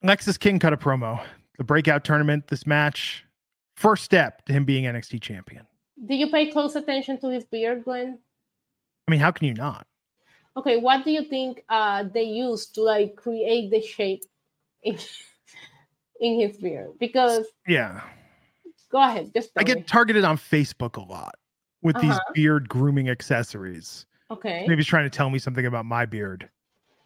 Lexis 0.03 0.39
King 0.39 0.59
cut 0.59 0.73
a 0.73 0.77
promo. 0.77 1.23
The 1.57 1.63
breakout 1.63 2.03
tournament, 2.03 2.47
this 2.47 2.65
match, 2.65 3.25
first 3.75 4.03
step 4.03 4.45
to 4.45 4.53
him 4.53 4.65
being 4.65 4.85
NXT 4.85 5.21
champion. 5.21 5.65
Do 6.05 6.15
you 6.15 6.29
pay 6.29 6.51
close 6.51 6.75
attention 6.75 7.19
to 7.21 7.29
his 7.29 7.45
beard, 7.45 7.83
Glenn? 7.83 8.17
I 9.07 9.11
mean, 9.11 9.19
how 9.19 9.31
can 9.31 9.47
you 9.47 9.53
not? 9.53 9.85
Okay, 10.57 10.77
what 10.77 11.03
do 11.03 11.11
you 11.11 11.23
think 11.25 11.63
uh, 11.69 12.03
they 12.13 12.23
used 12.23 12.75
to 12.75 12.81
like 12.81 13.15
create 13.15 13.71
the 13.71 13.81
shape 13.81 14.23
in, 14.83 14.97
in 16.19 16.39
his 16.39 16.57
beard? 16.57 16.91
Because 16.99 17.45
yeah, 17.67 18.01
go 18.91 19.01
ahead. 19.01 19.31
Just 19.33 19.51
I 19.57 19.63
get 19.63 19.77
me. 19.77 19.83
targeted 19.83 20.23
on 20.23 20.37
Facebook 20.37 20.97
a 20.97 21.01
lot 21.07 21.35
with 21.81 21.95
uh-huh. 21.95 22.07
these 22.07 22.19
beard 22.33 22.69
grooming 22.69 23.09
accessories. 23.09 24.05
Okay, 24.29 24.65
maybe 24.67 24.77
he's 24.77 24.87
trying 24.87 25.09
to 25.09 25.15
tell 25.15 25.29
me 25.29 25.39
something 25.39 25.65
about 25.65 25.85
my 25.85 26.05
beard 26.05 26.49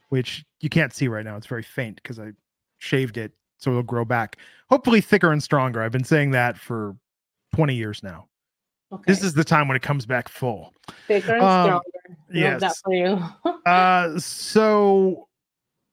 which 0.10 0.46
you 0.62 0.70
can't 0.70 0.94
see 0.94 1.08
right 1.08 1.26
now. 1.26 1.36
It's 1.38 1.48
very 1.48 1.64
faint 1.64 1.98
because 1.98 2.20
I 2.20 2.32
shaved 2.78 3.18
it 3.18 3.32
so 3.58 3.72
it'll 3.72 3.84
grow 3.84 4.06
back. 4.06 4.38
Hopefully 4.70 5.02
thicker 5.02 5.32
and 5.32 5.42
stronger. 5.42 5.82
I've 5.82 5.92
been 5.92 6.04
saying 6.04 6.32
that 6.32 6.58
for 6.58 6.96
20 7.56 7.76
years 7.76 8.04
now. 8.04 8.28
Okay. 8.92 9.04
This 9.08 9.22
is 9.22 9.34
the 9.34 9.44
time 9.44 9.68
when 9.68 9.76
it 9.76 9.82
comes 9.82 10.06
back 10.06 10.30
full. 10.30 10.74
Thicker 11.08 11.34
and 11.34 11.44
um, 11.44 11.66
stronger. 11.66 11.84
Yes. 12.32 12.62
that 12.62 12.76
for 12.84 12.94
you. 12.94 13.22
uh, 13.66 14.18
so 14.18 15.28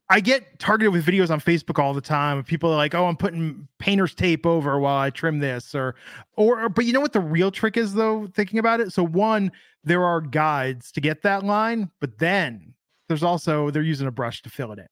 I 0.09 0.21
get 0.21 0.59
targeted 0.61 0.93
with 0.93 1.05
videos 1.05 1.31
on 1.31 1.41
Facebook 1.41 1.83
all 1.83 1.93
the 1.93 2.01
time 2.01 2.45
people 2.45 2.71
are 2.71 2.77
like, 2.77 2.95
"Oh, 2.95 3.07
I'm 3.07 3.17
putting 3.17 3.67
painter's 3.79 4.15
tape 4.15 4.47
over 4.47 4.79
while 4.79 4.99
I 4.99 5.11
trim 5.11 5.41
this," 5.41 5.75
or, 5.75 5.97
or, 6.37 6.69
but 6.69 6.85
you 6.85 6.93
know 6.93 7.01
what 7.01 7.13
the 7.13 7.21
real 7.21 7.51
trick 7.51 7.77
is 7.77 7.95
though? 7.95 8.29
Thinking 8.33 8.61
about 8.61 8.81
it, 8.81 8.93
so 8.93 9.03
one, 9.03 9.51
there 9.83 10.05
are 10.05 10.21
guides 10.21 10.93
to 10.93 11.01
get 11.01 11.23
that 11.23 11.43
line, 11.43 11.91
but 12.01 12.19
then 12.19 12.75
there's 13.09 13.23
also 13.23 13.71
they're 13.71 13.83
using 13.83 14.07
a 14.07 14.13
brush 14.13 14.43
to 14.43 14.51
fill 14.51 14.73
it 14.73 14.79
in. 14.79 14.89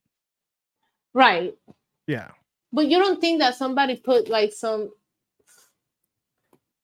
Right. 1.13 1.53
Yeah. 2.07 2.31
But 2.71 2.87
you 2.87 2.97
don't 2.97 3.21
think 3.21 3.39
that 3.39 3.55
somebody 3.55 3.95
put 3.95 4.29
like 4.29 4.51
some 4.51 4.91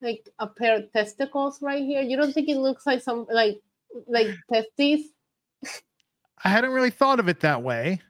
like 0.01 0.29
a 0.39 0.47
pair 0.47 0.77
of 0.77 0.91
testicles 0.91 1.61
right 1.61 1.83
here? 1.83 2.01
You 2.01 2.17
don't 2.17 2.33
think 2.33 2.49
it 2.49 2.57
looks 2.57 2.85
like 2.85 3.01
some 3.01 3.25
like 3.31 3.59
like 4.07 4.27
testes? 4.51 5.07
I 6.43 6.49
hadn't 6.49 6.71
really 6.71 6.91
thought 6.91 7.19
of 7.19 7.27
it 7.27 7.41
that 7.41 7.61
way. 7.61 8.01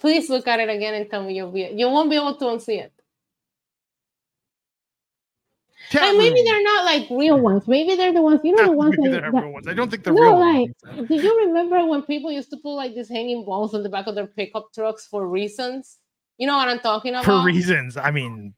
Please 0.00 0.28
look 0.28 0.46
at 0.46 0.60
it 0.60 0.68
again 0.68 0.94
and 0.94 1.08
tell 1.10 1.24
me 1.24 1.34
you'll 1.34 1.50
be 1.50 1.62
you 1.74 1.88
won't 1.88 2.10
be 2.10 2.16
able 2.16 2.36
to 2.36 2.44
unsee 2.44 2.80
it. 2.80 2.92
And 5.94 6.18
maybe 6.18 6.36
room. 6.36 6.44
they're 6.44 6.62
not 6.62 6.84
like 6.84 7.06
real 7.10 7.38
ones. 7.38 7.68
Maybe 7.68 7.96
they're 7.96 8.12
the 8.12 8.22
ones. 8.22 8.40
You 8.44 8.54
know 8.54 8.66
the 8.66 8.72
ones. 8.84 8.96
That, 8.96 9.10
they're 9.10 9.32
real 9.32 9.52
ones. 9.52 9.68
I 9.68 9.74
don't 9.74 9.90
think 9.90 10.04
they're 10.04 10.14
no, 10.14 10.22
real 10.22 10.38
like, 10.38 10.70
ones. 10.96 11.08
Do 11.08 11.14
you 11.16 11.46
remember 11.46 11.84
when 11.86 12.02
people 12.02 12.32
used 12.32 12.50
to 12.50 12.56
put 12.56 12.74
like 12.74 12.94
these 12.94 13.08
hanging 13.08 13.44
balls 13.44 13.74
on 13.74 13.82
the 13.82 13.88
back 13.88 14.06
of 14.06 14.14
their 14.14 14.26
pickup 14.26 14.72
trucks 14.74 15.06
for 15.06 15.26
reasons? 15.28 15.98
You 16.38 16.46
know 16.46 16.56
what 16.56 16.68
I'm 16.68 16.80
talking 16.80 17.14
about? 17.14 17.24
For 17.24 17.44
reasons. 17.44 17.96
I 17.96 18.10
mean, 18.10 18.54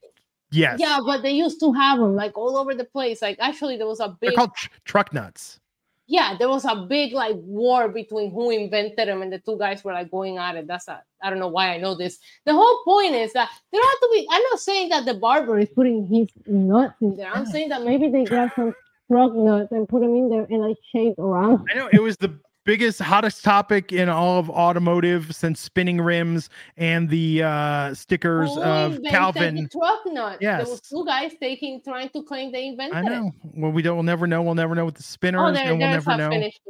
yes. 0.50 0.78
Yeah, 0.78 1.00
but 1.04 1.22
they 1.22 1.32
used 1.32 1.60
to 1.60 1.72
have 1.72 1.98
them 1.98 2.14
like 2.14 2.37
all 2.37 2.56
over 2.56 2.74
the 2.74 2.84
place. 2.84 3.20
Like 3.22 3.38
actually, 3.40 3.76
there 3.76 3.87
was 3.87 4.00
a 4.00 4.08
big. 4.08 4.30
They're 4.30 4.37
called 4.37 4.54
tr- 4.54 4.68
truck 4.84 5.12
nuts 5.12 5.60
yeah, 6.06 6.36
there 6.38 6.48
was 6.48 6.64
a 6.64 6.76
big 6.76 7.12
like 7.12 7.36
war 7.36 7.88
between 7.88 8.30
who 8.30 8.50
invented 8.50 9.08
them, 9.08 9.22
and 9.22 9.32
the 9.32 9.38
two 9.38 9.58
guys 9.58 9.82
were 9.82 9.92
like 9.92 10.10
going 10.10 10.36
at 10.38 10.56
it. 10.56 10.66
That's 10.66 10.88
a, 10.88 11.02
I 11.22 11.30
don't 11.30 11.38
know 11.38 11.48
why 11.48 11.74
I 11.74 11.78
know 11.78 11.94
this. 11.94 12.18
The 12.44 12.52
whole 12.52 12.84
point 12.84 13.14
is 13.14 13.32
that 13.32 13.48
there 13.72 13.82
have 13.82 14.00
to 14.00 14.10
be. 14.12 14.26
I'm 14.30 14.42
not 14.50 14.60
saying 14.60 14.90
that 14.90 15.06
the 15.06 15.14
barber 15.14 15.58
is 15.58 15.68
putting 15.70 16.06
his 16.06 16.28
nuts 16.46 16.94
in 17.00 17.16
there. 17.16 17.30
I'm 17.32 17.46
saying 17.46 17.70
that 17.70 17.82
maybe 17.84 18.08
they 18.08 18.24
grab 18.24 18.50
some 18.54 18.74
truck 19.10 19.34
nuts 19.34 19.72
and 19.72 19.88
put 19.88 20.00
them 20.00 20.14
in 20.14 20.28
there 20.28 20.46
and 20.50 20.60
like 20.60 20.76
shake 20.92 21.18
around. 21.18 21.66
I 21.70 21.74
know 21.74 21.88
it 21.92 22.02
was 22.02 22.16
the 22.18 22.38
biggest 22.64 23.00
hottest 23.00 23.44
topic 23.44 23.92
in 23.92 24.09
all 24.09 24.38
of 24.38 24.50
automotive 24.50 25.35
since 25.35 25.61
spinning 25.61 26.00
rims 26.00 26.48
and 26.77 27.09
the 27.09 27.42
uh 27.42 27.94
stickers 27.94 28.50
of 28.59 28.98
Calvin 29.09 29.68
truck 29.70 30.00
nut. 30.07 30.38
Yes. 30.40 30.64
There 30.64 30.70
was 30.70 30.81
two 30.81 31.05
guys 31.05 31.33
taking 31.40 31.83
trying 31.83 32.09
to 32.11 32.22
claim 32.22 32.53
they 32.53 32.68
invented 32.68 32.96
I 32.96 33.03
know. 33.03 33.33
It. 33.44 33.50
Well, 33.57 33.72
we 33.72 33.83
don't 33.83 33.96
we'll 33.96 34.03
never 34.03 34.27
know. 34.27 34.42
We'll 34.42 34.55
never 34.55 34.74
know 34.74 34.85
what 34.85 34.94
the 34.94 35.03
spinners. 35.03 35.40
Oh, 35.42 35.53
there, 35.53 35.70
and 35.70 35.79
we'll 35.79 35.88
never 35.88 36.16
know. 36.16 36.31
Finished 36.31 36.61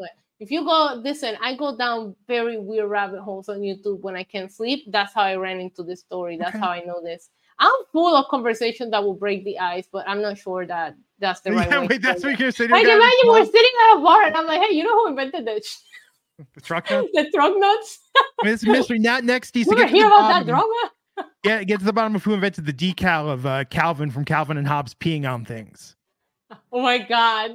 If 0.41 0.51
you 0.51 0.65
go 0.65 1.01
listen, 1.03 1.37
I 1.41 1.57
go 1.57 1.77
down 1.77 2.17
very 2.27 2.59
weird 2.59 2.91
rabbit 2.91 3.21
holes 3.21 3.49
on 3.49 3.61
YouTube 3.61 4.01
when 4.01 4.17
I 4.17 4.25
can't 4.25 4.53
sleep. 4.53 4.85
That's 4.89 5.15
how 5.15 5.23
I 5.23 5.37
ran 5.37 5.61
into 5.61 5.83
this 5.83 6.01
story. 6.01 6.37
That's 6.37 6.55
okay. 6.55 6.59
how 6.59 6.71
I 6.71 6.81
know 6.81 7.01
this. 7.03 7.31
I'm 7.59 7.73
full 7.93 8.15
of 8.17 8.27
conversation 8.29 8.91
that 8.91 9.03
will 9.03 9.15
break 9.15 9.45
the 9.45 9.59
ice, 9.59 9.87
but 9.91 10.09
I'm 10.09 10.21
not 10.21 10.39
sure 10.39 10.67
that 10.67 10.97
that's 11.19 11.41
the 11.41 11.53
right 11.53 11.69
yeah, 11.71 11.81
way. 11.81 11.87
wait, 11.89 12.03
that's 12.03 12.25
what 12.25 12.39
you're 12.39 12.51
saying. 12.51 12.71
Like 12.71 12.85
imagine 12.85 13.19
in 13.23 13.29
we're 13.29 13.45
sitting 13.45 13.71
at 13.91 13.99
a 13.99 14.01
bar 14.01 14.23
and 14.25 14.37
I'm 14.37 14.47
like, 14.47 14.61
hey, 14.63 14.75
you 14.75 14.85
know 14.85 14.99
who 14.99 15.09
invented 15.09 15.47
this? 15.47 15.83
the 16.55 16.61
truck 16.61 16.91
nut? 16.91 17.07
the 17.13 17.31
truck 17.33 17.53
nuts? 17.57 18.01
I 18.17 18.45
mean, 18.45 18.55
it's 18.55 18.65
a 18.65 18.67
mystery. 18.67 18.99
Now, 18.99 19.21
next 19.21 19.55
needs 19.55 19.69
You 19.69 19.77
to 19.77 19.83
ever 19.83 19.87
get 19.87 19.93
to 19.93 19.97
hear 19.97 20.07
about 20.07 20.29
that 20.29 20.47
drama? 20.47 20.91
Yeah, 21.45 21.63
get 21.63 21.79
to 21.79 21.85
the 21.85 21.93
bottom 21.93 22.17
of 22.17 22.25
who 22.25 22.35
invented 22.35 22.67
the 22.67 22.73
decal 22.73 23.31
of 23.31 23.47
uh, 23.47 23.65
Calvin 23.67 24.11
from 24.11 24.25
Calvin 24.25 24.57
and 24.57 24.67
Hobbes 24.67 24.95
peeing 24.95 25.31
on 25.31 25.45
things. 25.45 25.95
Oh 26.73 26.83
my 26.83 26.99
god. 26.99 27.53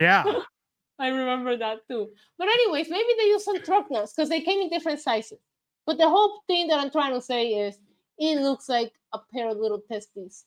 Yeah. 0.00 0.24
I 0.98 1.08
remember 1.08 1.56
that 1.56 1.86
too. 1.88 2.08
But 2.38 2.48
anyways, 2.48 2.88
maybe 2.88 3.08
they 3.18 3.26
use 3.26 3.44
some 3.44 3.60
truck 3.62 3.90
nuts 3.90 4.14
because 4.14 4.28
they 4.30 4.40
came 4.40 4.60
in 4.60 4.70
different 4.70 5.00
sizes. 5.00 5.38
But 5.84 5.98
the 5.98 6.08
whole 6.08 6.42
thing 6.46 6.68
that 6.68 6.78
I'm 6.78 6.90
trying 6.90 7.12
to 7.12 7.20
say 7.20 7.48
is 7.48 7.76
it 8.18 8.40
looks 8.40 8.68
like 8.68 8.92
a 9.14 9.20
pair 9.32 9.48
of 9.48 9.56
little 9.56 9.80
testes. 9.90 10.44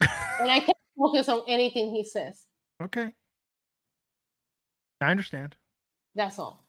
and 0.00 0.50
I 0.50 0.60
can't 0.60 0.76
focus 0.98 1.28
on 1.28 1.42
anything 1.48 1.90
he 1.90 2.04
says. 2.04 2.42
Okay. 2.82 3.12
I 5.00 5.10
understand. 5.10 5.56
That's 6.14 6.38
all. 6.38 6.62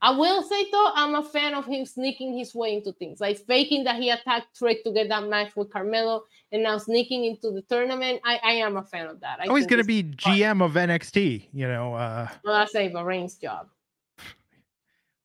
I 0.00 0.12
will 0.12 0.42
say 0.42 0.70
though, 0.70 0.90
I'm 0.94 1.16
a 1.16 1.24
fan 1.24 1.54
of 1.54 1.66
him 1.66 1.84
sneaking 1.84 2.38
his 2.38 2.54
way 2.54 2.76
into 2.76 2.92
things, 2.92 3.20
like 3.20 3.38
faking 3.46 3.82
that 3.84 3.96
he 3.96 4.10
attacked 4.10 4.56
Trick 4.56 4.84
to 4.84 4.92
get 4.92 5.08
that 5.08 5.24
match 5.24 5.56
with 5.56 5.72
Carmelo, 5.72 6.22
and 6.52 6.62
now 6.62 6.78
sneaking 6.78 7.24
into 7.24 7.50
the 7.50 7.62
tournament. 7.62 8.20
I, 8.24 8.38
I 8.44 8.52
am 8.52 8.76
a 8.76 8.84
fan 8.84 9.06
of 9.06 9.18
that. 9.20 9.40
I 9.40 9.46
Oh, 9.48 9.56
he's 9.56 9.66
gonna 9.66 9.82
be 9.82 10.02
fun. 10.02 10.14
GM 10.18 10.62
of 10.64 10.74
NXT. 10.74 11.48
You 11.52 11.66
know, 11.66 11.94
uh, 11.94 12.28
Well, 12.44 12.58
that's 12.60 12.76
Ava 12.76 13.04
Raine's 13.04 13.34
job. 13.36 13.68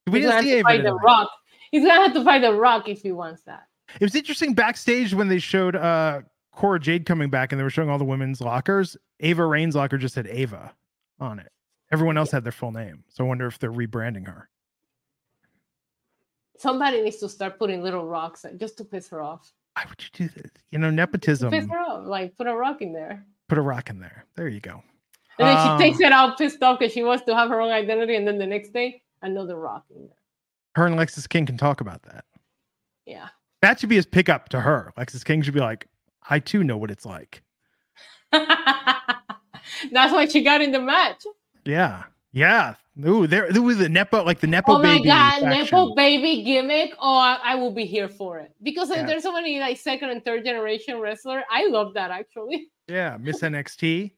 We 0.08 0.20
He's 0.20 0.30
gonna 0.30 0.42
didn't 0.42 0.58
have 0.58 0.60
see 0.60 0.62
fight 0.78 0.84
the. 0.84 0.94
Rock. 0.96 1.30
He's 1.72 1.86
gonna 1.86 2.02
have 2.04 2.14
to 2.14 2.24
fight 2.24 2.42
the 2.42 2.54
Rock 2.54 2.88
if 2.90 3.02
he 3.02 3.12
wants 3.12 3.42
that. 3.44 3.68
It 4.00 4.02
was 4.04 4.16
interesting 4.16 4.54
backstage 4.54 5.14
when 5.14 5.28
they 5.28 5.40
showed 5.40 5.76
uh 5.76 6.22
Cora 6.52 6.80
Jade 6.80 7.06
coming 7.06 7.30
back 7.30 7.52
and 7.52 7.60
they 7.60 7.64
were 7.64 7.70
showing 7.70 7.90
all 7.90 7.98
the 7.98 8.04
women's 8.06 8.42
lockers. 8.42 8.98
Ava 9.22 9.46
Raine's 9.46 9.76
locker 9.76 9.98
just 9.98 10.16
had 10.16 10.28
Ava 10.28 10.74
on 11.20 11.40
it. 11.40 11.52
Everyone 11.92 12.18
else 12.18 12.32
had 12.32 12.44
their 12.44 12.52
full 12.52 12.72
name. 12.72 13.04
So 13.10 13.24
I 13.24 13.28
wonder 13.28 13.46
if 13.48 13.60
they're 13.60 13.72
rebranding 13.72 14.26
her. 14.28 14.50
Somebody 16.58 17.02
needs 17.02 17.18
to 17.18 17.30
start 17.30 17.58
putting 17.60 17.82
little 17.84 18.06
rocks 18.06 18.46
in- 18.46 18.58
just 18.58 18.78
to 18.78 18.86
piss 18.86 19.10
her 19.10 19.22
off. 19.22 19.52
Why 19.76 19.86
would 19.90 20.02
you 20.04 20.28
do 20.28 20.42
this? 20.42 20.52
You 20.72 20.80
know, 20.80 20.90
nepotism. 20.92 21.52
piss 21.52 21.68
her 21.70 21.80
off, 21.80 22.06
like 22.06 22.36
put 22.38 22.48
a 22.48 22.56
rock 22.56 22.82
in 22.82 22.94
there. 22.94 23.26
Put 23.48 23.58
a 23.58 23.62
rock 23.62 23.90
in 23.90 24.00
there. 24.00 24.26
There 24.36 24.48
you 24.48 24.60
go. 24.60 24.84
And 25.40 25.48
then 25.48 25.58
Um, 25.58 25.80
she 25.80 25.84
takes 25.86 26.00
it 26.00 26.12
out 26.12 26.38
pissed 26.38 26.62
off 26.62 26.80
because 26.80 26.94
she 26.94 27.04
wants 27.04 27.26
to 27.26 27.36
have 27.36 27.50
her 27.50 27.60
own 27.60 27.72
identity, 27.72 28.16
and 28.16 28.28
then 28.28 28.38
the 28.38 28.46
next 28.46 28.70
day 28.74 29.02
another 29.24 29.56
rock 29.58 29.86
in 29.96 30.04
there. 30.08 30.18
Her 30.76 30.86
and 30.88 30.96
Lexis 30.98 31.28
King 31.28 31.46
can 31.46 31.58
talk 31.58 31.82
about 31.82 32.04
that. 32.04 32.26
Yeah. 33.06 33.28
That 33.62 33.80
should 33.80 33.90
be 33.90 33.96
his 33.96 34.06
pickup 34.06 34.50
to 34.50 34.60
her. 34.62 34.94
Lexis 34.98 35.24
King 35.26 35.42
should 35.42 35.54
be 35.54 35.60
like, 35.60 35.88
I 36.30 36.40
too 36.40 36.64
know 36.64 36.78
what 36.78 36.92
it's 36.92 37.06
like. 37.06 37.42
That's 38.32 40.14
why 40.14 40.26
she 40.28 40.44
got 40.44 40.62
in 40.62 40.72
the 40.72 40.80
match. 40.82 41.24
Yeah. 41.66 42.04
Yeah. 42.32 42.76
Ooh, 43.08 43.26
there, 43.28 43.52
there 43.52 43.62
was 43.62 43.78
the 43.78 43.90
Nepo, 43.90 44.24
like 44.24 44.40
the 44.40 44.48
Nepo 44.48 44.78
baby. 44.78 44.88
oh 44.88 44.92
my 44.92 44.98
baby. 44.98 45.08
god, 45.08 45.32
faction. 45.42 45.50
Nepo 45.50 45.96
baby 45.96 46.44
gimmick. 46.44 46.94
Oh, 47.00 47.18
I, 47.18 47.40
I 47.44 47.56
will 47.56 47.72
be 47.72 47.86
here 47.86 48.08
for 48.08 48.40
it. 48.40 48.52
Because 48.62 48.90
Yeah. 48.90 49.06
there's 49.06 49.24
so 49.24 49.32
many 49.34 49.60
like 49.60 49.78
second 49.78 50.10
and 50.12 50.24
third 50.24 50.44
generation 50.46 51.00
wrestler. 51.00 51.44
I 51.52 51.68
love 51.68 51.94
that 51.96 52.12
actually. 52.12 52.68
Yeah, 52.90 53.16
Miss 53.18 53.40
NXT. 53.40 54.12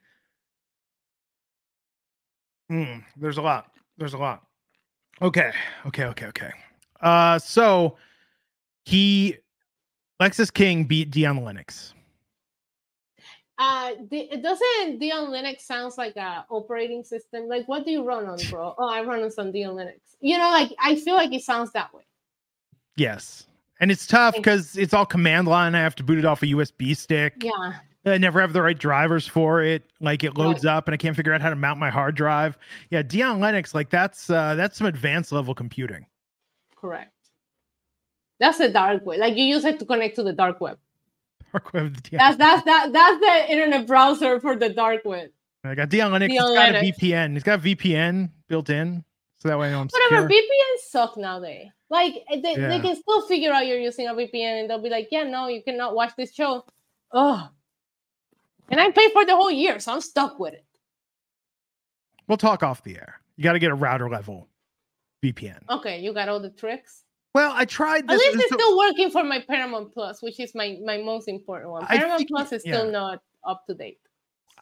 Hmm, 2.69 2.97
there's 3.15 3.37
a 3.37 3.41
lot. 3.43 3.67
There's 3.99 4.13
a 4.13 4.17
lot. 4.17 4.41
Okay. 5.21 5.51
Okay. 5.85 6.05
Okay. 6.05 6.25
Okay. 6.27 6.51
Uh, 7.01 7.39
so 7.39 7.97
he, 8.85 9.37
Lexis 10.21 10.53
King 10.53 10.85
beat 10.85 11.11
Dion 11.11 11.43
Lennox. 11.43 11.93
Uh, 13.57 13.91
the, 14.09 14.29
doesn't 14.41 14.99
Dion 14.99 15.29
Linux 15.29 15.61
sounds 15.61 15.97
like 15.97 16.17
a 16.17 16.45
operating 16.49 17.03
system? 17.03 17.47
Like, 17.47 17.67
what 17.67 17.85
do 17.85 17.91
you 17.91 18.03
run 18.03 18.25
on, 18.25 18.37
bro? 18.49 18.75
Oh, 18.77 18.89
I 18.89 19.01
run 19.03 19.23
on 19.23 19.31
some 19.31 19.51
Dion 19.51 19.75
Linux. 19.75 19.99
You 20.19 20.37
know, 20.37 20.49
like 20.49 20.73
I 20.79 20.95
feel 20.95 21.15
like 21.15 21.31
it 21.31 21.43
sounds 21.43 21.71
that 21.71 21.93
way. 21.93 22.03
Yes. 22.97 23.47
And 23.79 23.91
it's 23.91 24.07
tough 24.07 24.35
because 24.35 24.77
it's 24.77 24.93
all 24.93 25.05
command 25.05 25.47
line. 25.47 25.75
I 25.75 25.81
have 25.81 25.95
to 25.95 26.03
boot 26.03 26.17
it 26.17 26.25
off 26.25 26.41
a 26.43 26.47
USB 26.47 26.95
stick. 26.95 27.33
Yeah, 27.41 27.73
I 28.05 28.17
never 28.17 28.39
have 28.41 28.53
the 28.53 28.61
right 28.61 28.77
drivers 28.77 29.27
for 29.27 29.61
it. 29.63 29.83
Like 29.99 30.23
it 30.23 30.37
loads 30.37 30.63
up 30.65 30.87
and 30.87 30.93
I 30.93 30.97
can't 30.97 31.15
figure 31.15 31.33
out 31.33 31.41
how 31.41 31.49
to 31.49 31.55
mount 31.55 31.79
my 31.79 31.89
hard 31.89 32.15
drive. 32.15 32.57
Yeah, 32.91 33.01
Dion 33.01 33.39
Lennox, 33.39 33.73
like 33.73 33.89
that's 33.89 34.29
uh 34.29 34.55
that's 34.55 34.77
some 34.77 34.87
advanced 34.87 35.31
level 35.31 35.55
computing. 35.55 36.05
correct. 36.75 37.11
That's 38.39 38.57
the 38.57 38.69
dark 38.69 39.05
web. 39.05 39.19
Like 39.19 39.35
you 39.37 39.45
use 39.45 39.63
it 39.65 39.79
to 39.79 39.85
connect 39.85 40.15
to 40.17 40.23
the 40.23 40.33
dark 40.33 40.59
web. 40.61 40.77
Dark 41.51 41.73
web, 41.73 42.01
Dion- 42.03 42.19
That's 42.19 42.37
that's 42.37 42.63
that 42.65 42.91
that's 42.93 43.19
the 43.19 43.51
internet 43.51 43.87
browser 43.87 44.39
for 44.39 44.55
the 44.55 44.69
dark 44.69 45.01
web. 45.05 45.29
I 45.63 45.73
got 45.73 45.89
Dion 45.89 46.11
Lennox. 46.11 46.31
Dion 46.31 46.45
it's 46.45 46.53
got 46.55 46.73
Lennox. 46.73 46.97
a 46.99 47.01
VPN. 47.01 47.33
He's 47.33 47.43
got 47.43 47.61
VPN 47.61 48.29
built 48.47 48.69
in, 48.69 49.03
so 49.39 49.47
that 49.49 49.57
way 49.57 49.69
I 49.69 49.71
know 49.71 49.79
I'm 49.81 49.87
Whatever, 49.87 50.27
secure. 50.29 50.41
VPNs 50.43 50.89
suck 50.89 51.17
nowadays. 51.17 51.69
Like 51.89 52.13
they, 52.29 52.55
Yeah. 52.55 52.67
they 52.67 52.79
can 52.81 52.95
still 52.95 53.25
figure 53.27 53.51
out 53.53 53.65
you're 53.65 53.79
using 53.79 54.07
a 54.07 54.13
VPN 54.13 54.59
and 54.61 54.69
they'll 54.69 54.81
be 54.81 54.89
like, 54.89 55.07
yeah, 55.11 55.23
no, 55.23 55.47
you 55.47 55.63
cannot 55.63 55.95
watch 55.95 56.11
this 56.17 56.33
show. 56.33 56.65
Oh. 57.11 57.47
And 58.69 58.79
I 58.79 58.89
pay 58.91 59.09
for 59.11 59.25
the 59.25 59.35
whole 59.35 59.51
year, 59.51 59.79
so 59.79 59.93
I'm 59.93 60.01
stuck 60.01 60.39
with 60.39 60.53
it. 60.53 60.65
We'll 62.27 62.37
talk 62.37 62.63
off 62.63 62.83
the 62.83 62.95
air. 62.95 63.19
You 63.37 63.43
got 63.43 63.53
to 63.53 63.59
get 63.59 63.71
a 63.71 63.75
router 63.75 64.09
level 64.09 64.47
VPN. 65.23 65.59
Okay, 65.69 65.99
you 66.01 66.13
got 66.13 66.29
all 66.29 66.39
the 66.39 66.49
tricks. 66.49 67.03
Well, 67.33 67.51
I 67.53 67.65
tried 67.65 68.09
At 68.09 68.17
least 68.17 68.35
it's 68.37 68.49
so- 68.49 68.55
still 68.57 68.77
working 68.77 69.11
for 69.11 69.23
my 69.23 69.43
Paramount 69.47 69.93
Plus, 69.93 70.21
which 70.21 70.39
is 70.39 70.55
my 70.55 70.77
my 70.83 70.97
most 70.97 71.27
important 71.27 71.71
one. 71.71 71.85
Paramount 71.85 72.27
Plus 72.27 72.53
is 72.53 72.61
still 72.61 72.85
yeah. 72.85 72.91
not 72.91 73.19
up 73.45 73.65
to 73.67 73.73
date. 73.75 73.99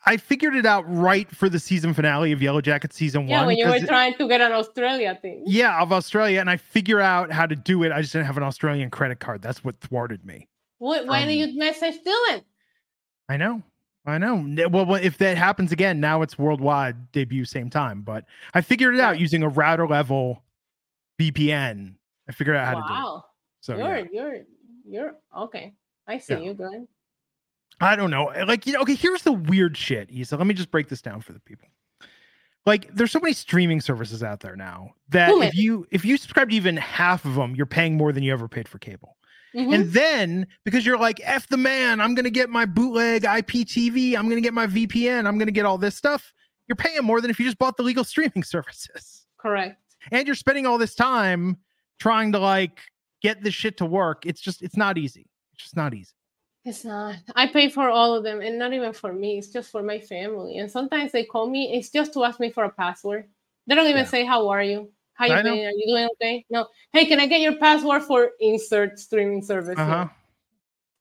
I 0.05 0.17
figured 0.17 0.53
it 0.55 0.65
out 0.65 0.83
right 0.87 1.29
for 1.33 1.47
the 1.47 1.59
season 1.59 1.93
finale 1.93 2.33
of 2.33 2.41
Yellow 2.41 2.59
Jacket 2.59 2.91
season 2.91 3.25
Yeah, 3.27 3.37
one. 3.37 3.41
Yeah, 3.41 3.45
when 3.47 3.57
you 3.57 3.67
were 3.67 3.85
it- 3.85 3.87
trying 3.87 4.15
to 4.15 4.27
get 4.27 4.41
an 4.41 4.51
Australia 4.51 5.17
thing. 5.21 5.43
yeah, 5.45 5.81
of 5.81 5.93
Australia, 5.93 6.41
and 6.41 6.49
I 6.49 6.57
figure 6.57 6.99
out 6.99 7.31
how 7.31 7.45
to 7.45 7.55
do 7.55 7.83
it. 7.83 7.91
I 7.93 8.01
just 8.01 8.11
didn't 8.11 8.25
have 8.25 8.35
an 8.37 8.43
Australian 8.43 8.89
credit 8.89 9.19
card. 9.21 9.41
That's 9.41 9.63
what 9.63 9.79
thwarted 9.79 10.25
me. 10.25 10.49
What, 10.79 11.05
why 11.05 11.21
Um, 11.21 11.29
did 11.29 11.35
you 11.35 11.57
message 11.57 11.95
Dylan? 12.05 12.43
I 13.29 13.37
know. 13.37 13.61
I 14.05 14.17
know. 14.17 14.67
Well, 14.69 14.95
if 14.95 15.17
that 15.19 15.37
happens 15.37 15.71
again, 15.71 15.99
now 16.01 16.21
it's 16.23 16.37
worldwide 16.37 17.11
debut 17.13 17.45
same 17.45 17.69
time. 17.69 18.01
But 18.01 18.25
I 18.53 18.61
figured 18.61 18.95
it 18.95 18.99
out 18.99 19.19
using 19.19 19.43
a 19.43 19.49
router 19.49 19.87
level 19.87 20.43
VPN. 21.19 21.95
I 22.27 22.31
figured 22.31 22.55
out 22.55 22.65
how 22.65 22.73
to 22.75 22.87
do 22.87 22.93
it. 22.93 22.97
Wow, 22.97 23.25
So 23.61 23.77
you're 23.77 23.97
yeah. 23.97 24.03
you're 24.11 24.37
you're 24.85 25.11
okay. 25.37 25.73
I 26.07 26.17
see 26.17 26.33
Yeah. 26.33 26.39
you, 26.39 26.53
Glenn. 26.53 26.87
I 27.79 27.95
don't 27.95 28.11
know. 28.11 28.27
Eh, 28.27 28.43
like, 28.45 28.67
you 28.67 28.73
know, 28.73 28.81
okay, 28.81 28.95
here's 28.95 29.23
the 29.23 29.31
weird 29.31 29.75
shit. 29.77 30.09
Isa, 30.11 30.37
let 30.37 30.47
me 30.47 30.53
just 30.53 30.69
break 30.69 30.89
this 30.89 31.01
down 31.01 31.21
for 31.21 31.33
the 31.33 31.39
people. 31.39 31.67
Like, 32.65 32.93
there's 32.93 33.11
so 33.11 33.19
many 33.19 33.33
streaming 33.33 33.81
services 33.81 34.23
out 34.23 34.39
there 34.39 34.55
now 34.55 34.91
that 35.09 35.31
if 35.31 35.55
you 35.55 35.85
if 35.91 36.05
you 36.05 36.17
subscribe 36.17 36.49
to 36.49 36.55
even 36.55 36.77
half 36.77 37.25
of 37.25 37.35
them, 37.35 37.55
you're 37.55 37.65
paying 37.65 37.95
more 37.97 38.11
than 38.13 38.23
you 38.23 38.31
ever 38.31 38.47
paid 38.47 38.67
for 38.67 38.79
cable. 38.79 39.17
Mhm. 39.55 39.73
And 39.75 39.91
then 39.93 40.47
because 40.65 40.85
you're 40.85 40.97
like, 40.97 41.21
F 41.23 41.47
the 41.47 41.57
man, 41.57 42.01
I'm 42.01 42.15
gonna 42.15 42.29
get 42.29 42.49
my 42.49 42.65
bootleg 42.65 43.23
IPTV, 43.23 44.15
I'm 44.17 44.27
gonna 44.29 44.41
get 44.41 44.53
my 44.53 44.65
VPN, 44.67 45.27
I'm 45.27 45.37
gonna 45.37 45.51
get 45.51 45.65
all 45.65 45.77
this 45.77 45.95
stuff. 45.95 46.33
You're 46.67 46.75
paying 46.75 47.03
more 47.03 47.21
than 47.21 47.29
if 47.29 47.39
you 47.39 47.45
just 47.45 47.57
bought 47.59 47.77
the 47.77 47.83
legal 47.83 48.03
streaming 48.03 48.43
services. 48.43 49.25
Correct. 49.37 49.79
And 50.11 50.25
you're 50.27 50.35
spending 50.35 50.65
all 50.65 50.77
this 50.77 50.95
time 50.95 51.57
trying 51.99 52.31
to 52.31 52.39
like 52.39 52.79
get 53.21 53.43
this 53.43 53.53
shit 53.53 53.77
to 53.77 53.85
work. 53.85 54.25
It's 54.25 54.41
just 54.41 54.61
it's 54.61 54.77
not 54.77 54.97
easy. 54.97 55.29
It's 55.53 55.63
just 55.63 55.75
not 55.75 55.93
easy. 55.93 56.13
It's 56.65 56.85
not. 56.85 57.15
I 57.35 57.47
pay 57.47 57.69
for 57.69 57.89
all 57.89 58.15
of 58.15 58.23
them, 58.23 58.39
and 58.41 58.57
not 58.57 58.71
even 58.73 58.93
for 58.93 59.11
me. 59.11 59.37
It's 59.37 59.49
just 59.49 59.69
for 59.69 59.83
my 59.83 59.99
family. 59.99 60.57
And 60.59 60.71
sometimes 60.71 61.11
they 61.11 61.25
call 61.25 61.49
me. 61.49 61.73
It's 61.77 61.89
just 61.89 62.13
to 62.13 62.23
ask 62.23 62.39
me 62.39 62.49
for 62.51 62.63
a 62.63 62.69
password. 62.69 63.27
They 63.67 63.75
don't 63.75 63.87
even 63.87 64.03
Yeah. 64.03 64.05
say, 64.09 64.25
"How 64.25 64.47
are 64.49 64.63
you? 64.63 64.89
How 65.15 65.25
you 65.25 65.33
I 65.33 65.41
know. 65.41 65.51
Are 65.51 65.71
you 65.71 65.85
doing 65.87 66.07
okay?" 66.15 66.45
No. 66.49 66.67
Hey, 66.91 67.05
can 67.05 67.19
I 67.19 67.25
get 67.27 67.41
your 67.41 67.55
password 67.57 68.03
for 68.03 68.31
insert 68.39 68.99
streaming 68.99 69.43
service? 69.43 69.77
Uh-huh. 69.77 70.07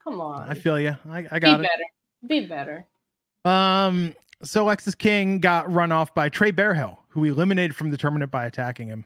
Come 0.04 0.20
on. 0.20 0.48
I 0.48 0.54
feel 0.54 0.80
you. 0.80 0.96
I, 1.08 1.18
I 1.30 1.38
Be 1.38 1.40
got 1.40 1.60
it. 1.60 1.62
better. 1.62 1.84
Be 2.26 2.46
better. 2.46 2.86
Um, 3.44 4.14
so 4.42 4.66
Lexis 4.66 4.96
King 4.96 5.38
got 5.38 5.72
run 5.72 5.92
off 5.92 6.14
by 6.14 6.28
Trey 6.28 6.52
Bearhill, 6.52 6.98
who 7.08 7.24
eliminated 7.24 7.74
from 7.74 7.90
the 7.90 7.96
tournament 7.96 8.30
by 8.30 8.46
attacking 8.46 8.88
him. 8.88 9.04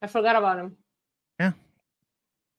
I 0.00 0.06
forgot 0.06 0.36
about 0.36 0.58
him. 0.58 0.76
Yeah. 1.38 1.52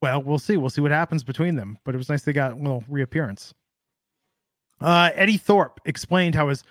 Well, 0.02 0.22
we'll 0.22 0.40
see. 0.40 0.58
We'll 0.58 0.70
see 0.70 0.82
what 0.82 0.92
happens 0.92 1.24
between 1.24 1.56
them. 1.56 1.78
But 1.84 1.96
it 1.96 1.98
was 1.98 2.10
nice 2.10 2.22
they 2.24 2.34
got 2.34 2.54
a 2.54 2.56
little 2.56 2.84
reappearance. 2.88 3.54
Uh, 4.82 5.12
Eddy 5.16 5.38
Thorpe 5.38 5.80
explained 5.86 6.36
how 6.36 6.50
his 6.50 6.64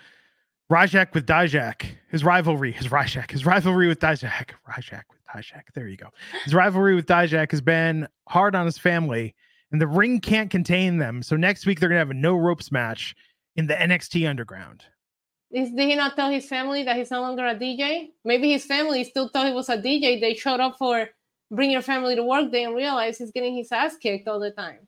Rajak 0.71 1.13
with 1.13 1.25
Dijak, 1.25 1.85
his 2.09 2.23
rivalry, 2.23 2.71
his 2.71 2.87
Rajak, 2.87 3.31
his 3.31 3.45
rivalry 3.45 3.87
with 3.87 3.99
Dijak, 3.99 4.51
Rajak 4.67 5.03
with 5.11 5.19
Dijak. 5.33 5.63
There 5.75 5.87
you 5.87 5.97
go. 5.97 6.09
His 6.45 6.53
rivalry 6.53 6.95
with 6.95 7.05
Dijak 7.05 7.51
has 7.51 7.61
been 7.61 8.07
hard 8.27 8.55
on 8.55 8.65
his 8.65 8.77
family, 8.77 9.35
and 9.71 9.81
the 9.81 9.87
ring 9.87 10.19
can't 10.19 10.49
contain 10.49 10.97
them. 10.97 11.21
So 11.21 11.35
next 11.35 11.65
week 11.65 11.79
they're 11.79 11.89
gonna 11.89 11.99
have 11.99 12.11
a 12.11 12.15
no 12.15 12.35
ropes 12.35 12.71
match 12.71 13.15
in 13.55 13.67
the 13.67 13.75
NXT 13.75 14.27
Underground. 14.27 14.85
Is, 15.51 15.69
did 15.69 15.87
he 15.87 15.95
not 15.95 16.15
tell 16.15 16.31
his 16.31 16.47
family 16.47 16.83
that 16.83 16.95
he's 16.95 17.11
no 17.11 17.21
longer 17.21 17.45
a 17.45 17.53
DJ? 17.53 18.09
Maybe 18.25 18.51
his 18.51 18.65
family 18.65 19.03
still 19.03 19.29
thought 19.29 19.45
he 19.45 19.53
was 19.53 19.69
a 19.69 19.77
DJ. 19.77 20.19
They 20.19 20.33
showed 20.33 20.59
up 20.59 20.77
for 20.79 21.09
bring 21.51 21.69
your 21.69 21.83
family 21.83 22.15
to 22.15 22.23
work 22.23 22.51
day 22.51 22.63
and 22.63 22.75
realize 22.75 23.19
he's 23.19 23.31
getting 23.31 23.55
his 23.55 23.71
ass 23.71 23.95
kicked 23.97 24.27
all 24.27 24.39
the 24.39 24.49
time. 24.49 24.79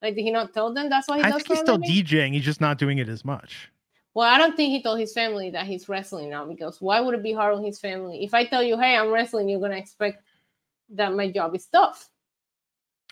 Like, 0.00 0.14
did 0.14 0.22
he 0.22 0.30
not 0.30 0.54
tell 0.54 0.72
them 0.72 0.88
that's 0.88 1.08
why 1.08 1.18
he 1.18 1.24
I 1.24 1.30
does 1.30 1.42
think 1.42 1.48
he's 1.48 1.58
still? 1.60 1.78
DJing. 1.78 2.32
He's 2.32 2.44
just 2.44 2.60
not 2.60 2.78
doing 2.78 2.98
it 2.98 3.08
as 3.08 3.24
much. 3.24 3.70
Well, 4.14 4.28
I 4.28 4.38
don't 4.38 4.56
think 4.56 4.70
he 4.70 4.82
told 4.82 5.00
his 5.00 5.12
family 5.12 5.50
that 5.50 5.66
he's 5.66 5.88
wrestling 5.88 6.30
now 6.30 6.46
because 6.46 6.80
why 6.80 7.00
would 7.00 7.14
it 7.14 7.22
be 7.22 7.32
hard 7.32 7.54
on 7.54 7.64
his 7.64 7.80
family? 7.80 8.24
If 8.24 8.32
I 8.32 8.44
tell 8.44 8.62
you, 8.62 8.78
hey, 8.78 8.96
I'm 8.96 9.10
wrestling, 9.10 9.48
you're 9.48 9.60
gonna 9.60 9.76
expect 9.76 10.22
that 10.90 11.14
my 11.14 11.30
job 11.30 11.54
is 11.54 11.66
tough. 11.66 12.08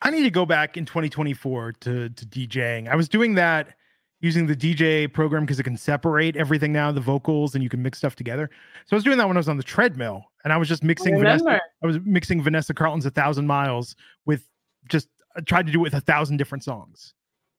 I 0.02 0.10
need 0.10 0.22
to 0.22 0.30
go 0.30 0.46
back 0.46 0.76
in 0.76 0.84
2024 0.84 1.72
to 1.72 2.08
to 2.08 2.26
DJing. 2.26 2.88
I 2.88 2.94
was 2.94 3.08
doing 3.08 3.34
that 3.34 3.74
using 4.20 4.46
the 4.46 4.54
DJ 4.54 5.12
program 5.12 5.42
because 5.42 5.58
it 5.58 5.64
can 5.64 5.76
separate 5.76 6.36
everything 6.36 6.72
now, 6.72 6.92
the 6.92 7.00
vocals, 7.00 7.54
and 7.54 7.62
you 7.62 7.68
can 7.68 7.82
mix 7.82 7.98
stuff 7.98 8.14
together. 8.14 8.48
So 8.86 8.94
I 8.94 8.96
was 8.96 9.04
doing 9.04 9.18
that 9.18 9.26
when 9.26 9.36
I 9.36 9.40
was 9.40 9.48
on 9.48 9.56
the 9.56 9.62
treadmill, 9.64 10.24
and 10.44 10.52
I 10.52 10.56
was 10.56 10.68
just 10.68 10.84
mixing 10.84 11.18
Vanessa. 11.18 11.60
I 11.82 11.86
was 11.86 11.98
mixing 12.04 12.40
Vanessa 12.40 12.72
Carlton's 12.72 13.06
"A 13.06 13.10
Thousand 13.10 13.46
Miles" 13.46 13.96
with 14.24 14.46
just 14.88 15.08
I 15.36 15.40
tried 15.40 15.66
to 15.66 15.72
do 15.72 15.80
it 15.80 15.82
with 15.82 15.94
a 15.94 16.00
thousand 16.00 16.36
different 16.36 16.62
songs 16.62 17.14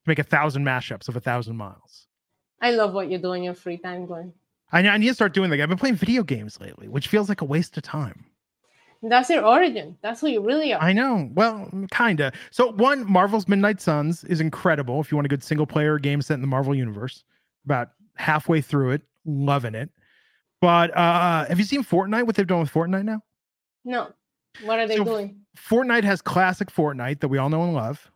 to 0.05 0.09
make 0.09 0.19
a 0.19 0.23
thousand 0.23 0.63
mashups 0.63 1.09
of 1.09 1.17
a 1.17 1.19
thousand 1.19 1.57
miles. 1.57 2.07
I 2.63 2.71
love 2.71 2.93
what 2.93 3.11
you 3.11 3.19
do 3.19 3.33
in 3.33 3.43
your 3.43 3.53
free 3.53 3.77
time, 3.77 4.07
Glenn. 4.07 4.33
I, 4.71 4.87
I 4.87 4.97
need 4.97 5.09
to 5.09 5.13
start 5.13 5.33
doing 5.33 5.51
that. 5.51 5.59
I've 5.61 5.69
been 5.69 5.77
playing 5.77 5.95
video 5.97 6.23
games 6.23 6.59
lately, 6.59 6.87
which 6.87 7.07
feels 7.07 7.29
like 7.29 7.41
a 7.41 7.45
waste 7.45 7.77
of 7.77 7.83
time. 7.83 8.25
That's 9.03 9.29
your 9.29 9.45
origin. 9.45 9.97
That's 10.01 10.21
who 10.21 10.27
you 10.27 10.41
really 10.41 10.73
are. 10.73 10.81
I 10.81 10.93
know. 10.93 11.29
Well, 11.33 11.69
kinda. 11.91 12.31
So 12.51 12.71
one, 12.71 13.05
Marvel's 13.11 13.49
Midnight 13.49 13.81
Suns 13.81 14.23
is 14.23 14.39
incredible. 14.39 15.01
If 15.01 15.11
you 15.11 15.17
want 15.17 15.25
a 15.25 15.29
good 15.29 15.43
single 15.43 15.67
player 15.67 15.99
game 15.99 16.21
set 16.21 16.35
in 16.35 16.41
the 16.41 16.47
Marvel 16.47 16.73
universe, 16.73 17.25
about 17.65 17.89
halfway 18.15 18.61
through 18.61 18.91
it, 18.91 19.01
loving 19.25 19.75
it. 19.75 19.89
But 20.61 20.95
uh 20.95 21.45
have 21.45 21.59
you 21.59 21.65
seen 21.65 21.83
Fortnite? 21.83 22.25
What 22.25 22.37
they've 22.37 22.47
done 22.47 22.61
with 22.61 22.71
Fortnite 22.71 23.03
now? 23.03 23.21
no. 23.83 24.07
What 24.63 24.79
are 24.79 24.87
they 24.87 24.97
So- 24.97 25.03
doing? 25.03 25.41
Fortnite 25.57 26.03
has 26.05 26.21
classic 26.21 26.71
Fortnite 26.71 27.19
that 27.19 27.27
we 27.27 27.37
all 27.39 27.49
know 27.49 27.63
and 27.63 27.73
love. 27.73 28.09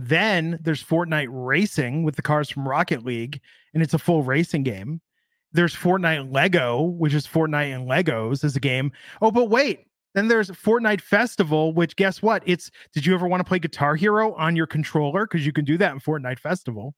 Then 0.00 0.60
there's 0.62 0.82
Fortnite 0.82 1.26
Racing 1.28 2.04
with 2.04 2.14
the 2.14 2.22
cars 2.22 2.48
from 2.48 2.68
Rocket 2.68 3.04
League, 3.04 3.40
and 3.74 3.82
it's 3.82 3.94
a 3.94 3.98
full 3.98 4.22
racing 4.22 4.62
game. 4.62 5.00
There's 5.50 5.74
Fortnite 5.74 6.32
Lego, 6.32 6.82
which 6.82 7.12
is 7.12 7.26
Fortnite 7.26 7.74
and 7.74 7.90
Legos 7.90 8.44
as 8.44 8.54
a 8.54 8.60
game. 8.60 8.92
Oh, 9.20 9.32
but 9.32 9.50
wait. 9.50 9.86
Then 10.14 10.28
there's 10.28 10.50
Fortnite 10.50 11.00
Festival, 11.00 11.72
which 11.74 11.96
guess 11.96 12.22
what? 12.22 12.44
It's 12.46 12.70
did 12.92 13.06
you 13.06 13.12
ever 13.12 13.26
want 13.26 13.40
to 13.40 13.44
play 13.44 13.58
Guitar 13.58 13.96
Hero 13.96 14.34
on 14.34 14.54
your 14.54 14.68
controller? 14.68 15.26
Because 15.26 15.44
you 15.44 15.52
can 15.52 15.64
do 15.64 15.76
that 15.78 15.92
in 15.92 15.98
Fortnite 15.98 16.38
Festival. 16.38 16.94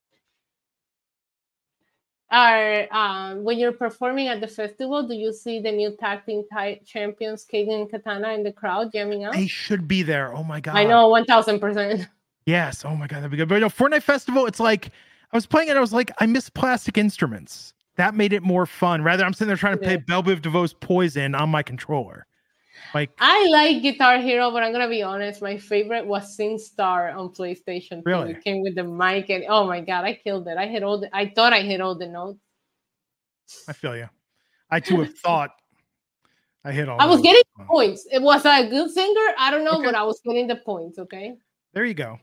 Are 2.31 2.87
uh, 2.93 3.37
when 3.37 3.59
you're 3.59 3.73
performing 3.73 4.29
at 4.29 4.43
the 4.43 4.47
festival, 4.47 5.09
do 5.09 5.15
you 5.15 5.33
see 5.33 5.59
the 5.59 5.73
new 5.73 5.97
tag 5.97 6.27
team 6.27 6.45
champions, 6.85 7.47
Kagan 7.51 7.81
and 7.81 7.91
Katana, 7.91 8.35
in 8.35 8.43
the 8.43 8.53
crowd 8.53 8.93
jamming 8.93 9.25
out? 9.25 9.35
I 9.35 9.47
should 9.47 9.89
be 9.89 10.03
there. 10.03 10.35
Oh 10.35 10.45
my 10.45 10.61
god. 10.61 10.77
I 10.77 10.85
know, 10.85 11.09
one 11.09 11.25
thousand 11.25 11.61
percent. 11.61 12.07
Yes. 12.51 12.85
Oh 12.85 12.97
my 12.97 13.07
god, 13.07 13.19
that'd 13.19 13.31
be 13.31 13.37
good. 13.37 13.49
But 13.49 13.61
know, 13.61 13.69
Fortnite 13.69 14.03
Festival, 14.03 14.47
it's 14.47 14.59
like 14.59 14.91
I 15.33 15.37
was 15.37 15.47
playing 15.47 15.69
it. 15.69 15.77
I 15.77 15.81
was 15.81 15.93
like, 15.93 16.11
I 16.19 16.27
miss 16.27 16.51
plastic 16.51 16.99
instruments. 16.99 17.73
That 17.97 18.15
made 18.15 18.33
it 18.33 18.43
more 18.43 18.67
fun. 18.67 19.03
Rather, 19.03 19.25
I'm 19.25 19.33
sitting 19.33 19.49
there 19.49 19.57
trying 19.57 19.77
to 19.77 19.83
play 19.83 19.93
Yeah. 19.93 19.99
Belle 20.07 20.23
Biv 20.25 20.41
DeVoe's 20.43 20.73
Poison 20.75 21.35
on 21.37 21.49
my 21.49 21.63
controller. 21.63 22.27
Like, 22.95 23.11
I 23.21 23.47
like 23.53 23.83
Guitar 23.83 24.19
Hero, 24.19 24.51
but 24.51 24.63
I'm 24.65 24.73
gonna 24.73 24.89
be 24.89 25.03
honest. 25.03 25.43
My 25.43 25.57
favorite 25.59 26.07
was 26.07 26.35
Sing 26.35 26.59
Star 26.59 27.11
on 27.11 27.29
PlayStation. 27.29 28.03
Really? 28.05 28.33
It 28.33 28.43
came 28.43 28.63
with 28.63 28.75
the 28.75 28.83
mic, 28.85 29.31
and 29.31 29.45
oh 29.49 29.67
my 29.67 29.81
god, 29.81 30.05
I 30.05 30.15
killed 30.15 30.49
it. 30.49 30.57
I 30.59 30.67
hit 30.67 30.83
all 30.83 30.99
the. 30.99 31.15
I 31.15 31.27
thought 31.27 31.53
I 31.53 31.61
hit 31.61 31.81
all 31.81 31.95
the 31.95 32.09
notes. 32.09 32.41
I 33.69 33.75
feel 33.75 33.97
you. 33.97 34.09
I 34.71 34.81
too 34.81 35.03
have 35.03 35.15
thought 35.25 35.51
I 36.65 36.73
hit 36.73 36.89
all. 36.89 37.01
I 37.01 37.07
was 37.07 37.21
getting 37.21 37.43
points. 37.69 38.07
It 38.11 38.23
was 38.23 38.45
I 38.45 38.61
a 38.61 38.71
good 38.71 38.91
singer. 38.91 39.27
I 39.39 39.51
don't 39.53 39.65
know, 39.65 39.79
Okay. 39.79 39.85
but 39.85 39.95
I 39.95 40.03
was 40.03 40.21
getting 40.25 40.47
the 40.49 40.57
points. 40.57 40.99
Okay. 40.99 41.35
There 41.75 41.85
you 41.85 41.95
go. 41.95 42.19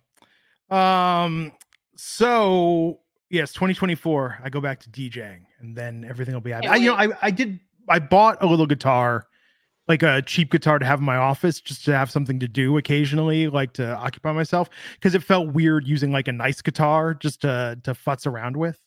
Um. 0.69 1.51
So 1.95 2.99
yes, 3.29 3.53
2024. 3.53 4.39
I 4.43 4.49
go 4.49 4.61
back 4.61 4.79
to 4.81 4.89
DJing, 4.89 5.41
and 5.59 5.75
then 5.75 6.05
everything 6.07 6.33
will 6.33 6.41
be. 6.41 6.53
I, 6.53 6.75
you 6.75 6.87
know. 6.87 6.95
I 6.95 7.09
I 7.21 7.31
did. 7.31 7.59
I 7.89 7.99
bought 7.99 8.43
a 8.43 8.45
little 8.45 8.67
guitar, 8.67 9.27
like 9.87 10.03
a 10.03 10.21
cheap 10.21 10.51
guitar 10.51 10.79
to 10.79 10.85
have 10.85 10.99
in 10.99 11.05
my 11.05 11.17
office, 11.17 11.61
just 11.61 11.85
to 11.85 11.95
have 11.95 12.11
something 12.11 12.39
to 12.39 12.47
do 12.47 12.77
occasionally, 12.77 13.47
like 13.47 13.73
to 13.73 13.95
occupy 13.95 14.31
myself, 14.33 14.69
because 14.95 15.15
it 15.15 15.23
felt 15.23 15.53
weird 15.53 15.87
using 15.87 16.11
like 16.11 16.27
a 16.27 16.33
nice 16.33 16.61
guitar 16.61 17.13
just 17.13 17.41
to 17.41 17.79
to 17.83 17.93
futz 17.93 18.27
around 18.27 18.57
with. 18.57 18.79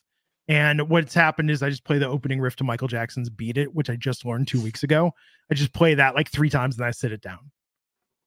And 0.47 0.89
what's 0.89 1.13
happened 1.13 1.49
is 1.49 1.63
I 1.63 1.69
just 1.69 1.85
play 1.85 1.97
the 1.97 2.07
opening 2.07 2.41
riff 2.41 2.55
to 2.57 2.63
Michael 2.63 2.87
Jackson's 2.87 3.29
"Beat 3.29 3.57
It," 3.57 3.73
which 3.73 3.89
I 3.89 3.95
just 3.95 4.25
learned 4.25 4.47
two 4.47 4.61
weeks 4.61 4.83
ago. 4.83 5.13
I 5.49 5.55
just 5.55 5.73
play 5.73 5.93
that 5.95 6.15
like 6.15 6.29
three 6.29 6.49
times 6.49 6.77
and 6.77 6.85
I 6.85 6.91
sit 6.91 7.11
it 7.11 7.21
down. 7.21 7.51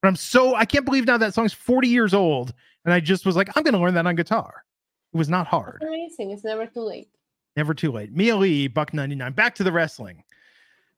But 0.05 0.09
I'm 0.09 0.15
so 0.17 0.53
I 0.53 0.65
can't 0.65 0.85
believe 0.85 1.07
now 1.07 1.17
that 1.17 1.33
song's 1.33 1.51
40 1.51 1.87
years 1.87 2.13
old, 2.13 2.53
and 2.83 2.93
I 2.93 2.99
just 2.99 3.25
was 3.25 3.35
like, 3.35 3.49
I'm 3.55 3.63
gonna 3.63 3.79
learn 3.79 3.95
that 3.95 4.05
on 4.05 4.13
guitar. 4.13 4.63
It 5.11 5.17
was 5.17 5.29
not 5.29 5.47
hard. 5.47 5.81
Amazing. 5.81 6.29
It's 6.29 6.43
never 6.43 6.67
too 6.67 6.81
late. 6.81 7.09
Never 7.55 7.73
too 7.73 7.91
late. 7.91 8.15
Mia 8.15 8.35
Lee, 8.35 8.67
buck 8.67 8.93
99. 8.93 9.33
Back 9.33 9.55
to 9.55 9.63
the 9.63 9.71
wrestling. 9.71 10.23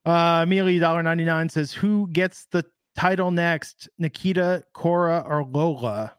Uh 0.04 0.46
Mia 0.46 0.66
Lee, 0.66 0.78
dollar 0.78 1.02
99 1.04 1.48
says, 1.48 1.72
Who 1.72 2.10
gets 2.12 2.48
the 2.52 2.66
title 2.98 3.32
next? 3.32 3.88
Nikita, 3.98 4.66
Cora, 4.74 5.24
or 5.26 5.46
Lola? 5.46 6.14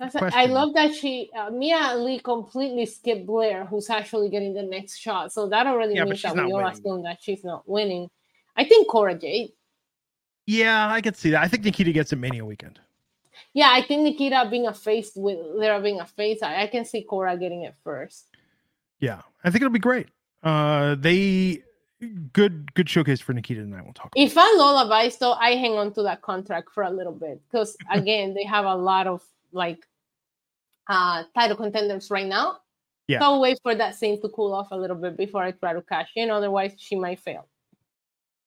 That's 0.00 0.16
I 0.16 0.46
love 0.46 0.74
that 0.74 0.92
she 0.92 1.30
uh, 1.38 1.50
Mia 1.50 1.94
Lee 1.98 2.18
completely 2.18 2.84
skipped 2.84 3.26
Blair, 3.26 3.64
who's 3.64 3.90
actually 3.90 4.28
getting 4.28 4.54
the 4.54 4.64
next 4.64 4.98
shot. 4.98 5.32
So 5.32 5.48
that 5.50 5.68
already 5.68 5.94
Yeah, 5.94 6.02
means 6.02 6.20
that 6.22 6.34
we 6.34 6.50
all 6.50 6.66
assume 6.66 7.04
that 7.04 7.22
she's 7.22 7.44
not 7.44 7.62
winning. 7.68 8.10
I 8.56 8.64
think 8.64 8.88
Cora 8.88 9.14
Jade. 9.14 9.52
Yeah, 10.46 10.90
I 10.90 11.00
could 11.00 11.16
see 11.16 11.30
that. 11.30 11.42
I 11.42 11.48
think 11.48 11.64
Nikita 11.64 11.92
gets 11.92 12.12
a 12.12 12.16
Mania 12.16 12.44
weekend. 12.44 12.78
Yeah, 13.52 13.70
I 13.72 13.82
think 13.82 14.02
Nikita 14.02 14.48
being 14.50 14.66
a 14.66 14.74
face 14.74 15.12
with 15.14 15.38
there 15.58 15.78
being 15.80 16.00
a 16.00 16.06
face, 16.06 16.42
I, 16.42 16.62
I 16.62 16.66
can 16.66 16.84
see 16.84 17.02
Cora 17.02 17.36
getting 17.36 17.62
it 17.62 17.74
first. 17.82 18.28
Yeah, 18.98 19.22
I 19.42 19.50
think 19.50 19.62
it'll 19.62 19.72
be 19.72 19.78
great. 19.78 20.08
Uh 20.42 20.96
they 20.96 21.62
good 22.32 22.74
good 22.74 22.88
showcase 22.88 23.20
for 23.20 23.32
Nikita 23.32 23.60
and 23.60 23.74
I 23.74 23.82
will 23.82 23.92
talk. 23.92 24.12
If 24.16 24.36
I'm 24.36 24.58
Lola 24.58 24.86
Vice, 24.88 25.16
though, 25.16 25.32
I 25.32 25.52
hang 25.52 25.72
on 25.72 25.92
to 25.94 26.02
that 26.02 26.20
contract 26.22 26.70
for 26.72 26.82
a 26.82 26.90
little 26.90 27.12
bit 27.12 27.40
because 27.50 27.76
again, 27.90 28.34
they 28.34 28.44
have 28.44 28.64
a 28.64 28.74
lot 28.74 29.06
of 29.06 29.22
like 29.52 29.86
uh 30.88 31.22
title 31.34 31.56
contenders 31.56 32.10
right 32.10 32.26
now. 32.26 32.58
Yeah. 33.06 33.20
So 33.20 33.24
I'll 33.26 33.40
wait 33.40 33.58
for 33.62 33.74
that 33.74 33.94
scene 33.94 34.20
to 34.22 34.28
cool 34.30 34.52
off 34.54 34.68
a 34.70 34.76
little 34.76 34.96
bit 34.96 35.16
before 35.16 35.42
I 35.42 35.52
try 35.52 35.74
to 35.74 35.82
cash 35.82 36.10
in. 36.16 36.30
Otherwise, 36.30 36.74
she 36.78 36.96
might 36.96 37.20
fail. 37.20 37.46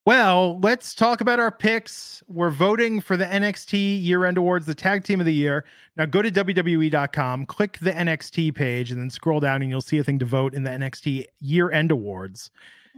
Well, 0.08 0.58
let's 0.62 0.96
talk 0.96 1.20
about 1.20 1.38
our 1.38 1.52
picks. 1.52 2.24
We're 2.30 2.50
voting 2.50 3.02
for 3.02 3.18
the 3.18 3.26
NXT 3.26 4.02
year 4.02 4.24
end 4.24 4.38
awards, 4.38 4.66
the 4.66 4.74
tag 4.74 5.04
team 5.04 5.20
of 5.20 5.26
the 5.26 5.34
year. 5.34 5.66
Now 5.98 6.06
go 6.06 6.22
to 6.22 6.32
WWE.com, 6.32 7.46
click 7.48 7.78
the 7.82 7.92
NXT 7.92 8.56
page, 8.56 8.90
and 8.90 9.02
then 9.02 9.10
scroll 9.10 9.42
down, 9.42 9.62
and 9.62 9.70
you'll 9.70 9.82
see 9.82 9.98
a 9.98 10.06
thing 10.06 10.18
to 10.20 10.26
vote 10.26 10.54
in 10.54 10.64
the 10.64 10.70
NXT 10.70 11.26
year 11.42 11.72
end 11.72 11.92
awards. 11.92 12.52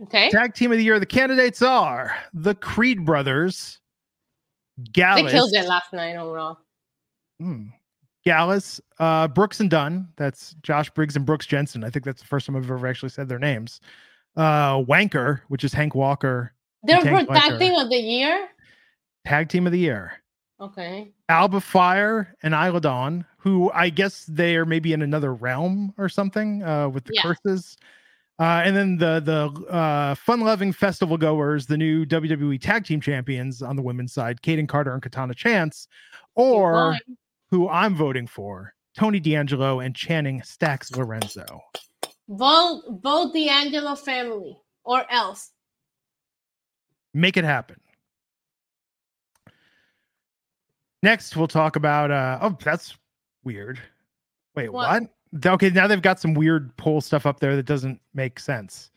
Okay. 0.04 0.30
Tag 0.30 0.54
team 0.54 0.72
of 0.72 0.78
the 0.78 0.84
year, 0.84 1.00
the 1.00 1.06
candidates 1.08 1.63
are 1.63 2.15
the 2.36 2.54
Creed 2.54 3.04
brothers, 3.04 3.80
Gallus. 4.91 5.24
They 5.24 5.32
killed 5.32 5.54
it 5.54 5.67
last 5.67 5.91
night 5.91 6.15
on 6.15 6.28
Raw. 6.28 6.58
Hmm. 7.39 7.63
Gallus, 8.24 8.80
uh, 9.00 9.28
Brooks 9.30 9.60
and 9.60 9.72
Dunn. 9.72 10.10
That's 10.15 10.56
Josh 10.62 10.91
Briggs 10.91 11.15
and 11.15 11.26
Brooks 11.26 11.48
Jensen. 11.48 11.84
I 11.84 11.89
think 11.89 12.06
that's 12.06 12.22
the 12.22 12.28
first 12.28 12.45
time 12.45 12.56
I've 12.56 12.69
ever 12.69 12.86
actually 12.86 13.10
said 13.10 13.28
their 13.28 13.39
names. 13.39 13.82
Uh, 14.36 14.84
Wanker, 14.84 15.41
which 15.48 15.63
is 15.63 15.74
Hank 15.74 15.95
Walker, 15.95 16.54
They're 16.83 17.01
for 17.01 17.25
tag 17.25 17.59
team 17.59 17.75
of 17.75 17.89
the 17.89 17.97
year. 17.97 18.47
tag 19.25 19.49
team 19.49 19.65
of 19.65 19.71
the 19.73 19.79
year. 19.79 20.13
Okay. 20.61 21.11
Alba 21.29 21.61
Fyre 21.61 22.35
and 22.43 22.53
Isla 22.53 22.81
Dawn, 22.81 23.25
who 23.37 23.71
I 23.73 23.89
guess 23.89 24.25
they 24.25 24.55
are 24.57 24.65
maybe 24.65 24.91
in 24.93 25.01
another 25.01 25.33
realm 25.33 25.93
or 25.97 26.09
something 26.09 26.63
uh, 26.63 26.89
with 26.89 27.05
the 27.05 27.13
Yeah. 27.15 27.21
curses. 27.21 27.77
Uh, 28.39 28.61
and 28.63 28.75
then 28.75 28.97
the 28.97 29.19
the 29.19 29.71
uh, 29.71 30.15
fun 30.15 30.39
loving 30.41 30.71
festival 30.71 31.17
goers, 31.17 31.65
the 31.65 31.77
new 31.77 32.05
WWE 32.05 32.59
Tag 32.61 32.85
Team 32.85 33.01
Champions 33.01 33.61
on 33.61 33.75
the 33.75 33.81
women's 33.81 34.13
side, 34.13 34.41
Kayden 34.41 34.67
Carter 34.67 34.93
and 34.93 35.01
Katana 35.01 35.33
Chance, 35.33 35.87
or 36.35 36.97
who 37.51 37.67
I'm 37.67 37.95
voting 37.95 38.27
for, 38.27 38.73
Tony 38.97 39.19
D'Angelo 39.19 39.81
and 39.81 39.93
Channing 39.93 40.41
Stacks 40.43 40.91
Lorenzo. 40.95 41.61
Vote 42.29 42.83
vote 43.01 43.33
the 43.33 43.49
Angelo 43.49 43.95
family 43.95 44.57
or 44.85 45.03
else. 45.11 45.51
Make 47.13 47.38
it 47.38 47.43
happen. 47.43 47.80
Next, 51.02 51.36
we'll 51.38 51.48
talk 51.48 51.76
about. 51.76 52.12
Uh, 52.12 52.39
oh, 52.41 52.58
that's 52.63 52.98
weird. 53.43 53.80
Wait, 54.56 54.72
What? 54.72 55.02
what? 55.02 55.10
Okay, 55.45 55.69
now 55.69 55.88
they've 55.88 56.02
got 56.02 56.19
some 56.19 56.34
weird 56.34 56.76
poll 56.78 57.02
stuff 57.02 57.26
up 57.26 57.39
there 57.39 57.56
that 57.56 57.65
doesn't 57.67 58.02
make 58.15 58.39
sense. 58.39 58.89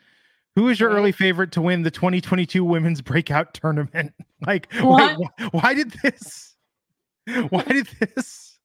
Who 0.56 0.68
is 0.68 0.80
your 0.80 0.90
early 0.90 1.12
favorite 1.12 1.52
to 1.52 1.62
win 1.62 1.82
the 1.82 1.90
2022 1.90 2.64
Women's 2.64 3.00
Breakout 3.02 3.54
Tournament? 3.54 4.12
Like, 4.44 4.66
wait, 4.82 5.16
wh- 5.38 5.54
why 5.54 5.72
did 5.72 5.92
this? 6.02 6.56
Why 7.50 7.62
did 7.62 7.86
this? 8.00 8.58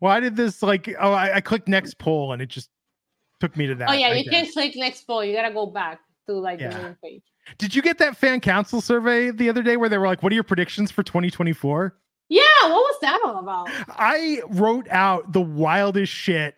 Why 0.00 0.18
did 0.18 0.34
this? 0.34 0.60
Like, 0.60 0.92
oh, 0.98 1.12
I, 1.12 1.36
I 1.36 1.40
clicked 1.40 1.68
next 1.68 1.98
poll 2.00 2.32
and 2.32 2.42
it 2.42 2.48
just 2.48 2.68
took 3.38 3.56
me 3.56 3.68
to 3.68 3.76
that. 3.76 3.90
oh 3.90 3.92
yeah, 3.92 4.08
I 4.08 4.14
you 4.14 4.24
guess. 4.24 4.32
can't 4.32 4.52
click 4.52 4.72
next 4.74 5.06
poll. 5.06 5.24
You 5.24 5.32
gotta 5.36 5.54
go 5.54 5.66
back 5.66 6.00
to 6.26 6.32
like 6.34 6.58
Yeah. 6.58 6.70
the 6.76 6.82
main 6.82 6.96
page. 7.04 7.22
Did 7.58 7.74
you 7.74 7.82
get 7.82 7.98
that 7.98 8.16
fan 8.16 8.40
council 8.40 8.80
survey 8.80 9.30
the 9.30 9.48
other 9.48 9.62
day 9.62 9.76
where 9.76 9.88
they 9.88 9.98
were 9.98 10.06
like, 10.06 10.22
"What 10.22 10.32
are 10.32 10.34
your 10.34 10.44
predictions 10.44 10.90
for 10.90 11.02
2024?" 11.02 11.94
Yeah, 12.28 12.42
what 12.62 12.70
was 12.70 12.96
that 13.02 13.20
all 13.24 13.38
about? 13.38 13.68
I 13.90 14.40
wrote 14.48 14.88
out 14.88 15.32
the 15.32 15.42
wildest 15.42 16.12
shit. 16.12 16.56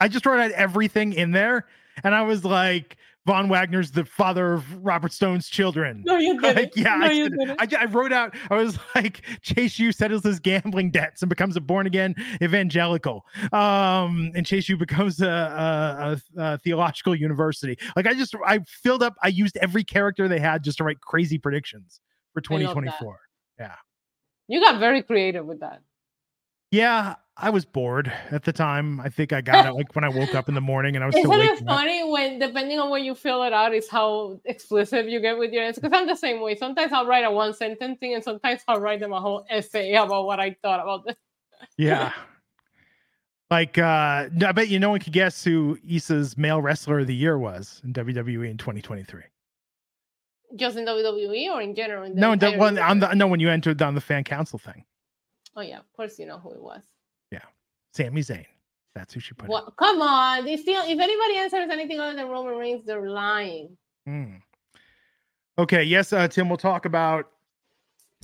I 0.00 0.08
just 0.08 0.24
wrote 0.24 0.40
out 0.40 0.52
everything 0.52 1.12
in 1.12 1.32
there, 1.32 1.66
and 2.04 2.14
I 2.14 2.22
was 2.22 2.44
like, 2.44 2.96
Von 3.26 3.50
Wagner's 3.50 3.90
the 3.90 4.06
father 4.06 4.54
of 4.54 4.84
Robert 4.84 5.12
Stone's 5.12 5.48
children. 5.48 6.02
No, 6.06 6.16
you 6.16 6.40
didn't. 6.40 6.56
Like, 6.56 6.76
yeah, 6.76 6.96
no, 6.96 7.06
I, 7.06 7.10
you 7.10 7.28
did. 7.28 7.38
didn't. 7.38 7.74
I, 7.74 7.82
I 7.82 7.84
wrote 7.84 8.12
out. 8.12 8.34
I 8.50 8.54
was 8.54 8.78
like, 8.94 9.22
Chase 9.42 9.78
U 9.78 9.92
settles 9.92 10.22
his 10.22 10.40
gambling 10.40 10.90
debts 10.90 11.20
and 11.20 11.28
becomes 11.28 11.54
a 11.56 11.60
born 11.60 11.86
again 11.86 12.14
evangelical. 12.40 13.26
Um, 13.52 14.32
and 14.34 14.46
Chase 14.46 14.68
U 14.70 14.78
becomes 14.78 15.20
a, 15.20 15.28
a, 15.28 16.40
a, 16.40 16.42
a 16.54 16.58
theological 16.58 17.14
university. 17.14 17.78
Like, 17.96 18.06
I 18.06 18.14
just 18.14 18.34
I 18.46 18.60
filled 18.60 19.02
up. 19.02 19.14
I 19.22 19.28
used 19.28 19.58
every 19.58 19.84
character 19.84 20.26
they 20.26 20.40
had 20.40 20.64
just 20.64 20.78
to 20.78 20.84
write 20.84 21.00
crazy 21.02 21.36
predictions 21.36 22.00
for 22.32 22.40
2024. 22.40 23.18
Yeah, 23.58 23.74
You 24.46 24.60
got 24.60 24.78
very 24.80 25.02
creative 25.02 25.44
with 25.44 25.60
that. 25.60 25.80
Yeah, 26.70 27.16
I 27.40 27.50
was 27.50 27.64
bored 27.64 28.12
at 28.32 28.42
the 28.42 28.52
time. 28.52 28.98
I 29.00 29.08
think 29.08 29.32
I 29.32 29.40
got 29.40 29.64
it 29.64 29.72
like 29.72 29.94
when 29.94 30.02
I 30.02 30.08
woke 30.08 30.34
up 30.34 30.48
in 30.48 30.56
the 30.56 30.60
morning 30.60 30.96
and 30.96 31.04
I 31.04 31.06
was 31.06 31.14
still 31.14 31.30
Isn't 31.32 31.46
it 31.46 31.50
waking 31.52 31.68
up. 31.68 31.76
funny 31.76 32.10
when, 32.10 32.38
depending 32.40 32.80
on 32.80 32.90
when 32.90 33.04
you 33.04 33.14
fill 33.14 33.44
it 33.44 33.52
out, 33.52 33.72
is 33.72 33.88
how 33.88 34.40
explicit 34.44 35.08
you 35.08 35.20
get 35.20 35.38
with 35.38 35.52
your 35.52 35.62
answers? 35.62 35.80
Because 35.82 35.96
I'm 35.96 36.08
the 36.08 36.16
same 36.16 36.40
way. 36.40 36.56
Sometimes 36.56 36.92
I'll 36.92 37.06
write 37.06 37.24
a 37.24 37.30
one 37.30 37.54
sentence 37.54 38.00
thing, 38.00 38.14
and 38.14 38.24
sometimes 38.24 38.62
I'll 38.66 38.80
write 38.80 38.98
them 38.98 39.12
a 39.12 39.20
whole 39.20 39.46
essay 39.48 39.94
about 39.94 40.26
what 40.26 40.40
I 40.40 40.56
thought 40.62 40.80
about 40.80 41.04
this. 41.06 41.16
Yeah. 41.76 42.12
Like 43.50 43.78
uh 43.78 44.28
I 44.46 44.52
bet 44.52 44.68
you 44.68 44.78
no 44.78 44.90
one 44.90 45.00
could 45.00 45.12
guess 45.12 45.42
who 45.42 45.78
Isa's 45.88 46.36
male 46.36 46.60
wrestler 46.60 47.00
of 47.00 47.06
the 47.06 47.14
year 47.14 47.38
was 47.38 47.80
in 47.84 47.92
WWE 47.92 48.50
in 48.50 48.58
2023. 48.58 49.22
Just 50.56 50.76
in 50.76 50.84
WWE 50.84 51.48
or 51.54 51.60
in 51.62 51.74
general? 51.74 52.04
In 52.04 52.14
the 52.14 52.20
No, 52.20 52.36
the 52.36 52.52
one 52.52 52.78
on 52.78 53.00
the 53.00 53.12
no 53.14 53.26
when 53.26 53.40
you 53.40 53.48
entered 53.48 53.80
on 53.82 53.94
the 53.94 54.00
fan 54.00 54.22
council 54.24 54.58
thing. 54.58 54.84
Oh 55.56 55.62
yeah, 55.62 55.78
of 55.78 55.92
course 55.94 56.18
you 56.18 56.26
know 56.26 56.38
who 56.38 56.50
it 56.52 56.62
was. 56.62 56.82
Sami 57.92 58.22
Zayn. 58.22 58.46
That's 58.94 59.14
who 59.14 59.20
she 59.20 59.34
put. 59.34 59.50
in. 59.50 59.60
Come 59.78 60.02
on, 60.02 60.44
they 60.44 60.56
still. 60.56 60.82
If 60.82 60.98
anybody 60.98 61.36
answers 61.38 61.68
anything 61.70 62.00
other 62.00 62.16
than 62.16 62.28
Roman 62.28 62.56
Reigns, 62.56 62.84
they're 62.84 63.08
lying. 63.08 63.76
Mm. 64.08 64.40
Okay, 65.58 65.82
yes, 65.82 66.12
uh, 66.12 66.26
Tim, 66.28 66.48
we'll 66.48 66.56
talk 66.56 66.84
about 66.84 67.30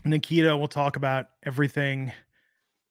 Nikita. 0.05 0.57
We'll 0.57 0.69
talk 0.69 0.97
about 0.97 1.27
everything. 1.45 2.13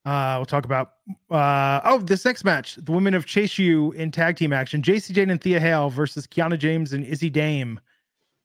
Uh, 0.05 0.35
we'll 0.37 0.45
talk 0.45 0.65
about 0.65 0.93
uh, 1.31 1.79
oh, 1.85 1.99
this 1.99 2.25
next 2.25 2.43
match, 2.43 2.75
the 2.75 2.91
women 2.91 3.13
of 3.13 3.25
Chase 3.25 3.57
U 3.57 3.91
in 3.93 4.11
tag 4.11 4.35
team 4.35 4.51
action, 4.51 4.81
JC 4.81 5.13
Jane 5.13 5.29
and 5.29 5.41
Thea 5.41 5.59
Hale 5.59 5.89
versus 5.89 6.27
Kiana 6.27 6.57
James 6.57 6.91
and 6.91 7.05
Izzy 7.05 7.29
Dame. 7.29 7.79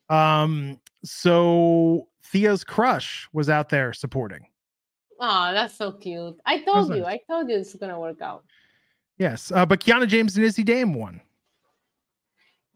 Um, 0.09 0.81
so 1.05 2.09
Thea's 2.25 2.65
crush 2.65 3.29
was 3.33 3.49
out 3.49 3.69
there 3.69 3.93
supporting. 3.93 4.47
Oh, 5.19 5.53
that's 5.53 5.77
so 5.77 5.93
cute. 5.93 6.39
I 6.47 6.61
told 6.61 6.95
you. 6.95 7.03
nice. 7.03 7.21
I 7.29 7.33
told 7.33 7.49
you 7.49 7.57
it's 7.57 7.75
gonna 7.75 7.99
work 7.99 8.21
out. 8.23 8.45
Yes, 9.19 9.51
uh, 9.51 9.67
but 9.67 9.81
Kiana 9.81 10.07
James 10.07 10.37
and 10.37 10.45
Izzy 10.45 10.63
Dame 10.63 10.95
won. 10.95 11.21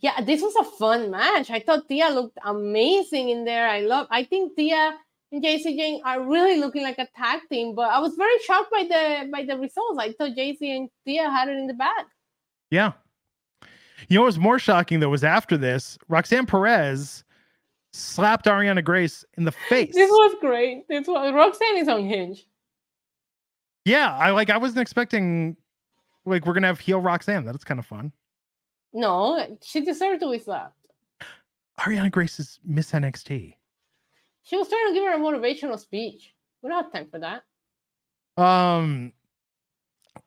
Yeah, 0.00 0.20
this 0.20 0.42
was 0.42 0.54
a 0.56 0.64
fun 0.76 1.12
match. 1.12 1.50
I 1.50 1.60
thought 1.60 1.88
Tia 1.88 2.08
looked 2.08 2.36
amazing 2.44 3.28
in 3.28 3.44
there. 3.44 3.68
I 3.68 3.80
love. 3.80 4.08
I 4.10 4.24
think 4.24 4.56
Tia 4.56 4.98
and 5.30 5.42
JC 5.42 5.76
Jane 5.76 6.02
are 6.04 6.20
really 6.20 6.58
looking 6.58 6.82
like 6.82 6.98
a 6.98 7.08
tag 7.16 7.40
team. 7.48 7.76
But 7.76 7.90
I 7.90 8.00
was 8.00 8.16
very 8.16 8.38
shocked 8.40 8.72
by 8.72 8.82
the 8.82 9.30
by 9.30 9.44
the 9.44 9.56
results. 9.56 9.98
I 9.98 10.12
thought 10.12 10.36
JC 10.36 10.76
and 10.76 10.88
Tia 11.06 11.30
had 11.30 11.48
it 11.48 11.56
in 11.56 11.68
the 11.68 11.74
bag. 11.74 12.06
Yeah. 12.70 12.92
You 14.08 14.16
know 14.16 14.22
what 14.22 14.26
was 14.26 14.38
more 14.38 14.58
shocking 14.58 14.98
though 14.98 15.08
was 15.08 15.22
after 15.22 15.56
this, 15.56 15.96
Roxanne 16.08 16.46
Perez 16.46 17.22
slapped 17.92 18.46
Arianna 18.46 18.84
Grace 18.84 19.24
in 19.36 19.44
the 19.44 19.52
face. 19.68 19.94
This 19.94 20.10
was 20.10 20.36
great. 20.40 20.88
This 20.88 21.06
was 21.06 21.32
Roxanne 21.32 21.78
is 21.78 21.88
on 21.88 22.06
hinge. 22.06 22.46
Yeah, 23.84 24.16
I 24.16 24.30
like 24.30 24.50
I 24.50 24.58
wasn't 24.58 24.80
expecting 24.80 25.56
like 26.24 26.46
we're 26.46 26.54
gonna 26.54 26.68
have 26.68 26.80
heel 26.80 27.00
Roxanne. 27.00 27.44
That's 27.44 27.64
kind 27.64 27.80
of 27.80 27.86
fun. 27.86 28.12
No, 28.92 29.58
she 29.62 29.80
deserved 29.80 30.20
to 30.20 30.30
be 30.30 30.38
slapped. 30.38 30.76
Arianna 31.80 32.10
Grace 32.10 32.38
is 32.38 32.60
Miss 32.64 32.92
NXT. 32.92 33.54
She 34.44 34.56
was 34.56 34.68
trying 34.68 34.88
to 34.88 34.94
give 34.94 35.04
her 35.04 35.14
a 35.14 35.18
motivational 35.18 35.78
speech. 35.78 36.34
We 36.62 36.68
don't 36.68 36.82
have 36.84 36.92
time 36.92 37.08
for 37.10 37.18
that. 37.20 37.42
Um 38.42 39.12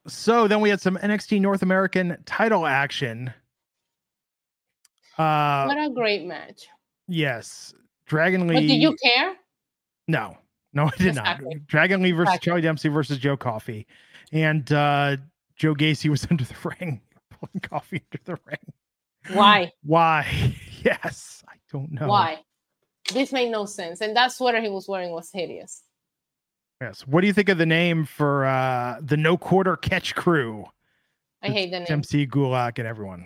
so 0.08 0.48
then 0.48 0.62
we 0.62 0.70
had 0.70 0.82
some 0.82 0.98
NXT 0.98 1.42
North 1.42 1.62
American 1.62 2.18
title 2.26 2.66
action. 2.66 3.34
Uh 5.18 5.66
what 5.66 5.78
a 5.78 5.90
great 5.94 6.26
match. 6.26 6.68
Yes. 7.08 7.74
Dragon 8.06 8.48
Lee. 8.48 8.56
But 8.56 8.62
did 8.62 8.82
you 8.82 8.96
care? 9.02 9.36
No, 10.08 10.38
no, 10.74 10.86
I 10.86 10.92
did 10.98 11.16
not. 11.16 11.42
Dragon 11.68 12.02
Lee 12.04 12.12
versus 12.12 12.34
Exactly. 12.34 12.46
Charlie 12.46 12.62
Dempsey 12.62 12.90
versus 12.90 13.18
Joe 13.18 13.38
Coffey. 13.38 13.88
And 14.32 14.72
uh 14.72 15.18
Joe 15.56 15.74
Gacy 15.74 16.10
was 16.10 16.28
under 16.32 16.44
the 16.44 16.56
ring, 16.80 17.02
pulling 17.30 17.62
Coffey 17.62 18.04
under 18.12 18.24
the 18.26 18.40
ring. 18.46 19.38
Why? 19.38 19.72
Why? 19.84 20.56
Yes, 20.86 21.44
I 21.48 21.56
don't 21.72 21.92
know. 21.92 22.08
Why? 22.08 22.44
This 23.12 23.32
made 23.32 23.50
no 23.50 23.66
sense. 23.66 24.02
And 24.02 24.16
that 24.16 24.32
sweater 24.32 24.62
he 24.62 24.70
was 24.70 24.88
wearing 24.88 25.10
was 25.10 25.32
hideous. 25.34 25.82
Yes. 26.80 27.08
What 27.08 27.22
do 27.22 27.28
you 27.28 27.34
think 27.34 27.50
of 27.50 27.58
the 27.58 27.66
name 27.66 28.06
for 28.06 28.46
uh 28.46 28.98
the 29.02 29.18
no 29.18 29.36
quarter 29.36 29.78
catch 29.78 30.14
crew? 30.14 30.66
I 31.42 31.48
hate 31.48 31.72
the 31.72 31.80
name. 31.80 31.88
MC 31.90 32.28
Gulak 32.28 32.78
and 32.78 32.88
everyone. 32.88 33.26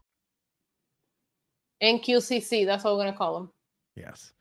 NQCC, 1.81 2.65
that's 2.65 2.83
what 2.83 2.95
we're 2.95 3.03
gonna 3.05 3.17
call 3.17 3.33
them. 3.35 3.51
Yes. 3.95 4.31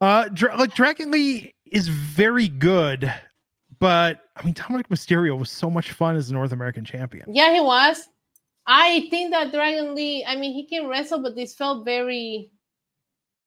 Uh 0.00 0.28
Dra- 0.28 0.56
like 0.56 0.74
Dragon 0.74 1.10
Lee 1.10 1.54
is 1.70 1.88
very 1.88 2.48
good, 2.48 3.12
but 3.78 4.20
I 4.36 4.44
mean 4.44 4.54
Dominik 4.54 4.88
Mysterio 4.88 5.38
was 5.38 5.50
so 5.50 5.70
much 5.70 5.92
fun 5.92 6.16
as 6.16 6.30
a 6.30 6.34
North 6.34 6.52
American 6.52 6.84
champion. 6.84 7.26
Yeah, 7.32 7.52
he 7.54 7.60
was. 7.60 8.08
I 8.66 9.06
think 9.10 9.32
that 9.32 9.52
Dragon 9.52 9.94
Lee, 9.94 10.24
I 10.24 10.36
mean, 10.36 10.52
he 10.52 10.66
can 10.66 10.86
wrestle, 10.86 11.20
but 11.22 11.34
this 11.34 11.54
felt 11.54 11.84
very. 11.84 12.50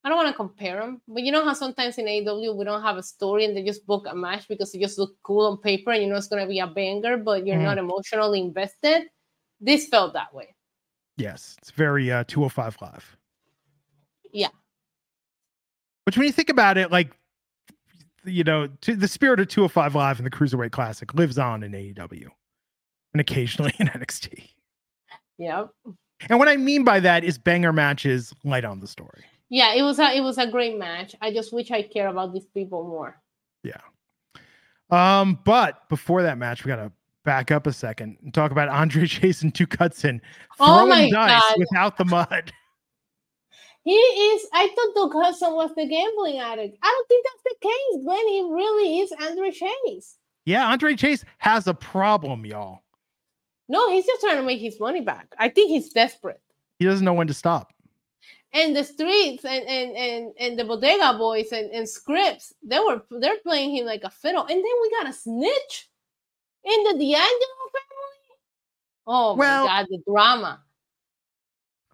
I 0.03 0.09
don't 0.09 0.17
want 0.17 0.27
to 0.27 0.33
compare 0.33 0.81
him, 0.81 1.01
but 1.07 1.23
you 1.23 1.31
know 1.31 1.45
how 1.45 1.53
sometimes 1.53 1.97
in 1.97 2.05
AEW 2.07 2.57
we 2.57 2.65
don't 2.65 2.81
have 2.81 2.97
a 2.97 3.03
story 3.03 3.45
and 3.45 3.55
they 3.55 3.63
just 3.63 3.87
book 3.87 4.05
a 4.09 4.13
match 4.13 4.49
because 4.49 4.75
it 4.75 4.81
just 4.81 4.99
looks 4.99 5.13
cool 5.23 5.45
on 5.49 5.59
paper 5.59 5.91
and 5.91 6.03
you 6.03 6.09
know 6.09 6.17
it's 6.17 6.27
going 6.27 6.41
to 6.43 6.47
be 6.49 6.59
a 6.59 6.67
banger, 6.67 7.15
but 7.15 7.47
you're 7.47 7.55
Mhm. 7.55 7.63
not 7.63 7.77
emotionally 7.77 8.41
invested. 8.41 9.03
This 9.61 9.87
felt 9.87 10.11
that 10.13 10.33
way. 10.33 10.53
Yes, 11.17 11.55
it's 11.59 11.71
very 11.71 12.11
uh 12.11 12.23
205 12.27 12.77
live. 12.81 13.17
Yeah. 14.31 14.49
Which 16.05 16.17
when 16.17 16.25
you 16.25 16.33
think 16.33 16.49
about 16.49 16.77
it, 16.77 16.91
like 16.91 17.11
you 18.25 18.43
know, 18.43 18.67
to 18.81 18.95
the 18.95 19.07
spirit 19.07 19.39
of 19.39 19.47
205 19.49 19.95
Live 19.95 20.17
and 20.17 20.25
the 20.25 20.31
Cruiserweight 20.31 20.71
Classic 20.71 21.13
lives 21.13 21.37
on 21.37 21.63
in 21.63 21.73
AEW 21.73 22.27
and 23.13 23.21
occasionally 23.21 23.73
in 23.79 23.87
NXT. 23.93 24.49
Yeah. 25.37 25.65
And 26.29 26.39
what 26.39 26.47
I 26.47 26.57
mean 26.57 26.83
by 26.83 26.99
that 27.01 27.23
is 27.23 27.37
banger 27.37 27.73
matches 27.73 28.33
light 28.43 28.65
on 28.65 28.79
the 28.79 28.87
story. 28.87 29.23
Yeah, 29.49 29.73
it 29.73 29.83
was 29.83 29.99
a 29.99 30.15
it 30.15 30.21
was 30.21 30.37
a 30.37 30.47
great 30.47 30.77
match. 30.79 31.15
I 31.21 31.31
just 31.31 31.53
wish 31.53 31.69
I 31.69 31.83
care 31.83 32.07
about 32.07 32.33
these 32.33 32.47
people 32.53 32.87
more. 32.87 33.21
Yeah. 33.63 33.81
Um, 34.89 35.39
but 35.43 35.87
before 35.89 36.23
that 36.23 36.37
match, 36.37 36.63
we 36.63 36.69
gotta 36.69 36.91
back 37.23 37.51
up 37.51 37.67
a 37.67 37.73
second 37.73 38.17
and 38.21 38.33
talk 38.33 38.51
about 38.51 38.69
Andre 38.69 39.07
Chase 39.07 39.41
and 39.41 39.53
Duke 39.53 39.75
Hudson 39.77 40.21
Oh 40.59 40.65
throwing 40.65 40.89
my 40.89 41.09
dice 41.09 41.41
God. 41.49 41.55
without 41.57 41.97
the 41.97 42.05
mud. 42.05 42.51
He 43.85 43.91
is. 43.91 44.47
I 44.53 44.69
thought 44.69 45.11
Hudson 45.11 45.55
was 45.55 45.71
the 45.75 45.85
gambling 45.85 46.39
addict. 46.39 46.77
I 46.81 46.87
don't 46.87 47.07
think 47.09 47.25
that's 47.25 47.43
the 47.43 47.67
case, 47.67 48.03
Glenn. 48.05 48.27
He 48.29 48.41
really 48.41 48.99
is 48.99 49.11
Andre 49.21 49.51
Chase. 49.51 50.15
Yeah, 50.45 50.67
Andre 50.67 50.95
Chase 50.95 51.25
has 51.39 51.67
a 51.67 51.73
problem, 51.73 52.45
y'all. 52.45 52.79
No, 53.67 53.89
he's 53.91 54.05
just 54.05 54.21
trying 54.21 54.37
to 54.37 54.43
make 54.43 54.61
his 54.61 54.79
money 54.79 55.01
back. 55.01 55.27
I 55.37 55.49
think 55.49 55.69
he's 55.69 55.91
desperate. 55.91 56.41
He 56.79 56.85
doesn't 56.85 57.03
know 57.03 57.13
when 57.13 57.27
to 57.27 57.33
stop. 57.33 57.73
And 58.53 58.75
the 58.75 58.83
streets 58.83 59.43
and 59.43 59.67
and 59.67 59.97
and, 59.97 60.33
and 60.39 60.59
the 60.59 60.63
bodega 60.63 61.17
boys 61.17 61.51
and, 61.51 61.71
and 61.71 61.89
scripts, 61.89 62.53
they 62.63 62.79
were 62.79 63.01
they're 63.09 63.39
playing 63.39 63.75
him 63.75 63.85
like 63.85 64.03
a 64.03 64.09
fiddle. 64.09 64.43
And 64.43 64.51
then 64.51 64.63
we 64.81 64.91
got 64.91 65.09
a 65.09 65.13
snitch 65.13 65.89
in 66.65 66.83
the 66.83 66.91
D'Angelo 66.93 67.69
family. 67.73 68.37
Oh 69.07 69.35
Well- 69.35 69.65
my 69.67 69.81
god, 69.81 69.87
the 69.89 69.99
drama. 70.07 70.61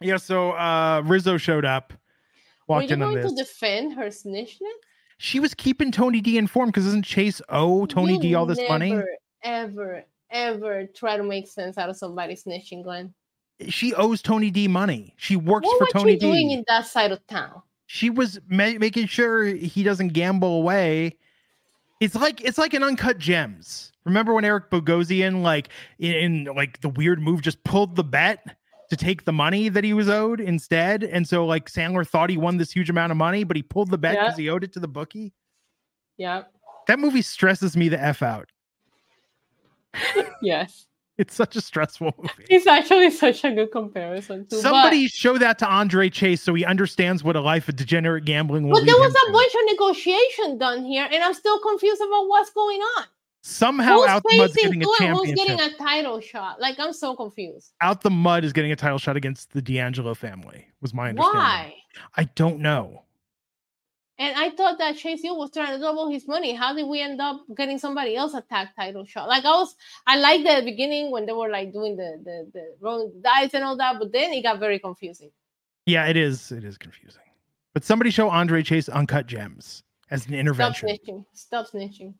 Yeah, 0.02 0.18
so 0.18 0.52
uh 0.52 1.02
Rizzo 1.06 1.38
showed 1.38 1.66
up, 1.66 1.92
Were 2.68 2.76
walked 2.76 2.88
you 2.90 2.94
in 2.94 3.00
going 3.00 3.22
to 3.22 3.36
defend 3.36 3.94
her 3.96 4.06
snitchness? 4.06 4.58
she 5.18 5.40
was 5.42 5.54
keeping 5.54 5.92
Tony 5.92 6.22
D 6.22 6.38
informed 6.38 6.72
because 6.72 6.86
doesn't 6.86 7.04
Chase 7.04 7.42
owe 7.50 7.86
Tony 7.86 8.14
You 8.14 8.22
D 8.22 8.36
all 8.36 8.46
this 8.46 8.60
money? 8.70 8.98
Ever, 9.44 10.04
ever 10.32 10.86
try 10.94 11.18
to 11.18 11.24
make 11.24 11.48
sense 11.48 11.78
out 11.78 11.90
of 11.90 11.98
somebody 11.98 12.36
snitching, 12.36 12.84
Glenn. 12.84 13.14
She 13.68 13.94
owes 13.96 14.22
Tony 14.22 14.52
D 14.52 14.70
money. 14.70 15.14
She 15.18 15.36
works 15.36 15.66
What 15.68 15.80
for 15.80 15.86
were 15.86 15.92
Tony 15.92 16.14
you 16.14 16.20
doing 16.20 16.52
in 16.52 16.64
that 16.70 16.88
side 16.88 17.12
of 17.12 17.26
town? 17.28 17.62
she 17.88 18.10
was 18.10 18.40
ma- 18.48 18.78
making 18.80 19.08
sure 19.08 19.44
he 19.46 19.84
doesn't 19.84 20.10
gamble 20.10 20.56
away. 20.60 21.18
It's 22.00 22.16
like 22.16 22.42
it's 22.42 22.58
like 22.58 22.74
an 22.74 22.84
uncut 22.84 23.18
gems. 23.18 23.92
Remember 24.06 24.34
when 24.34 24.46
Eric 24.46 24.70
Bogosian, 24.72 25.42
like 25.42 25.70
in, 26.00 26.46
in 26.48 26.56
like 26.56 26.80
the 26.82 26.90
weird 26.90 27.22
move, 27.22 27.42
just 27.42 27.64
pulled 27.64 27.96
the 27.96 28.04
bet 28.04 28.56
to 28.90 28.96
take 28.96 29.26
the 29.26 29.34
money 29.34 29.70
that 29.70 29.84
he 29.84 29.94
was 29.94 30.10
owed 30.10 30.40
instead, 30.40 31.04
and 31.04 31.28
so 31.28 31.46
like 31.46 31.70
Sandler 31.70 32.08
thought 32.08 32.30
he 32.30 32.38
won 32.38 32.58
this 32.58 32.72
huge 32.72 32.90
amount 32.90 33.12
of 33.12 33.18
money, 33.18 33.44
but 33.44 33.56
he 33.56 33.62
pulled 33.62 33.92
the 33.92 33.98
bet 33.98 34.16
Yeah. 34.16 34.24
because 34.26 34.38
he 34.38 34.50
owed 34.50 34.64
it 34.64 34.74
to 34.74 34.80
the 34.80 34.88
bookie. 34.88 35.34
Yeah. 36.18 36.44
That 36.88 36.98
movie 37.00 37.22
stresses 37.22 37.78
me 37.78 37.90
the 37.90 38.02
f 38.02 38.22
out. 38.24 38.50
Yes. 40.42 40.86
It's 41.20 41.36
such 41.36 41.58
a 41.58 41.62
stressful 41.62 42.14
movie. 42.18 42.46
It's 42.50 42.66
actually 42.66 43.12
such 43.12 43.44
a 43.44 43.52
good 43.52 43.74
comparison 43.74 44.48
too. 44.48 44.62
Somebody 44.62 45.08
show 45.10 45.38
that 45.38 45.60
to 45.60 45.68
Andre 45.68 46.10
Chase 46.10 46.42
so 46.42 46.54
he 46.54 46.64
understands 46.64 47.26
what 47.26 47.36
a 47.36 47.42
life 47.42 47.68
of 47.68 47.76
degenerate 47.76 48.24
gambling 48.24 48.64
will 48.64 48.76
but, 48.76 48.80
but 48.80 48.86
there 48.86 48.96
was 48.96 49.14
a 49.28 49.32
bunch 49.34 49.54
of 49.54 49.62
negotiation 49.66 50.58
done 50.58 50.86
here, 50.86 51.06
and 51.12 51.22
I'm 51.22 51.34
still 51.34 51.60
confused 51.60 52.02
about 52.02 52.30
what's 52.30 52.52
going 52.52 52.80
on. 52.80 53.04
Somehow 53.42 53.96
who's 53.98 54.08
out 54.08 54.24
the 54.24 54.38
mud's 54.38 54.54
getting 54.54 54.82
a 54.82 54.88
and 55.02 55.18
who's 55.18 55.34
getting 55.34 55.60
a 55.60 55.76
title 55.78 56.22
shot? 56.22 56.62
Like 56.62 56.80
I'm 56.80 56.94
so 56.94 57.18
confused. 57.18 57.74
out 57.82 58.02
the 58.02 58.10
mud 58.10 58.46
is 58.46 58.54
getting 58.54 58.72
a 58.72 58.78
title 58.78 58.98
shot 58.98 59.18
against 59.18 59.52
the 59.52 59.62
D'Angelo 59.62 60.14
family. 60.14 60.68
Was 60.82 60.94
my 60.94 61.10
understanding. 61.10 61.42
Why? 61.42 61.76
I 62.16 62.24
don't 62.36 62.60
know. 62.60 63.04
And 64.20 64.36
I 64.36 64.50
thought 64.50 64.78
that 64.80 64.98
Chase 64.98 65.22
Hill 65.22 65.38
was 65.38 65.50
trying 65.52 65.72
to 65.74 65.80
double 65.80 66.10
his 66.10 66.28
money. 66.28 66.54
How 66.54 66.76
did 66.76 66.88
we 66.88 67.02
end 67.02 67.22
up 67.22 67.42
getting 67.56 67.80
somebody 67.80 68.18
else 68.18 68.34
a 68.34 68.42
tag 68.42 68.68
title 68.76 69.06
shot? 69.06 69.30
Like 69.30 69.46
I 69.46 69.52
was, 69.52 69.74
I 70.06 70.18
liked 70.18 70.44
the 70.44 70.62
beginning 70.66 71.10
when 71.10 71.26
they 71.26 71.32
were 71.32 71.50
like 71.50 71.72
doing 71.72 71.96
the 71.96 72.22
the 72.26 72.52
the 72.54 72.76
rolling 72.82 73.14
dice 73.24 73.54
and 73.54 73.64
all 73.64 73.78
that, 73.78 73.98
but 73.98 74.12
then 74.12 74.34
it 74.34 74.44
got 74.44 74.60
very 74.60 74.78
confusing. 74.78 75.32
Yeah, 75.86 76.08
it 76.08 76.18
is. 76.18 76.52
It 76.52 76.66
is 76.66 76.78
confusing. 76.78 77.22
But 77.74 77.86
somebody 77.86 78.10
show 78.12 78.30
Andre 78.30 78.62
Chase 78.62 78.90
uncut 78.90 79.26
gems 79.26 79.84
as 80.12 80.28
an 80.28 80.34
intervention. 80.34 80.90
Stop 80.90 81.00
snitching. 81.08 81.26
Stop 81.34 81.68
snitching. 81.72 82.14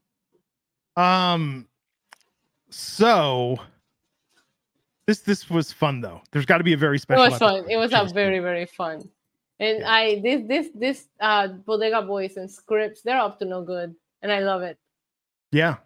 Um. 0.96 1.68
So 2.70 3.58
this 5.06 5.20
this 5.20 5.50
was 5.50 5.74
fun 5.74 6.00
though. 6.00 6.22
There's 6.32 6.46
got 6.46 6.60
to 6.60 6.64
be 6.64 6.72
a 6.72 6.78
very 6.78 6.98
special. 6.98 7.26
It 7.26 7.30
was 7.32 7.40
fun. 7.40 7.66
It 7.70 7.76
was 7.76 7.92
a 7.92 8.06
very 8.14 8.40
very 8.40 8.68
fun. 8.68 9.10
And 9.60 9.80
Yeah. 9.80 9.92
I 9.92 10.22
this 10.22 10.42
this 10.48 10.68
this 10.74 11.08
uh 11.20 11.48
bodega 11.50 12.02
boys 12.02 12.38
and 12.38 12.50
scripts 12.50 13.02
they're 13.02 13.20
up 13.20 13.40
to 13.40 13.46
no 13.46 13.62
good, 13.64 13.96
and 14.22 14.32
I 14.32 14.40
love 14.40 14.62
it. 14.62 14.78
yeah. 15.52 15.78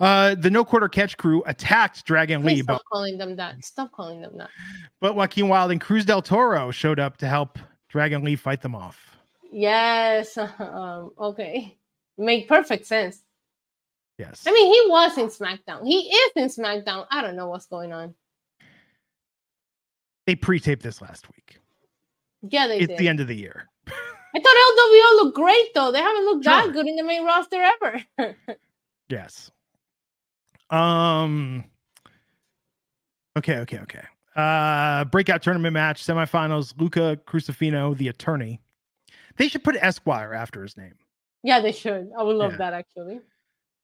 Uh, 0.00 0.34
the 0.34 0.48
no 0.50 0.64
quarter 0.64 0.88
catch 0.88 1.18
crew 1.18 1.42
attacked 1.44 2.06
Dragon 2.06 2.40
Please 2.40 2.56
Lee, 2.56 2.62
but 2.62 2.76
stop 2.76 2.84
calling 2.90 3.18
them 3.18 3.36
that. 3.36 3.62
Stop 3.62 3.92
calling 3.92 4.22
them 4.22 4.32
that. 4.38 4.48
but 4.98 5.14
Joaquin 5.14 5.46
Wilde 5.48 5.72
and 5.72 5.80
Cruz 5.80 6.06
del 6.06 6.22
Toro 6.22 6.70
showed 6.70 6.98
up 6.98 7.18
to 7.18 7.28
help 7.28 7.58
Dragon 7.90 8.24
Lee 8.24 8.34
fight 8.34 8.62
them 8.62 8.74
off. 8.74 8.98
Yes. 9.52 10.38
Um, 10.58 11.10
okay. 11.18 11.76
Make 12.16 12.48
perfect 12.48 12.86
sense. 12.86 13.22
Yes. 14.16 14.44
I 14.46 14.52
mean, 14.52 14.72
he 14.72 14.88
was 14.90 15.18
in 15.18 15.26
SmackDown. 15.28 15.86
He 15.86 16.08
is 16.08 16.32
in 16.34 16.48
SmackDown. 16.48 17.06
I 17.10 17.20
don't 17.20 17.36
know 17.36 17.48
what's 17.48 17.66
going 17.66 17.92
on. 17.92 18.14
they 20.26 20.34
pre-taped 20.34 20.82
this 20.82 21.02
last 21.02 21.26
week. 21.28 21.58
Yeah, 22.42 22.66
they 22.66 22.78
It's 22.78 22.88
did. 22.88 22.98
the 22.98 23.08
end 23.08 23.20
of 23.20 23.26
the 23.28 23.36
year. 23.36 23.68
I 23.86 24.38
thought 24.40 25.18
LWO 25.18 25.24
looked 25.24 25.36
great 25.36 25.74
though. 25.74 25.90
They 25.92 25.98
haven't 26.00 26.24
looked 26.24 26.44
Sure. 26.44 26.52
that 26.54 26.72
good 26.72 26.86
in 26.86 26.96
the 26.96 27.02
main 27.04 27.24
roster 27.24 27.62
ever. 27.62 28.04
Yes. 29.08 29.50
Um. 30.70 31.64
Okay. 33.36 33.56
Okay. 33.58 33.78
Okay. 33.78 34.02
Uh, 34.36 35.04
breakout 35.06 35.42
tournament 35.42 35.72
match 35.74 36.04
semifinals. 36.04 36.74
Luca 36.78 37.18
Crucifino, 37.26 37.96
the 37.96 38.06
attorney. 38.08 38.60
They 39.36 39.48
should 39.48 39.64
put 39.64 39.74
Esquire 39.80 40.32
after 40.32 40.62
his 40.62 40.76
name. 40.76 40.94
yeah, 41.42 41.58
they 41.60 41.72
should. 41.72 42.10
I 42.16 42.22
would 42.22 42.36
love 42.36 42.52
Yeah. 42.52 42.58
that 42.58 42.72
actually. 42.74 43.20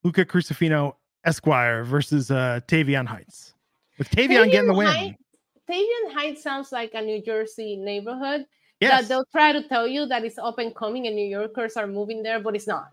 Luca 0.05 0.25
Crucifino 0.25 0.95
Esquire 1.25 1.83
versus 1.83 2.31
uh 2.31 2.61
Tavion 2.69 3.07
Heights. 3.07 3.55
With 3.99 4.09
Tavion 4.11 4.51
getting 4.51 4.69
the 4.69 4.75
win. 4.75 4.87
Heights- 4.87 5.19
Tavion 5.69 6.12
Heights 6.12 6.43
sounds 6.43 6.73
like 6.73 6.93
a 6.95 7.03
New 7.03 7.23
Jersey 7.23 7.77
neighborhood 7.77 8.47
that 8.81 9.09
they'll 9.09 9.25
try 9.33 9.53
to 9.53 9.67
tell 9.69 9.87
you 9.87 10.07
that 10.07 10.25
it's 10.25 10.39
up 10.39 10.59
and 10.59 10.75
coming 10.75 11.07
and 11.07 11.17
New 11.17 11.27
Yorkers 11.27 11.77
are 11.77 11.87
moving 11.87 12.23
there, 12.23 12.41
but 12.41 12.55
it's 12.55 12.67
not. 12.67 12.89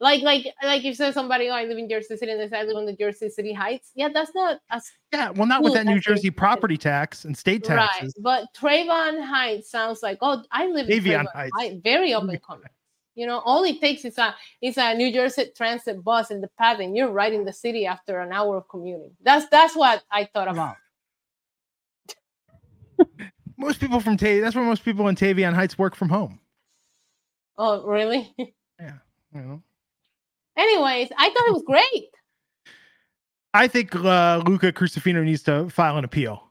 Like, 0.00 0.22
like, 0.22 0.46
like 0.62 0.84
if 0.84 0.96
say 0.96 1.10
somebody, 1.10 1.48
oh, 1.48 1.54
I 1.54 1.64
live 1.64 1.76
in 1.76 1.88
Jersey 1.88 2.16
City, 2.16 2.30
and 2.30 2.40
they 2.40 2.48
say 2.48 2.60
I 2.60 2.62
live 2.62 2.76
in 2.76 2.86
the 2.86 2.92
Jersey 2.92 3.28
City 3.28 3.52
Heights. 3.52 3.90
Yeah, 3.96 4.08
that's 4.14 4.32
not 4.32 4.60
as 4.70 4.92
Yeah. 5.12 5.30
Well, 5.30 5.46
not 5.46 5.64
with 5.64 5.74
that 5.74 5.86
New 5.86 5.98
Jersey 5.98 6.30
property 6.30 6.76
tax 6.76 7.24
and 7.24 7.36
state 7.36 7.64
taxes. 7.64 8.14
Right, 8.16 8.22
but 8.22 8.54
Trayvon 8.56 9.24
Heights 9.24 9.68
sounds 9.68 10.00
like 10.00 10.18
oh, 10.20 10.44
I 10.52 10.66
live 10.68 10.88
in 10.88 11.02
Trayvon 11.02 11.26
Heights. 11.32 11.52
Heights. 11.56 11.76
Very 11.82 12.14
up 12.14 12.22
mm-hmm. 12.22 12.30
and 12.30 12.42
coming. 12.42 12.70
You 13.16 13.26
know, 13.26 13.40
all 13.40 13.64
it 13.64 13.80
takes 13.80 14.04
is 14.04 14.18
a 14.18 14.36
is 14.62 14.78
a 14.78 14.94
New 14.94 15.12
Jersey 15.12 15.46
Transit 15.56 16.04
bus 16.04 16.30
in 16.30 16.40
the 16.40 16.48
path, 16.56 16.78
and 16.78 16.96
you're 16.96 17.10
right 17.10 17.32
in 17.32 17.44
the 17.44 17.52
city 17.52 17.84
after 17.84 18.20
an 18.20 18.32
hour 18.32 18.56
of 18.56 18.68
commuting. 18.68 19.10
That's 19.20 19.48
that's 19.48 19.74
what 19.74 20.04
I 20.12 20.28
thought 20.32 20.46
about. 20.46 20.76
Most 23.58 23.80
people 23.80 24.00
from 24.00 24.16
Tav. 24.16 24.40
That's 24.40 24.54
where 24.54 24.64
most 24.64 24.84
people 24.84 25.08
in 25.08 25.16
Tavion 25.16 25.52
Heights 25.52 25.76
work 25.76 25.96
from 25.96 26.08
home. 26.08 26.38
Oh, 27.56 27.84
really? 27.84 28.34
Yeah. 28.80 28.98
You 29.34 29.40
know. 29.40 29.62
Anyways, 30.56 31.08
I 31.18 31.30
thought 31.30 31.48
it 31.48 31.52
was 31.52 31.64
great. 31.66 32.10
I 33.52 33.66
think 33.66 33.92
uh, 33.92 34.40
Luca 34.46 34.72
Crucifino 34.72 35.24
needs 35.24 35.42
to 35.42 35.68
file 35.68 35.98
an 35.98 36.04
appeal 36.04 36.44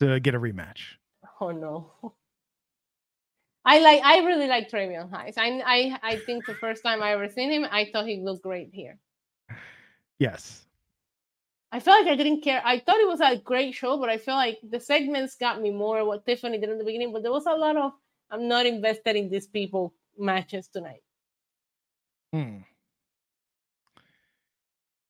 to 0.00 0.18
get 0.18 0.34
a 0.34 0.40
rematch. 0.40 0.80
Oh 1.40 1.52
no. 1.52 1.92
I 3.64 3.78
like 3.78 4.02
I 4.04 4.18
really 4.26 4.48
like 4.48 4.68
Travion 4.68 5.08
Heights. 5.08 5.38
I 5.38 5.62
I 5.64 5.98
I 6.02 6.16
think 6.16 6.46
the 6.46 6.54
first 6.54 6.82
time 6.82 7.00
I 7.00 7.12
ever 7.12 7.28
seen 7.28 7.52
him, 7.52 7.64
I 7.70 7.88
thought 7.92 8.06
he 8.08 8.20
looked 8.20 8.42
great 8.42 8.70
here. 8.72 8.98
Yes. 10.18 10.65
I 11.76 11.78
felt 11.78 12.06
like 12.06 12.10
I 12.10 12.16
didn't 12.16 12.40
care. 12.40 12.62
I 12.64 12.78
thought 12.78 12.96
it 13.00 13.06
was 13.06 13.20
a 13.20 13.36
great 13.36 13.74
show, 13.74 13.98
but 13.98 14.08
I 14.08 14.16
feel 14.16 14.34
like 14.34 14.58
the 14.66 14.80
segments 14.80 15.36
got 15.36 15.60
me 15.60 15.70
more 15.70 16.06
what 16.06 16.24
Tiffany 16.24 16.56
did 16.56 16.70
in 16.70 16.78
the 16.78 16.84
beginning. 16.84 17.12
But 17.12 17.22
there 17.22 17.30
was 17.30 17.44
a 17.44 17.50
lot 17.52 17.76
of 17.76 17.92
I'm 18.30 18.48
not 18.48 18.64
invested 18.64 19.14
in 19.14 19.28
these 19.28 19.46
people 19.46 19.92
matches 20.16 20.68
tonight. 20.68 21.02
Hmm. 22.32 22.60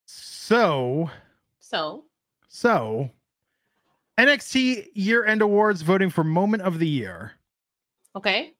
So, 0.07 1.09
So 1.61 2.03
so 2.49 3.11
NXT 4.17 4.89
year 4.93 5.23
end 5.23 5.41
awards 5.41 5.83
voting 5.83 6.09
for 6.09 6.25
moment 6.25 6.63
of 6.63 6.79
the 6.79 6.87
year. 6.87 7.31
okay, 8.13 8.55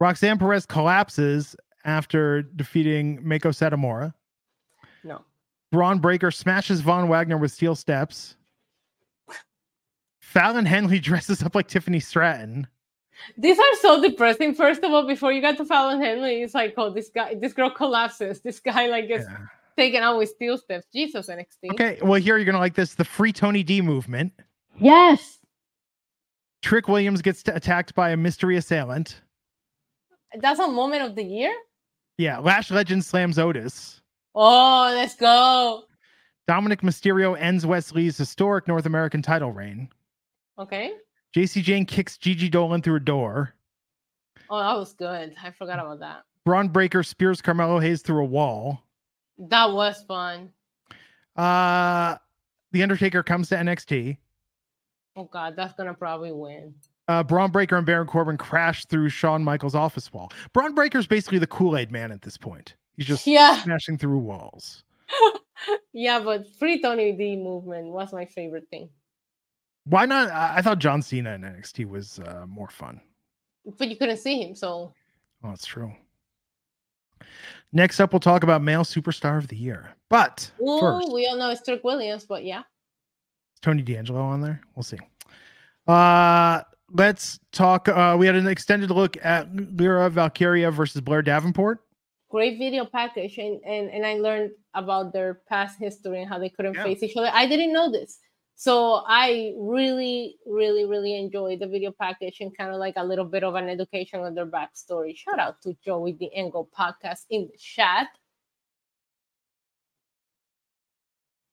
Roxanne 0.00 0.40
Perez 0.40 0.66
collapses 0.66 1.54
after 1.84 2.42
defeating 2.42 3.22
Meiko 3.22 3.52
Satomura. 3.54 4.12
no, 5.04 5.24
Bron 5.72 5.98
Breakker 5.98 6.30
smashes 6.30 6.80
Von 6.80 7.08
Wagner 7.08 7.36
with 7.36 7.52
steel 7.52 7.74
steps. 7.74 8.36
Fallon 10.20 10.66
Henley 10.66 10.98
dresses 11.00 11.42
up 11.42 11.54
like 11.54 11.68
Tiffany 11.68 12.00
Stratton. 12.00 12.66
these 13.38 13.58
are 13.58 13.74
so 13.80 14.00
depressing. 14.02 14.54
First 14.54 14.82
of 14.82 14.92
all, 14.92 15.06
before 15.06 15.32
you 15.32 15.40
got 15.40 15.56
to 15.58 15.64
Fallon 15.64 16.00
Henley, 16.00 16.42
it's 16.42 16.54
like 16.54 16.74
oh 16.76 16.90
this 16.90 17.10
guy, 17.14 17.34
this 17.34 17.52
girl 17.52 17.70
collapses. 17.70 18.40
This 18.40 18.60
guy 18.60 18.86
like 18.88 19.08
gets 19.08 19.24
Yeah. 19.28 19.36
taken 19.76 20.02
out 20.02 20.18
with 20.18 20.28
steel 20.30 20.58
steps. 20.58 20.86
Jesus 20.92 21.28
NXT. 21.28 21.72
Okay, 21.72 21.98
well, 22.02 22.20
here 22.20 22.36
you're 22.36 22.44
going 22.44 22.54
to 22.54 22.60
like 22.60 22.74
this 22.74 22.94
the 22.94 23.04
free 23.04 23.32
Tony 23.32 23.62
D 23.62 23.80
movement. 23.80 24.32
Yes. 24.78 25.38
Trick 26.62 26.88
Williams 26.88 27.20
gets 27.22 27.42
t- 27.42 27.52
attacked 27.52 27.94
by 27.94 28.10
a 28.10 28.16
mystery 28.16 28.56
assailant. 28.56 29.20
That's 30.40 30.58
a 30.58 30.66
moment 30.66 31.02
of 31.02 31.14
the 31.14 31.22
year. 31.22 31.54
Yeah, 32.18 32.38
Lash 32.38 32.70
Legend 32.70 33.04
slams 33.04 33.38
Otis. 33.38 34.00
Oh, 34.34 34.90
let's 34.94 35.14
go. 35.16 35.84
Dominik 36.48 36.82
Mysterio 36.82 37.38
ends 37.38 37.64
Wes 37.64 37.92
Lee's 37.92 38.18
historic 38.18 38.68
North 38.68 38.86
American 38.86 39.22
title 39.22 39.52
reign. 39.52 39.88
Okay. 40.58 40.92
JC 41.34 41.62
Jane 41.62 41.86
kicks 41.86 42.18
Gigi 42.18 42.48
Dolan 42.48 42.82
through 42.82 42.96
a 42.96 43.00
door. 43.00 43.54
Oh, 44.50 44.58
that 44.58 44.78
was 44.78 44.92
good. 44.92 45.34
I 45.42 45.50
forgot 45.50 45.78
about 45.78 46.00
that. 46.00 46.24
Bron 46.44 46.68
Breakker 46.68 47.02
spears 47.02 47.40
Carmelo 47.40 47.78
Hayes 47.78 48.02
through 48.02 48.22
a 48.22 48.26
wall. 48.26 48.82
That 49.38 49.72
was 49.72 50.04
fun. 50.06 50.50
Uh, 51.34 52.16
the 52.72 52.82
Undertaker 52.82 53.22
comes 53.22 53.48
to 53.48 53.56
NXT. 53.56 54.18
Oh 55.16 55.24
God, 55.24 55.54
that's 55.56 55.74
gonna 55.74 55.94
probably 55.94 56.32
win. 56.32 56.74
Uh, 57.08 57.22
Bron 57.22 57.50
Breakker 57.50 57.76
and 57.76 57.86
Baron 57.86 58.06
Corbin 58.06 58.36
crash 58.36 58.84
through 58.86 59.08
Shawn 59.08 59.44
Michaels' 59.44 59.74
office 59.74 60.12
wall. 60.12 60.32
Bron 60.52 60.74
Breakker 60.74 60.98
is 60.98 61.06
basically 61.06 61.38
the 61.38 61.46
Kool 61.46 61.76
Aid 61.76 61.90
man 61.90 62.12
at 62.12 62.22
this 62.22 62.36
point. 62.36 62.74
He's 62.96 63.06
just 63.06 63.26
Yeah. 63.26 63.56
smashing 63.62 63.98
through 63.98 64.18
walls. 64.18 64.84
yeah, 65.92 66.20
but 66.20 66.46
free 66.58 66.80
Tony 66.80 67.12
D 67.12 67.36
movement 67.36 67.86
was 67.88 68.12
my 68.12 68.24
favorite 68.26 68.68
thing. 68.70 68.88
Why 69.86 70.06
not? 70.06 70.30
I, 70.30 70.56
I 70.56 70.62
thought 70.62 70.78
John 70.78 71.02
Cena 71.02 71.34
in 71.34 71.42
NXT 71.42 71.86
was 71.88 72.18
uh, 72.20 72.44
more 72.48 72.68
fun. 72.68 73.00
But 73.78 73.88
you 73.88 73.96
couldn't 73.96 74.16
see 74.18 74.42
him, 74.42 74.54
so 74.54 74.92
Oh, 75.42 75.48
that's 75.50 75.66
true. 75.66 75.92
Next 77.72 78.00
up, 78.00 78.12
we'll 78.12 78.20
talk 78.20 78.44
about 78.44 78.62
male 78.62 78.82
superstar 78.84 79.36
of 79.36 79.48
the 79.48 79.56
year. 79.56 79.90
But 80.08 80.50
Ooh, 80.62 80.78
first, 80.80 81.12
we 81.12 81.26
all 81.26 81.36
know 81.36 81.50
it's 81.50 81.62
Trick 81.62 81.82
Williams, 81.84 82.24
but 82.24 82.44
yeah. 82.44 82.62
Tony 83.62 83.82
D'Angelo 83.82 84.20
on 84.22 84.40
there. 84.40 84.60
We'll 84.74 84.82
see. 84.84 84.98
Uh, 85.86 86.62
let's 86.92 87.40
talk. 87.52 87.88
Uh, 87.88 88.16
we 88.18 88.26
had 88.26 88.36
an 88.36 88.46
extended 88.46 88.90
look 88.90 89.16
at 89.24 89.48
Lyra 89.78 90.08
Valkyria 90.10 90.70
versus 90.70 91.00
Blair 91.00 91.22
Davenport. 91.22 91.80
Great 92.34 92.58
video 92.58 92.84
package 92.84 93.38
and, 93.38 93.60
and 93.64 93.88
and 93.94 94.04
I 94.04 94.14
learned 94.14 94.50
about 94.74 95.12
their 95.12 95.34
past 95.48 95.78
history 95.78 96.20
and 96.20 96.28
how 96.28 96.36
they 96.40 96.48
couldn't 96.48 96.74
Yeah. 96.74 96.82
face 96.82 97.00
each 97.04 97.16
other. 97.16 97.30
I 97.32 97.46
didn't 97.46 97.72
know 97.72 97.92
this. 97.92 98.18
So 98.56 99.04
I 99.06 99.52
really, 99.56 100.36
really, 100.44 100.84
really 100.84 101.16
enjoyed 101.16 101.60
the 101.60 101.68
video 101.68 101.92
package 101.92 102.38
and 102.40 102.50
kind 102.56 102.72
of 102.72 102.78
like 102.80 102.94
a 102.96 103.04
little 103.04 103.24
bit 103.24 103.44
of 103.44 103.54
an 103.54 103.68
education 103.68 104.18
on 104.18 104.34
their 104.34 104.46
backstory. 104.46 105.16
Shout 105.16 105.38
out 105.38 105.62
to 105.62 105.76
Joey 105.84 106.14
the 106.18 106.34
Angle 106.34 106.68
podcast 106.76 107.20
in 107.30 107.42
the 107.52 107.56
chat. 107.56 108.08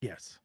Yes. 0.01 0.39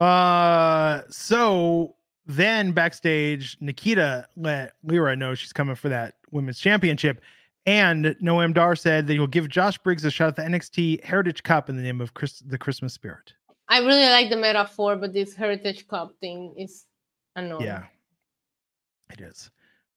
Uh, 0.00 1.02
so 1.08 1.94
then 2.26 2.72
backstage, 2.72 3.56
Nikita 3.60 4.26
let 4.36 4.72
Lyra 4.82 5.14
know 5.14 5.36
she's 5.36 5.52
coming 5.52 5.76
for 5.76 5.88
that 5.88 6.16
women's 6.32 6.58
championship. 6.58 7.20
And 7.66 8.06
Noam 8.22 8.54
Dar 8.54 8.74
said 8.74 9.06
that 9.06 9.12
he'll 9.12 9.26
give 9.26 9.48
Josh 9.48 9.78
Briggs 9.78 10.04
a 10.04 10.10
shot 10.10 10.28
at 10.28 10.36
the 10.36 10.42
NXT 10.42 11.04
Heritage 11.04 11.42
Cup 11.42 11.68
in 11.68 11.76
the 11.76 11.82
name 11.82 12.00
of 12.00 12.14
Chris, 12.14 12.40
the 12.40 12.58
Christmas 12.58 12.94
Spirit. 12.94 13.34
I 13.68 13.78
really 13.78 14.08
like 14.08 14.30
the 14.30 14.36
metaphor, 14.36 14.96
but 14.96 15.12
this 15.12 15.34
Heritage 15.34 15.86
Cup 15.86 16.14
thing 16.20 16.54
is 16.56 16.86
annoying. 17.36 17.64
Yeah, 17.64 17.84
it 19.12 19.20
is. 19.20 19.50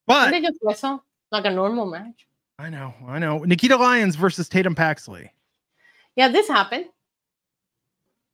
But 0.05 0.31
they 0.31 0.41
just 0.41 0.59
wrestle 0.61 1.03
like 1.31 1.45
a 1.45 1.51
normal 1.51 1.85
match? 1.85 2.27
I 2.59 2.69
know, 2.69 2.93
I 3.07 3.19
know. 3.19 3.39
Nikita 3.39 3.75
Lyons 3.75 4.15
versus 4.15 4.47
Tatum 4.47 4.75
Paxley. 4.75 5.31
Yeah, 6.15 6.27
this 6.29 6.47
happened. 6.47 6.85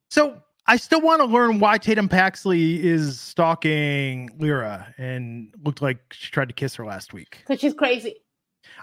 So 0.09 0.43
I 0.67 0.75
still 0.75 1.01
want 1.01 1.21
to 1.21 1.25
learn 1.25 1.59
why 1.59 1.77
Tatum 1.77 2.09
Paxley 2.09 2.85
is 2.85 3.19
stalking 3.19 4.29
Lyra 4.37 4.93
and 4.97 5.53
looked 5.63 5.81
like 5.81 5.99
she 6.11 6.29
tried 6.31 6.49
to 6.49 6.53
kiss 6.53 6.75
her 6.75 6.85
last 6.85 7.13
week. 7.13 7.37
Because 7.39 7.61
she's 7.61 7.73
crazy. 7.73 8.17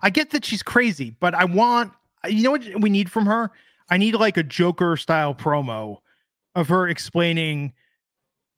I 0.03 0.11
get 0.11 0.31
that 0.31 0.45
she's 0.45 0.63
crazy, 0.63 1.15
but 1.21 1.35
I 1.35 1.45
want 1.45 1.93
you 2.29 2.43
know 2.43 2.51
what 2.53 2.81
we 2.81 2.91
need 2.91 3.11
from 3.11 3.27
her? 3.27 3.51
I 3.89 3.99
need 3.99 4.15
like 4.15 4.37
a 4.37 4.43
Joker 4.43 4.97
style 4.97 5.35
promo 5.35 5.99
of 6.55 6.69
her 6.69 6.89
explaining 6.89 7.73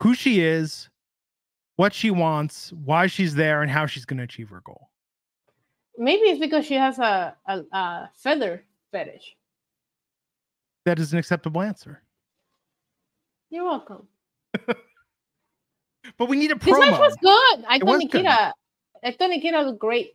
who 0.02 0.14
she 0.14 0.40
is, 0.40 0.88
what 1.76 1.92
she 1.92 2.10
wants, 2.10 2.72
why 2.72 3.08
she's 3.08 3.34
there, 3.34 3.62
and 3.62 3.70
how 3.70 3.86
she's 3.86 4.04
going 4.04 4.18
to 4.18 4.24
achieve 4.24 4.48
her 4.48 4.62
goal. 4.64 4.88
Maybe 5.98 6.22
it's 6.22 6.40
because 6.40 6.64
she 6.64 6.74
has 6.74 6.98
a, 6.98 7.36
a, 7.46 7.60
a 7.72 8.10
feather 8.14 8.64
fetish. 8.92 9.36
That 10.86 10.98
is 10.98 11.12
an 11.12 11.18
acceptable 11.18 11.60
answer. 11.60 12.02
You're 13.50 13.64
welcome. 13.64 14.06
But 16.16 16.28
we 16.28 16.36
need 16.36 16.50
a 16.50 16.54
promo. 16.54 16.80
This 16.80 16.90
match 16.90 17.00
was 17.00 17.16
good. 17.20 17.64
I 17.68 17.76
It 17.76 17.80
thought 17.80 17.86
was 17.86 17.98
good. 18.10 18.22
Nikita. 18.22 18.54
I 19.04 19.12
thought 19.12 19.30
Nikita 19.30 19.58
was 19.58 19.76
great. 19.78 20.14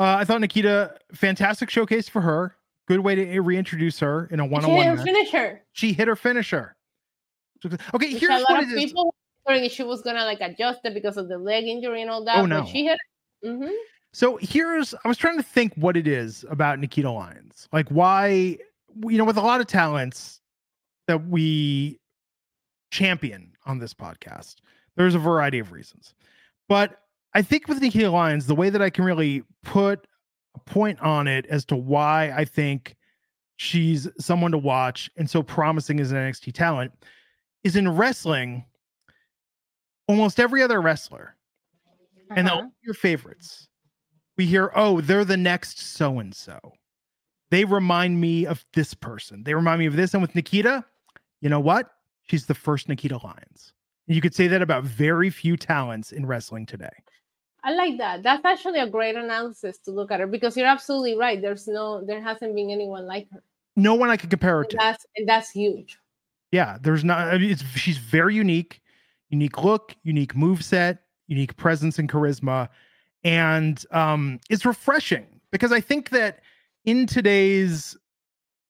Uh, 0.00 0.16
I 0.18 0.24
thought 0.24 0.40
Nikita, 0.40 0.94
fantastic 1.12 1.68
showcase 1.68 2.08
for 2.08 2.22
her. 2.22 2.56
Good 2.88 3.00
way 3.00 3.14
to 3.14 3.40
reintroduce 3.40 4.00
her 4.00 4.28
in 4.32 4.40
a 4.40 4.46
one-on-one. 4.46 4.96
match. 4.96 5.04
finish 5.04 5.30
her. 5.30 5.62
She 5.72 5.92
hit 5.92 6.08
her 6.08 6.16
finisher. 6.16 6.74
Okay, 7.66 7.76
Which 7.92 8.20
here's 8.20 8.30
a 8.30 8.38
lot 8.38 8.50
what 8.50 8.62
of 8.64 8.70
people 8.70 9.04
were 9.04 9.12
wondering 9.44 9.66
if 9.66 9.72
she 9.72 9.82
was 9.82 10.00
gonna 10.00 10.24
like 10.24 10.40
adjust 10.40 10.80
it 10.84 10.94
because 10.94 11.18
of 11.18 11.28
the 11.28 11.36
leg 11.36 11.66
injury 11.66 12.00
and 12.00 12.10
all 12.10 12.24
that. 12.24 12.38
Oh, 12.38 12.42
but 12.42 12.46
no. 12.46 12.64
she 12.64 12.86
hit. 12.86 12.98
hmm 13.44 13.66
So 14.14 14.38
here's 14.40 14.94
I 15.04 15.08
was 15.08 15.18
trying 15.18 15.36
to 15.36 15.42
think 15.42 15.74
what 15.74 15.96
it 15.98 16.08
is 16.08 16.46
about 16.48 16.78
Nikita 16.78 17.10
Lyons. 17.10 17.68
Like 17.70 17.86
why 17.90 18.56
you 19.06 19.18
know 19.18 19.24
with 19.24 19.36
a 19.36 19.42
lot 19.42 19.60
of 19.60 19.66
talents 19.66 20.40
that 21.06 21.28
we 21.28 22.00
champion 22.90 23.52
on 23.66 23.78
this 23.78 23.92
podcast. 23.92 24.56
There's 24.96 25.14
a 25.14 25.18
variety 25.18 25.58
of 25.58 25.70
reasons. 25.70 26.14
But 26.68 26.98
I 27.34 27.42
think 27.42 27.68
with 27.68 27.80
Nikita 27.80 28.10
Lyons 28.10 28.46
the 28.46 28.54
way 28.54 28.70
that 28.70 28.82
I 28.82 28.90
can 28.90 29.04
really 29.04 29.42
put 29.62 30.06
a 30.56 30.60
point 30.60 31.00
on 31.00 31.28
it 31.28 31.46
as 31.46 31.64
to 31.66 31.76
why 31.76 32.32
I 32.36 32.44
think 32.44 32.96
she's 33.56 34.08
someone 34.18 34.50
to 34.52 34.58
watch 34.58 35.10
and 35.16 35.28
so 35.28 35.42
promising 35.42 36.00
as 36.00 36.10
an 36.10 36.16
NXT 36.18 36.52
talent 36.52 36.92
is 37.62 37.76
in 37.76 37.88
wrestling 37.88 38.64
almost 40.08 40.40
every 40.40 40.62
other 40.62 40.80
wrestler 40.80 41.36
and 42.34 42.48
Uh-huh. 42.48 42.56
all 42.62 42.72
your 42.82 42.94
favorites. 42.94 43.68
We 44.36 44.46
hear, 44.46 44.72
oh, 44.74 45.00
they're 45.00 45.24
the 45.24 45.36
next 45.36 45.78
so 45.78 46.18
and 46.18 46.34
so. 46.34 46.58
They 47.50 47.64
remind 47.64 48.20
me 48.20 48.46
of 48.46 48.64
this 48.72 48.94
person. 48.94 49.42
They 49.44 49.54
remind 49.54 49.80
me 49.80 49.86
of 49.86 49.94
this. 49.96 50.14
And 50.14 50.22
with 50.22 50.34
Nikita, 50.34 50.84
you 51.40 51.48
know 51.48 51.60
what? 51.60 51.90
She's 52.28 52.46
the 52.46 52.54
first 52.54 52.88
Nikita 52.88 53.18
Lyons. 53.22 53.72
You 54.06 54.20
could 54.20 54.34
say 54.34 54.46
that 54.48 54.62
about 54.62 54.84
very 54.84 55.30
few 55.30 55.56
talents 55.56 56.12
in 56.12 56.26
wrestling 56.26 56.64
today. 56.64 56.90
I 57.62 57.72
like 57.72 57.98
that. 57.98 58.22
That's 58.22 58.44
actually 58.44 58.78
a 58.80 58.88
great 58.88 59.16
analysis 59.16 59.78
to 59.84 59.90
look 59.90 60.10
at 60.10 60.20
her 60.20 60.26
because 60.26 60.56
you're 60.56 60.66
absolutely 60.66 61.16
right. 61.16 61.40
There's 61.40 61.66
no, 61.68 62.04
there 62.04 62.20
hasn't 62.22 62.54
been 62.54 62.70
anyone 62.70 63.06
like 63.06 63.28
her. 63.32 63.42
No 63.76 63.94
one 63.94 64.10
I 64.10 64.16
could 64.16 64.30
compare 64.30 64.56
her 64.56 64.60
And 64.62 64.70
to. 64.70 64.76
that's 64.78 65.06
and 65.16 65.28
that's 65.28 65.50
huge. 65.50 65.98
Yeah, 66.52 66.78
there's 66.80 67.04
not. 67.04 67.28
I 67.28 67.38
mean, 67.38 67.50
it's 67.50 67.62
she's 67.76 67.98
very 67.98 68.34
unique, 68.34 68.80
unique 69.28 69.62
look, 69.62 69.94
unique 70.02 70.34
move 70.34 70.64
set, 70.64 71.02
unique 71.28 71.56
presence 71.56 71.98
and 71.98 72.08
charisma, 72.10 72.68
and 73.22 73.84
um, 73.92 74.40
it's 74.50 74.64
refreshing 74.66 75.26
because 75.52 75.70
I 75.70 75.80
think 75.80 76.10
that 76.10 76.40
in 76.84 77.06
today's 77.06 77.96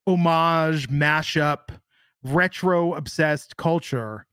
homage 0.05 0.89
mashup, 0.89 1.69
retro 2.23 2.93
obsessed 2.93 3.57
culture, 3.57 4.27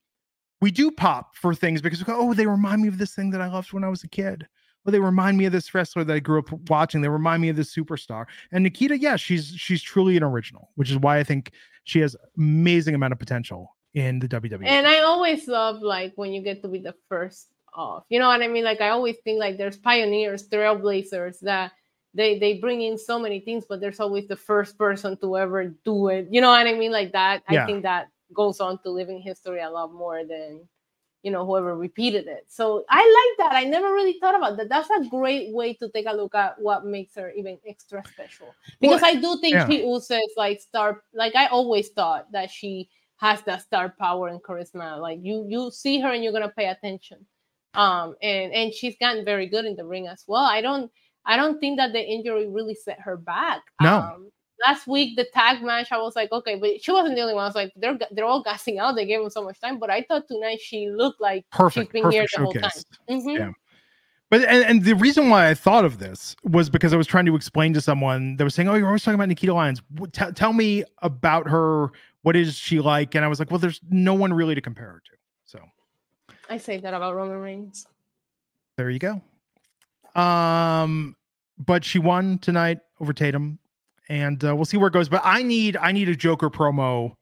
we 0.61 0.71
do 0.71 0.91
pop 0.91 1.37
for 1.37 1.55
things 1.55 1.81
because 1.81 1.99
we 1.99 2.05
go, 2.05 2.17
oh, 2.19 2.35
they 2.35 2.47
remind 2.47 2.83
me 2.83 2.89
of 2.89 2.99
this 2.99 3.15
thing 3.15 3.31
that 3.31 3.41
I 3.41 3.49
loved 3.49 3.73
when 3.73 3.85
I 3.85 3.89
was 3.89 4.05
a 4.05 4.09
kid. 4.09 4.47
Well, 4.85 4.93
they 4.93 5.01
remind 5.01 5.37
me 5.37 5.45
of 5.45 5.53
this 5.53 5.75
wrestler 5.75 6.05
that 6.05 6.15
I 6.15 6.19
grew 6.19 6.39
up 6.39 6.51
watching. 6.71 7.01
They 7.01 7.09
remind 7.09 7.43
me 7.43 7.49
of 7.49 7.57
this 7.57 7.75
superstar. 7.75 8.27
And 8.53 8.65
Nikita, 8.65 8.99
yeah, 8.99 9.17
she's 9.17 9.49
she's 9.49 9.83
truly 9.83 10.17
an 10.17 10.23
original, 10.23 10.71
which 10.77 10.91
is 10.91 10.97
why 10.97 11.19
I 11.19 11.25
think 11.25 11.53
she 11.85 12.01
has 12.01 12.17
amazing 12.37 12.95
amount 12.95 13.13
of 13.13 13.19
potential 13.19 13.77
in 13.95 14.19
the. 14.19 14.29
WWE. 14.29 14.67
And 14.67 14.87
I 14.87 15.01
always 15.01 15.47
love 15.47 15.83
like 15.83 16.13
when 16.17 16.33
you 16.33 16.43
get 16.43 16.63
to 16.63 16.69
be 16.69 16.79
the 16.79 16.95
first 17.09 17.49
off. 17.75 18.05
You 18.09 18.19
know 18.19 18.29
what 18.29 18.43
I 18.43 18.49
mean? 18.49 18.65
Like 18.65 18.81
I 18.81 18.91
always 18.91 19.17
think 19.25 19.39
like 19.39 19.59
there's 19.59 19.77
pioneers, 19.77 20.49
trailblazers 20.49 21.41
that 21.41 21.73
they 22.15 22.39
they 22.39 22.55
bring 22.55 22.83
in 22.83 22.99
so 22.99 23.19
many 23.19 23.41
things, 23.41 23.65
but 23.69 23.81
there's 23.81 24.01
always 24.01 24.27
the 24.27 24.37
first 24.37 24.79
person 24.79 25.17
to 25.19 25.37
ever 25.37 25.75
do 25.85 26.09
it. 26.09 26.29
You 26.31 26.41
know 26.41 26.51
what 26.51 26.67
I 26.67 26.75
mean? 26.75 26.93
Like 26.93 27.13
that. 27.13 27.43
Yeah. 27.51 27.65
I 27.65 27.67
think 27.67 27.83
that 27.83 28.09
goes 28.35 28.61
on 28.61 28.79
to 28.83 28.91
living 28.91 29.21
history 29.21 29.61
a 29.61 29.71
lot 29.71 29.93
more 29.93 30.25
than 30.25 30.69
you 31.23 31.31
know 31.33 31.45
whoever 31.45 31.77
repeated 31.77 32.27
it. 32.27 32.47
So 32.49 32.85
I 32.89 32.99
like 33.39 33.51
that. 33.51 33.57
I 33.57 33.65
never 33.65 33.93
really 33.93 34.19
thought 34.21 34.37
about 34.37 34.57
that. 34.57 34.69
That's 34.69 34.89
a 34.91 35.09
great 35.09 35.53
way 35.53 35.75
to 35.75 35.89
take 35.91 36.07
a 36.07 36.13
look 36.13 36.35
at 36.35 36.61
what 36.61 36.87
makes 36.87 37.15
her 37.17 37.31
even 37.33 37.59
extra 37.67 38.03
special. 38.07 38.55
Because 38.81 39.03
Well, 39.03 39.17
I 39.17 39.21
do 39.21 39.39
think 39.41 39.55
yeah. 39.55 39.67
she 39.67 39.83
oozes 39.83 40.33
like 40.37 40.61
star. 40.61 41.03
Like 41.13 41.35
I 41.35 41.47
always 41.47 41.89
thought 41.89 42.31
that 42.33 42.51
she 42.51 42.89
has 43.17 43.43
that 43.43 43.63
star 43.63 43.95
power 43.99 44.29
and 44.29 44.43
charisma. 44.43 45.01
Like 45.01 45.19
you 45.23 45.45
you 45.49 45.71
see 45.73 46.01
her 46.01 46.13
and 46.13 46.23
you're 46.23 46.33
gonna 46.33 46.53
pay 46.57 46.69
attention. 46.69 47.27
Um 47.75 48.15
and 48.23 48.53
and 48.53 48.73
she's 48.73 48.97
gotten 48.99 49.25
very 49.25 49.47
good 49.47 49.65
in 49.65 49.75
the 49.75 49.85
ring 49.85 50.07
as 50.07 50.25
well. 50.27 50.45
I 50.45 50.61
don't 50.61 50.91
I 51.25 51.37
don't 51.37 51.59
think 51.59 51.79
that 51.79 51.93
the 51.93 52.01
injury 52.01 52.49
really 52.49 52.75
set 52.75 53.01
her 53.01 53.17
back. 53.17 53.63
No. 53.83 53.99
Um, 53.99 54.31
last 54.67 54.87
week 54.87 55.17
the 55.17 55.25
tag 55.33 55.63
match, 55.63 55.93
I 55.93 55.99
was 55.99 56.17
like, 56.17 56.33
okay, 56.33 56.57
but 56.57 56.83
she 56.83 56.93
wasn't 56.93 57.15
the 57.17 57.23
only 57.23 57.35
one. 57.35 57.45
I 57.45 57.47
was 57.47 57.55
like, 57.55 57.73
they're 57.77 57.99
they're 58.11 58.25
all 58.25 58.43
gassing 58.43 58.79
out. 58.79 58.97
They 58.97 59.07
gave 59.07 59.21
him 59.21 59.31
so 59.31 59.43
much 59.43 59.61
time, 59.61 59.79
but 59.79 59.91
I 59.91 60.03
thought 60.03 60.27
tonight 60.29 60.61
she 60.61 60.91
looked 60.91 61.21
like 61.21 61.45
perfect, 61.51 61.93
she's 61.93 62.03
been 62.03 62.11
here 62.11 62.23
perfect 62.23 62.37
the 62.37 62.45
whole 62.45 62.53
time. 62.53 62.63
showcase. 62.63 62.85
Mhm. 63.09 63.39
Yeah. 63.39 63.51
But 64.31 64.43
and, 64.43 64.65
and 64.65 64.85
the 64.85 64.95
reason 64.95 65.31
why 65.31 65.49
I 65.49 65.55
thought 65.55 65.85
of 65.85 65.99
this 65.99 66.37
was 66.45 66.69
because 66.69 66.93
I 66.93 66.97
was 66.97 67.07
trying 67.07 67.25
to 67.27 67.35
explain 67.35 67.73
to 67.75 67.81
someone 67.81 68.37
that 68.37 68.45
was 68.45 68.55
saying, 68.55 68.69
"Oh, 68.69 68.75
you're 68.75 68.87
always 68.87 69.03
talking 69.03 69.15
about 69.15 69.29
Nikita 69.29 69.55
Lyons. 69.55 69.81
Tell 70.13 70.33
tell 70.33 70.53
me 70.53 70.85
about 71.03 71.49
her. 71.49 71.89
What 72.23 72.37
is 72.37 72.55
she 72.55 72.81
like?" 72.81 73.15
And 73.15 73.25
I 73.25 73.29
was 73.29 73.39
like, 73.39 73.51
"Well, 73.51 73.59
there's 73.59 73.81
no 73.89 74.13
one 74.13 74.33
really 74.33 74.55
to 74.55 74.61
compare 74.61 74.87
her 74.87 75.03
to." 75.07 75.13
So 75.47 75.61
I 76.51 76.59
say 76.59 76.77
that 76.79 76.93
about 76.93 77.15
Roman 77.15 77.39
Reigns. 77.39 77.87
There 78.77 78.91
you 78.91 78.99
go. 78.99 79.23
Um, 80.21 81.17
but 81.59 81.85
she 81.85 81.99
won 81.99 82.39
tonight 82.39 82.81
over 83.01 83.13
Tatum, 83.15 83.59
and 84.09 84.43
uh, 84.45 84.55
we'll 84.55 84.65
see 84.65 84.77
where 84.77 84.89
it 84.89 84.93
goes. 84.93 85.09
But 85.09 85.23
I 85.25 85.43
need 85.43 85.77
I 85.77 85.93
need 85.93 86.09
a 86.09 86.17
Joker 86.17 86.51
promo 86.51 87.13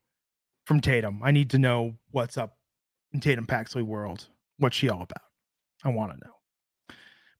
from 0.67 0.81
Tatum. 0.81 1.21
I 1.23 1.31
need 1.31 1.51
to 1.51 1.59
know 1.59 1.95
what's 2.11 2.37
up 2.37 2.57
in 3.13 3.21
Tatum 3.21 3.47
Paxley 3.47 3.83
world. 3.83 4.27
What's 4.59 4.77
she 4.77 4.89
all 4.89 5.03
about? 5.03 5.23
I 5.85 5.91
want 5.91 6.13
to 6.13 6.19
know. 6.19 6.33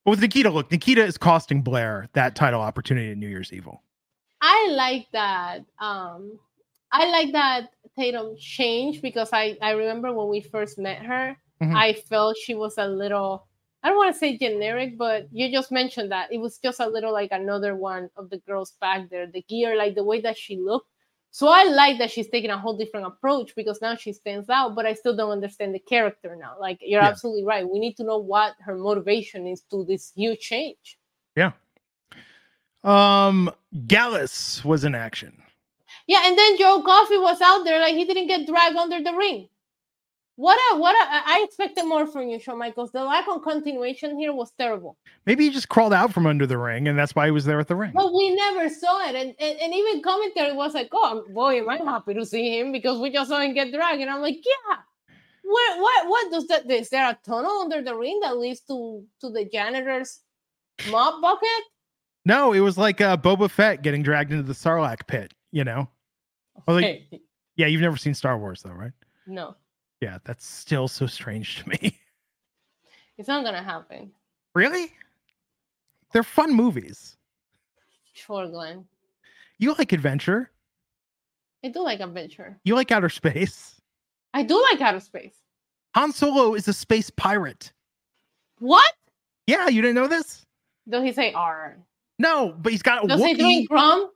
But 0.05 0.11
with 0.11 0.21
Nikita, 0.21 0.49
look, 0.49 0.71
Nikita 0.71 1.03
is 1.03 1.17
costing 1.17 1.61
Blair 1.61 2.07
that 2.13 2.35
title 2.35 2.61
opportunity 2.61 3.11
at 3.11 3.17
New 3.17 3.27
Year's 3.27 3.51
Evil. 3.51 3.83
I 4.41 4.69
like 4.71 5.07
that. 5.13 5.65
Um, 5.79 6.39
I 6.91 7.09
like 7.09 7.33
that 7.33 7.69
Tatum 7.97 8.35
changed 8.37 9.01
because 9.01 9.29
I 9.33 9.57
I 9.61 9.71
remember 9.71 10.13
when 10.13 10.29
we 10.29 10.41
first 10.41 10.77
met 10.77 10.99
her, 11.05 11.35
Mhm. 11.61 11.75
I 11.75 11.93
felt 11.93 12.37
she 12.37 12.53
was 12.55 12.75
a 12.77 12.87
little. 12.87 13.46
I 13.83 13.89
don't 13.89 13.97
want 13.97 14.13
to 14.13 14.19
say 14.19 14.37
generic, 14.37 14.97
but 14.97 15.27
you 15.31 15.51
just 15.51 15.71
mentioned 15.71 16.11
that 16.11 16.31
it 16.31 16.39
was 16.39 16.57
just 16.57 16.79
a 16.79 16.87
little 16.87 17.13
like 17.13 17.31
another 17.31 17.75
one 17.75 18.09
of 18.17 18.29
the 18.29 18.37
girls 18.39 18.71
back 18.81 19.09
there. 19.09 19.27
The 19.27 19.43
gear, 19.43 19.75
like 19.77 19.95
the 19.95 20.03
way 20.03 20.19
that 20.21 20.37
she 20.37 20.57
looked. 20.57 20.89
So 21.29 21.47
I 21.49 21.65
like 21.65 21.99
that 21.99 22.09
she's 22.09 22.29
taking 22.29 22.49
a 22.49 22.57
whole 22.57 22.75
different 22.75 23.05
approach 23.05 23.53
because 23.55 23.79
now 23.81 23.95
she 23.95 24.11
stands 24.13 24.49
out, 24.49 24.73
but 24.75 24.85
I 24.87 24.93
still 24.93 25.15
don't 25.15 25.29
understand 25.31 25.75
the 25.75 25.79
character 25.79 26.35
now. 26.35 26.55
Like 26.59 26.79
you're 26.81 27.01
Yeah. 27.01 27.09
absolutely 27.09 27.43
right. 27.43 27.69
We 27.69 27.79
need 27.79 27.95
to 27.97 28.03
know 28.03 28.17
what 28.17 28.55
her 28.61 28.75
motivation 28.75 29.45
is 29.45 29.61
to 29.69 29.85
this 29.85 30.11
huge 30.15 30.39
change. 30.39 30.97
Yeah. 31.35 31.51
Um, 32.83 33.51
Gallus 33.85 34.63
was 34.65 34.83
in 34.85 34.95
action. 34.95 35.33
Yeah, 36.07 36.21
and 36.25 36.37
then 36.37 36.57
Joe 36.57 36.81
Coffey 36.81 37.17
was 37.17 37.41
out 37.41 37.63
there 37.65 37.79
like 37.79 37.95
he 37.95 38.05
didn't 38.05 38.27
get 38.27 38.47
dragged 38.47 38.77
under 38.77 39.03
the 39.03 39.13
ring. 39.15 39.49
What 40.37 40.59
a 40.71 40.79
what 40.79 40.93
a 40.93 41.07
I 41.09 41.43
expected 41.43 41.85
more 41.85 42.05
from 42.05 42.29
you, 42.29 42.39
Shawn 42.39 42.59
Michaels. 42.59 42.91
The 42.91 43.03
lack 43.03 43.27
of 43.27 43.41
continuation 43.41 44.19
here 44.19 44.31
was 44.31 44.51
terrible. 44.51 44.95
Maybe 45.25 45.45
he 45.45 45.49
just 45.49 45.67
crawled 45.67 45.93
out 45.93 46.13
from 46.13 46.27
under 46.27 46.45
the 46.45 46.59
ring, 46.59 46.87
and 46.87 46.97
that's 46.97 47.15
why 47.15 47.25
he 47.25 47.31
was 47.31 47.43
there 47.43 47.59
at 47.59 47.67
the 47.67 47.75
ring. 47.75 47.91
But 47.95 48.13
we 48.13 48.35
never 48.35 48.69
saw 48.69 49.09
it. 49.09 49.15
And, 49.15 49.33
and, 49.39 49.59
and 49.59 49.73
even 49.73 50.03
commentary 50.03 50.53
was 50.53 50.75
like, 50.75 50.89
oh 50.93 51.25
boy, 51.29 51.57
am 51.57 51.69
I 51.69 51.77
happy 51.77 52.13
to 52.13 52.23
see 52.23 52.59
him 52.59 52.71
because 52.71 52.99
we 52.99 53.09
just 53.09 53.31
saw 53.31 53.39
him 53.39 53.55
get 53.55 53.73
dragged. 53.73 53.99
And 53.99 54.11
I'm 54.11 54.21
like, 54.21 54.35
yeah. 54.35 54.77
What 55.41 55.79
what 55.79 56.07
what 56.07 56.31
does 56.31 56.47
that 56.49 56.69
is 56.69 56.89
there 56.89 57.09
a 57.09 57.17
tunnel 57.25 57.61
under 57.61 57.81
the 57.81 57.95
ring 57.95 58.19
that 58.21 58.37
leads 58.37 58.59
to 58.61 59.03
to 59.21 59.31
the 59.31 59.45
janitor's 59.45 60.19
mop 60.91 61.19
bucket? 61.19 61.63
No, 62.25 62.53
it 62.53 62.59
was 62.59 62.77
like 62.77 63.01
uh, 63.01 63.17
Boba 63.17 63.49
Fett 63.49 63.81
getting 63.81 64.03
dragged 64.03 64.31
into 64.31 64.43
the 64.43 64.53
Sarlacc 64.53 65.07
pit. 65.07 65.33
You 65.51 65.63
know? 65.63 65.89
Well, 66.67 66.79
like, 66.79 67.09
yeah, 67.55 67.65
you've 67.65 67.81
never 67.81 67.97
seen 67.97 68.13
Star 68.13 68.37
Wars 68.37 68.61
though, 68.61 68.71
right? 68.71 68.91
no, 69.25 69.55
Yeah, 70.01 70.17
that's 70.23 70.45
still 70.45 70.87
so 70.87 71.07
strange 71.07 71.57
to 71.63 71.69
me. 71.69 71.99
it's 73.17 73.27
not 73.27 73.43
gonna 73.43 73.63
happen. 73.63 74.11
really? 74.53 74.93
They're 76.13 76.23
fun 76.23 76.53
movies. 76.53 77.17
Sure, 78.13 78.47
Glenn. 78.47 78.85
You 79.59 79.73
like 79.73 79.91
adventure. 79.91 80.49
I 81.63 81.69
do 81.69 81.81
like 81.83 81.99
adventure. 81.99 82.57
You 82.63 82.75
like 82.75 82.91
outer 82.91 83.09
space. 83.09 83.81
I 84.33 84.43
do 84.43 84.61
like 84.71 84.79
outer 84.81 84.99
space. 84.99 85.35
Han 85.95 86.11
Solo 86.13 86.53
is 86.53 86.67
a 86.67 86.73
space 86.73 87.09
pirate. 87.09 87.71
What? 88.59 88.91
Yeah, 89.47 89.67
you 89.67 89.81
didn't 89.81 89.95
know 89.95 90.07
this? 90.07 90.45
Does 90.87 91.03
he 91.03 91.11
say 91.11 91.33
R? 91.33 91.77
No, 92.19 92.55
but 92.57 92.71
he's 92.71 92.81
got 92.81 93.03
a 93.03 93.07
Does 93.07 93.21
he 93.21 93.33
Wookiee. 93.35 93.39
drink 93.39 93.71
rum? 93.71 94.09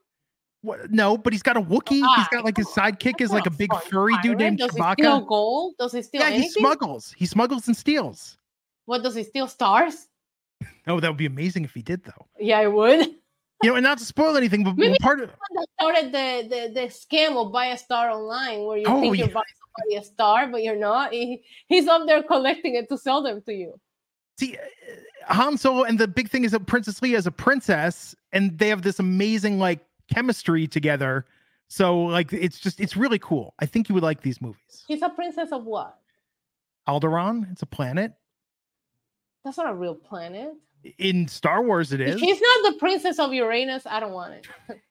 What- 0.61 0.91
No, 0.91 1.17
but 1.17 1.33
he's 1.33 1.41
got 1.43 1.57
a 1.57 1.61
Wookiee. 1.61 2.03
he's 2.15 2.27
got 2.31 2.43
like 2.45 2.57
his 2.57 2.67
sidekick 2.67 3.19
is 3.21 3.31
like 3.31 3.45
a 3.45 3.51
big 3.51 3.73
furry 3.89 4.15
dude 4.21 4.37
named 4.37 4.59
Does 4.59 4.71
he 4.75 4.81
steal 4.93 5.21
gold? 5.21 5.75
Does 5.79 5.91
he 5.93 6.01
steal 6.01 6.21
Yeah, 6.21 6.29
he 6.29 6.49
smuggles. 6.49 7.13
He 7.17 7.25
smuggles 7.25 7.67
and 7.67 7.75
steals. 7.75 8.37
What 8.85 9.03
does 9.03 9.15
he 9.15 9.23
steal? 9.23 9.47
Stars? 9.47 10.07
Oh, 10.87 10.99
that 10.99 11.07
would 11.07 11.17
be 11.17 11.25
amazing 11.27 11.63
if 11.63 11.73
he 11.73 11.81
did, 11.83 12.03
though. 12.03 12.25
Yeah, 12.39 12.59
I 12.59 12.67
would. 12.67 13.15
You 13.63 13.69
know, 13.69 13.75
and 13.75 13.83
not 13.83 13.99
to 13.99 14.05
spoil 14.05 14.35
anything, 14.37 14.63
but 14.63 14.75
Maybe- 14.75 14.97
part 15.01 15.19
of 15.21 15.29
that 15.29 15.67
started 15.79 16.05
the, 16.11 16.47
the 16.49 16.73
the 16.73 16.87
scam 16.87 17.37
of 17.37 17.51
buy 17.51 17.67
a 17.67 17.77
star 17.77 18.09
online 18.09 18.63
where 18.65 18.77
you 18.79 18.85
Oh, 18.87 18.99
think 18.99 19.15
you're 19.17 19.27
buying 19.27 19.55
somebody 19.77 19.97
a 19.97 20.03
star, 20.03 20.47
but 20.47 20.63
you're 20.63 20.75
not. 20.79 21.13
He, 21.13 21.43
he's 21.67 21.87
up 21.87 22.07
there 22.07 22.23
collecting 22.23 22.73
it 22.73 22.89
to 22.89 22.97
sell 22.97 23.21
them 23.21 23.39
to 23.45 23.53
you. 23.53 23.79
see 24.39 24.57
uh, 24.57 25.33
Han 25.35 25.59
Solo, 25.59 25.83
and 25.83 25.99
the 25.99 26.07
big 26.07 26.27
thing 26.27 26.43
is 26.43 26.53
that 26.53 26.65
Princess 26.65 27.01
Leia 27.01 27.17
is 27.17 27.27
a 27.27 27.31
princess, 27.31 28.15
and 28.33 28.57
they 28.57 28.67
have 28.69 28.81
this 28.81 28.97
amazing 28.97 29.59
like 29.59 29.79
chemistry 30.11 30.67
together. 30.67 31.25
So 31.67 32.01
like, 32.01 32.33
it's 32.33 32.59
just 32.59 32.79
it's 32.79 32.97
really 32.97 33.19
cool. 33.19 33.53
I 33.59 33.65
think 33.65 33.89
you 33.89 33.95
would 33.95 34.03
like 34.03 34.21
these 34.21 34.41
movies. 34.41 34.83
She's 34.87 35.01
a 35.01 35.09
princess 35.09 35.51
of 35.51 35.65
what? 35.65 35.97
Alderaan, 36.87 37.51
it's 37.51 37.61
a 37.61 37.67
planet. 37.67 38.13
That's 39.43 39.57
not 39.57 39.69
a 39.69 39.73
real 39.73 39.95
planet. 39.95 40.53
In 40.97 41.27
Star 41.27 41.63
Wars, 41.63 41.93
it 41.93 42.01
is. 42.01 42.15
If 42.15 42.21
she's 42.21 42.41
not 42.41 42.71
the 42.71 42.79
princess 42.79 43.19
of 43.19 43.33
Uranus, 43.33 43.85
I 43.85 43.99
don't 43.99 44.13
want 44.13 44.33
it. 44.33 44.47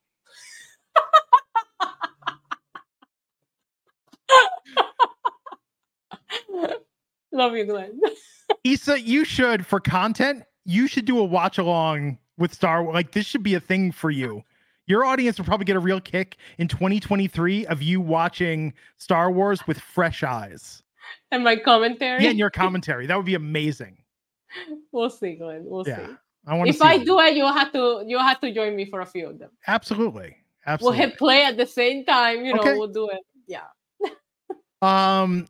Love 7.32 7.54
you, 7.54 7.64
Glenn. 7.64 8.00
Isa, 8.64 9.00
you 9.00 9.24
should 9.24 9.66
for 9.66 9.80
content. 9.80 10.42
You 10.64 10.86
should 10.86 11.04
do 11.04 11.18
a 11.18 11.24
watch 11.24 11.58
along 11.58 12.18
with 12.38 12.54
Star 12.54 12.82
Wars. 12.82 12.94
Like 12.94 13.12
this 13.12 13.26
should 13.26 13.42
be 13.42 13.54
a 13.54 13.60
thing 13.60 13.92
for 13.92 14.10
you. 14.10 14.42
Your 14.90 15.04
audience 15.04 15.38
will 15.38 15.44
probably 15.44 15.66
get 15.66 15.76
a 15.76 15.80
real 15.80 16.00
kick 16.00 16.36
in 16.58 16.66
2023 16.66 17.64
of 17.66 17.80
you 17.80 18.00
watching 18.00 18.74
Star 18.98 19.30
Wars 19.30 19.64
with 19.68 19.78
fresh 19.78 20.24
eyes. 20.24 20.82
and 21.30 21.44
my 21.44 21.54
commentary. 21.54 22.24
Yeah, 22.24 22.30
and 22.30 22.38
your 22.40 22.50
commentary. 22.50 23.06
That 23.06 23.16
would 23.16 23.24
be 23.24 23.36
amazing. 23.36 23.98
we'll 24.92 25.08
see, 25.08 25.36
Glenn. 25.36 25.62
We'll 25.64 25.84
Yeah, 25.86 26.06
see. 26.08 26.12
I 26.48 26.54
want 26.56 26.68
to. 26.68 26.74
If 26.74 26.82
I 26.82 26.98
do 26.98 27.20
it, 27.20 27.36
you'll 27.36 27.52
have 27.52 27.70
to 27.72 28.02
you'll 28.04 28.20
have 28.22 28.40
to 28.40 28.52
join 28.52 28.74
me 28.74 28.84
for 28.84 29.00
a 29.00 29.06
few 29.06 29.28
of 29.28 29.38
them. 29.38 29.50
absolutely, 29.68 30.36
Absolutely. 30.66 30.98
We'll 30.98 31.08
hit 31.08 31.18
play 31.18 31.44
at 31.44 31.56
the 31.56 31.66
same 31.66 32.04
time. 32.04 32.44
You 32.44 32.54
know, 32.54 32.60
Okay. 32.60 32.74
we'll 32.76 32.88
do 32.88 33.10
it. 33.10 33.20
Yeah. 33.46 33.66
um, 34.82 35.46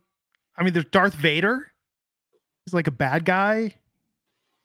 I 0.55 0.63
mean, 0.63 0.73
there's 0.73 0.85
Darth 0.85 1.15
Vader. 1.15 1.71
He's 2.65 2.75
like 2.75 2.85
a 2.87 2.91
bad 2.91 3.25
guy. 3.25 3.73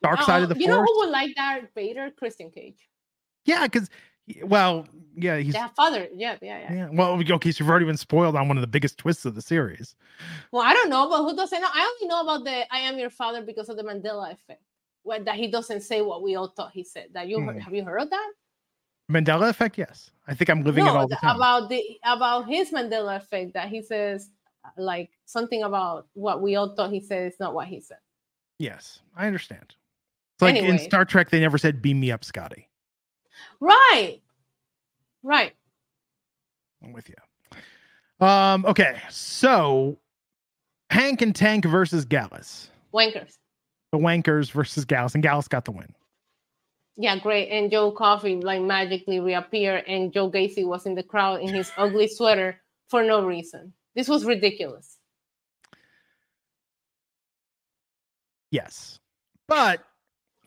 Dark 0.03 0.21
side 0.23 0.43
of 0.43 0.51
Uh, 0.51 0.55
the 0.55 0.61
You 0.61 0.67
know 0.69 0.83
who 0.85 0.97
would 0.99 1.11
like 1.11 1.35
Darth 1.35 1.69
Vader, 1.75 2.11
Christian 2.19 2.51
Cage. 2.51 2.89
yeah, 3.47 3.63
because 3.67 3.89
well, 4.43 4.87
yeah, 5.17 5.39
he's 5.39 5.55
Yeah, 5.55 5.69
father. 5.69 6.09
Yeah, 6.15 6.37
yeah, 6.43 6.61
yeah. 6.61 6.73
yeah. 6.75 6.89
Well, 6.93 7.13
okay, 7.33 7.53
so 7.53 7.63
you've 7.63 7.71
already 7.71 7.87
been 7.87 7.97
spoiled 7.97 8.37
on 8.37 8.49
one 8.49 8.57
of 8.57 8.61
the 8.61 8.67
biggest 8.67 8.99
twists 8.99 9.25
of 9.25 9.35
the 9.35 9.43
series. 9.43 9.95
Well, 10.53 10.63
I 10.63 10.73
don't 10.75 10.91
know, 10.91 11.09
but 11.09 11.23
who 11.23 11.35
doesn't 11.37 11.61
know? 11.61 11.69
I 11.73 11.81
only 11.95 12.09
know 12.09 12.23
about 12.23 12.45
the 12.45 12.75
"I 12.75 12.81
am 12.81 12.99
your 12.99 13.11
father" 13.11 13.43
because 13.43 13.69
of 13.69 13.77
the 13.77 13.83
Mandela 13.85 14.33
effect. 14.33 14.63
What 15.03 15.25
that 15.25 15.37
he 15.37 15.49
doesn't 15.51 15.83
say 15.83 16.03
what 16.03 16.23
we 16.23 16.35
all 16.37 16.49
thought 16.49 16.73
he 16.73 16.85
said. 16.85 17.09
That 17.15 17.29
you 17.29 17.41
Hmm. 17.41 17.59
have 17.59 17.75
you 17.75 17.85
heard 17.85 18.03
of 18.03 18.11
that? 18.11 18.33
Mandela 19.11 19.49
effect, 19.49 19.79
yes. 19.79 20.11
I 20.27 20.35
think 20.35 20.51
I'm 20.51 20.65
living 20.65 20.85
it 20.85 20.91
all 20.91 21.07
the 21.07 21.15
time. 21.17 21.37
about 21.37 21.69
the 21.69 21.83
about 22.03 22.49
his 22.49 22.71
Mandela 22.73 23.17
effect. 23.17 23.55
That 23.55 23.69
he 23.69 23.81
says 23.83 24.31
like 24.77 25.11
something 25.27 25.63
about 25.63 26.09
what 26.15 26.43
we 26.43 26.57
all 26.57 26.75
thought 26.75 26.91
he 26.91 27.01
said 27.01 27.33
is 27.33 27.39
not 27.39 27.55
what 27.55 27.69
he 27.69 27.81
said. 27.81 27.99
yes, 28.59 29.01
I 29.17 29.27
understand. 29.29 29.77
It's 30.35 30.43
like 30.43 30.57
in 30.57 30.79
Star 30.81 31.05
Trek, 31.05 31.31
they 31.31 31.39
never 31.41 31.57
said 31.57 31.81
"beam 31.81 32.01
me 32.01 32.11
up, 32.11 32.25
Scotty." 32.25 32.66
Right. 33.61 34.21
Right. 35.23 35.53
I'm 36.83 36.93
with 36.93 37.09
you. 37.09 38.27
Um, 38.27 38.65
okay, 38.65 39.01
so 39.11 39.99
Hank 40.91 41.21
and 41.23 41.35
Tank 41.35 41.65
versus 41.65 42.05
Gallus. 42.05 42.71
Wankers. 42.95 43.39
The 43.93 43.99
Wankers 43.99 44.51
versus 44.51 44.85
Gallus, 44.85 45.15
and 45.15 45.23
Gallus 45.23 45.49
got 45.49 45.65
the 45.65 45.73
win. 45.73 45.95
Yeah, 46.97 47.19
great. 47.19 47.51
And 47.51 47.71
Joe 47.71 47.91
Coffey 47.91 48.37
like 48.37 48.63
magically 48.63 49.21
reappeared, 49.21 49.85
and 49.87 50.13
Joe 50.13 50.31
Gacy 50.31 50.67
was 50.67 50.87
in 50.87 50.95
the 50.95 51.03
crowd 51.03 51.43
in 51.43 51.49
his 51.55 51.71
ugly 51.77 52.09
sweater 52.15 52.61
for 52.89 53.03
no 53.03 53.25
reason. 53.25 53.73
This 53.95 54.09
was 54.09 54.25
ridiculous. 54.25 54.97
Yes. 58.51 58.99
But 59.49 59.85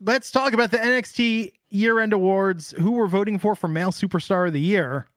let's 0.01 0.31
talk 0.31 0.53
about 0.53 0.71
the 0.71 0.77
NXT 0.77 1.51
year 1.69 1.99
end 1.99 2.13
awards. 2.13 2.71
Who 2.79 2.91
we're 2.91 3.07
voting 3.07 3.39
for 3.39 3.55
for 3.55 3.67
male 3.67 3.91
superstar 3.91 4.47
of 4.47 4.53
the 4.53 4.61
year? 4.61 5.07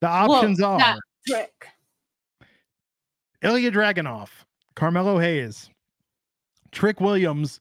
The 0.00 0.08
Whoa, 0.08 0.34
options 0.34 0.60
are 0.60 0.78
that 0.78 0.98
trick. 1.26 1.68
Ilya 3.42 3.70
Dragunov, 3.70 4.28
Carmelo 4.74 5.18
Hayes, 5.18 5.70
Trick 6.72 7.00
Williams, 7.00 7.60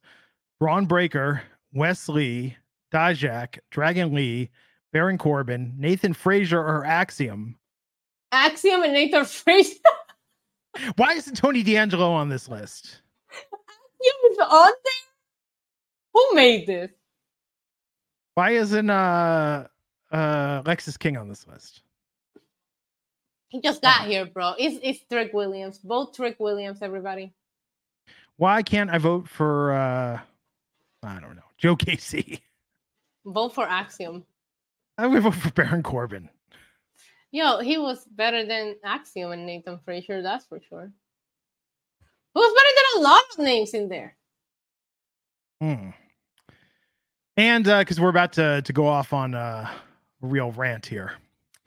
Bron 0.60 0.86
Breakker, 0.86 1.42
Wesley, 1.74 2.58
Dijak, 2.92 3.60
Dragon 3.72 4.14
Lee, 4.14 4.50
Baron 4.92 5.18
Corbin, 5.18 5.74
Nathan 5.78 6.14
Frazer, 6.14 6.60
or 6.60 6.86
Axiom. 6.86 7.58
Axiom 8.32 8.84
and 8.84 8.94
Nathan 8.94 9.26
Frazer 9.26 9.76
Why 10.96 11.14
isn't 11.14 11.36
Tony 11.36 11.64
D'Angelo 11.64 12.12
on 12.12 12.30
this 12.30 12.50
list? 12.50 13.02
is 14.32 14.38
on 14.40 14.72
there. 14.84 16.14
Who 16.14 16.36
made 16.36 16.68
this? 16.68 16.92
Why 18.36 18.52
isn't 18.52 18.90
uh 18.90 19.68
uh 20.12 20.62
Lexis 20.64 21.00
King 21.00 21.18
on 21.18 21.28
this 21.28 21.48
list? 21.48 21.82
He 23.48 23.62
just 23.62 23.82
got 23.82 24.08
here, 24.08 24.26
bro. 24.26 24.54
It's 24.60 24.78
it's 24.84 25.00
Trick 25.10 25.34
Williams. 25.34 25.80
Both 25.80 26.16
Trick 26.16 26.36
Williams, 26.40 26.80
everybody. 26.82 27.34
Why 28.38 28.62
can't 28.62 28.90
I 28.90 28.98
vote 28.98 29.28
for 29.28 29.74
uh 29.74 30.20
I 31.04 31.20
don't 31.20 31.36
know, 31.36 31.50
Joe 31.58 31.76
Gacy? 31.76 32.42
Vote 33.26 33.56
for 33.56 33.68
Axiom. 33.68 34.24
I 35.00 35.08
would 35.08 35.24
vote 35.24 35.34
for 35.34 35.52
Baron 35.52 35.82
Corbin. 35.82 36.30
Yo, 37.32 37.60
he 37.60 37.78
was 37.80 38.06
better 38.06 38.46
than 38.46 38.76
Axiom 38.84 39.32
and 39.32 39.48
Nathan 39.48 39.80
Frazer, 39.84 40.22
that's 40.22 40.46
for 40.46 40.60
sure. 40.70 40.92
Was 42.36 42.54
better 42.54 42.76
than 42.76 43.02
a 43.02 43.04
lot 43.04 43.24
of 43.32 43.44
names 43.44 43.74
in 43.74 43.90
there. 43.90 44.16
Hmm. 45.60 45.90
And 47.38 47.68
uh 47.68 47.80
because 47.80 48.00
we're 48.00 48.10
about 48.10 48.34
to 48.34 48.62
to 48.62 48.74
go 48.74 48.88
off 48.88 49.14
on 49.14 49.36
uh, 49.36 49.70
a 49.70 50.26
real 50.26 50.52
rant 50.52 50.86
here. 50.86 51.14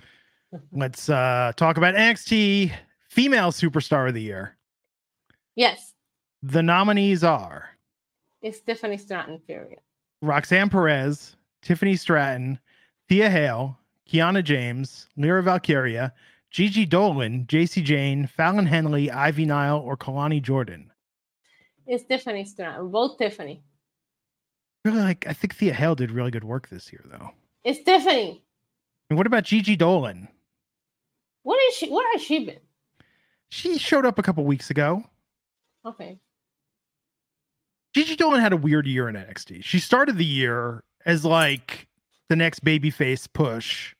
Let's 0.73 1.09
uh 1.09 1.53
talk 1.57 1.77
about 1.77 1.95
NXT 1.95 2.73
female 3.09 3.53
superstar 3.53 4.09
of 4.09 4.15
the 4.15 4.23
year. 4.23 4.57
Yes, 5.57 5.95
The 6.43 6.63
nominees 6.63 7.25
are 7.25 7.71
it's 8.41 8.61
Tiffany 8.61 8.97
Stratton, 8.97 9.41
period. 9.41 9.81
Roxanne 10.23 10.71
Perez, 10.71 11.37
Tiffany 11.63 11.97
Stratton, 11.97 12.59
Thea 13.09 13.29
Hale, 13.29 13.77
Kiana 14.09 14.43
James, 14.45 15.09
Lyra 15.17 15.43
Valkyria, 15.43 16.13
Gigi 16.51 16.87
Dolan, 16.87 17.45
JC 17.47 17.83
Jane, 17.83 18.27
Fallon 18.27 18.67
Henley, 18.67 19.11
Ivy 19.11 19.45
Nile, 19.45 19.79
or 19.79 19.97
Kelani 19.97 20.41
Jordan. 20.41 20.91
It's 21.87 22.05
Tiffany 22.05 22.45
Stratton. 22.45 22.91
Vote 22.91 23.19
Tiffany. 23.19 23.63
Really 24.89 25.03
like 25.03 25.27
I 25.27 25.35
think 25.35 25.55
Thea 25.55 25.75
Hale 25.75 25.95
did 25.95 26.11
really 26.11 26.31
good 26.31 26.45
work 26.45 26.71
this 26.71 26.91
year 26.91 27.05
though. 27.05 27.31
It's 27.63 27.85
Tiffany. 27.85 28.43
And 29.11 29.19
what 29.19 29.27
about 29.27 29.45
Gigi 29.45 29.77
Dolan? 29.77 30.29
What 31.43 31.61
is 31.69 31.75
she? 31.75 31.91
Where 31.91 32.11
has 32.13 32.23
she 32.23 32.47
been? 32.47 32.61
She 33.51 33.77
showed 33.77 34.07
up 34.07 34.19
a 34.19 34.23
couple 34.23 34.45
weeks 34.45 34.71
ago. 34.71 35.05
Okay. 35.85 36.19
Gigi 37.93 38.17
Dolan 38.17 38.41
had 38.41 38.55
a 38.55 38.57
weird 38.57 38.87
year 38.87 39.11
in 39.11 39.15
NXT. 39.15 39.63
She 39.63 39.79
started 39.79 40.17
the 40.17 40.25
year 40.25 40.83
as 41.05 41.23
like 41.23 41.87
the 42.31 42.37
next 42.37 42.65
babyface 42.65 43.29
push. 43.31 43.95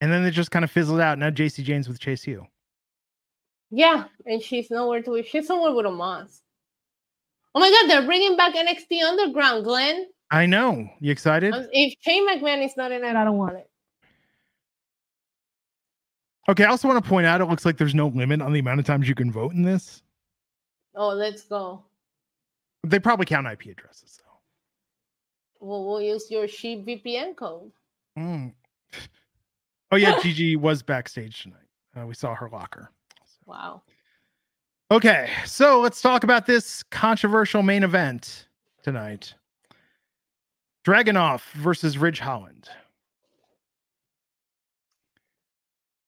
And 0.00 0.10
then 0.10 0.24
it 0.24 0.30
just 0.30 0.50
kind 0.50 0.64
of 0.64 0.70
fizzled 0.70 1.00
out. 1.00 1.18
Now 1.18 1.28
JC 1.28 1.62
James 1.64 1.86
with 1.86 2.00
Chase 2.00 2.26
U. 2.26 2.46
Yeah, 3.70 4.04
and 4.24 4.42
she's 4.42 4.70
nowhere 4.70 5.02
to 5.02 5.14
be. 5.14 5.22
She's 5.22 5.46
somewhere 5.46 5.72
with 5.72 5.84
a 5.84 5.90
moss. 5.90 6.41
Oh 7.54 7.60
my 7.60 7.70
God, 7.70 7.90
they're 7.90 8.06
bringing 8.06 8.36
back 8.36 8.54
NXT 8.54 9.02
Underground, 9.02 9.64
Glenn. 9.64 10.06
I 10.30 10.46
know. 10.46 10.88
You 11.00 11.12
excited? 11.12 11.52
Um, 11.52 11.66
If 11.72 11.94
Shane 12.00 12.26
McMahon 12.28 12.64
is 12.64 12.76
not 12.76 12.92
in 12.92 13.04
it, 13.04 13.14
I 13.16 13.24
don't 13.24 13.36
want 13.36 13.56
it. 13.56 13.68
Okay, 16.48 16.64
I 16.64 16.68
also 16.68 16.88
want 16.88 17.02
to 17.02 17.08
point 17.08 17.26
out 17.26 17.40
it 17.40 17.44
looks 17.44 17.64
like 17.64 17.76
there's 17.76 17.94
no 17.94 18.08
limit 18.08 18.40
on 18.42 18.52
the 18.52 18.58
amount 18.58 18.80
of 18.80 18.86
times 18.86 19.08
you 19.08 19.14
can 19.14 19.30
vote 19.30 19.52
in 19.52 19.62
this. 19.62 20.02
Oh, 20.94 21.08
let's 21.08 21.42
go. 21.42 21.84
They 22.84 22.98
probably 22.98 23.26
count 23.26 23.46
IP 23.46 23.66
addresses 23.66 24.18
though. 24.24 25.66
We'll, 25.66 25.86
we'll 25.86 26.00
use 26.00 26.30
your 26.30 26.48
sheep 26.48 26.84
VPN 26.86 27.36
code. 27.36 27.70
Mm. 28.18 28.52
Oh 29.92 29.96
yeah, 29.96 30.18
Gigi 30.20 30.56
was 30.56 30.82
backstage 30.82 31.42
tonight. 31.42 31.58
Uh, 31.96 32.06
we 32.06 32.14
saw 32.14 32.34
her 32.34 32.48
locker. 32.50 32.90
Wow. 33.46 33.82
Okay, 34.92 35.30
so 35.46 35.80
let's 35.80 36.02
talk 36.02 36.22
about 36.22 36.44
this 36.44 36.82
controversial 36.82 37.62
main 37.62 37.82
event 37.82 38.46
tonight. 38.82 39.32
Dragunov 40.84 41.40
versus 41.52 41.96
Ridge 41.96 42.18
Holland. 42.18 42.68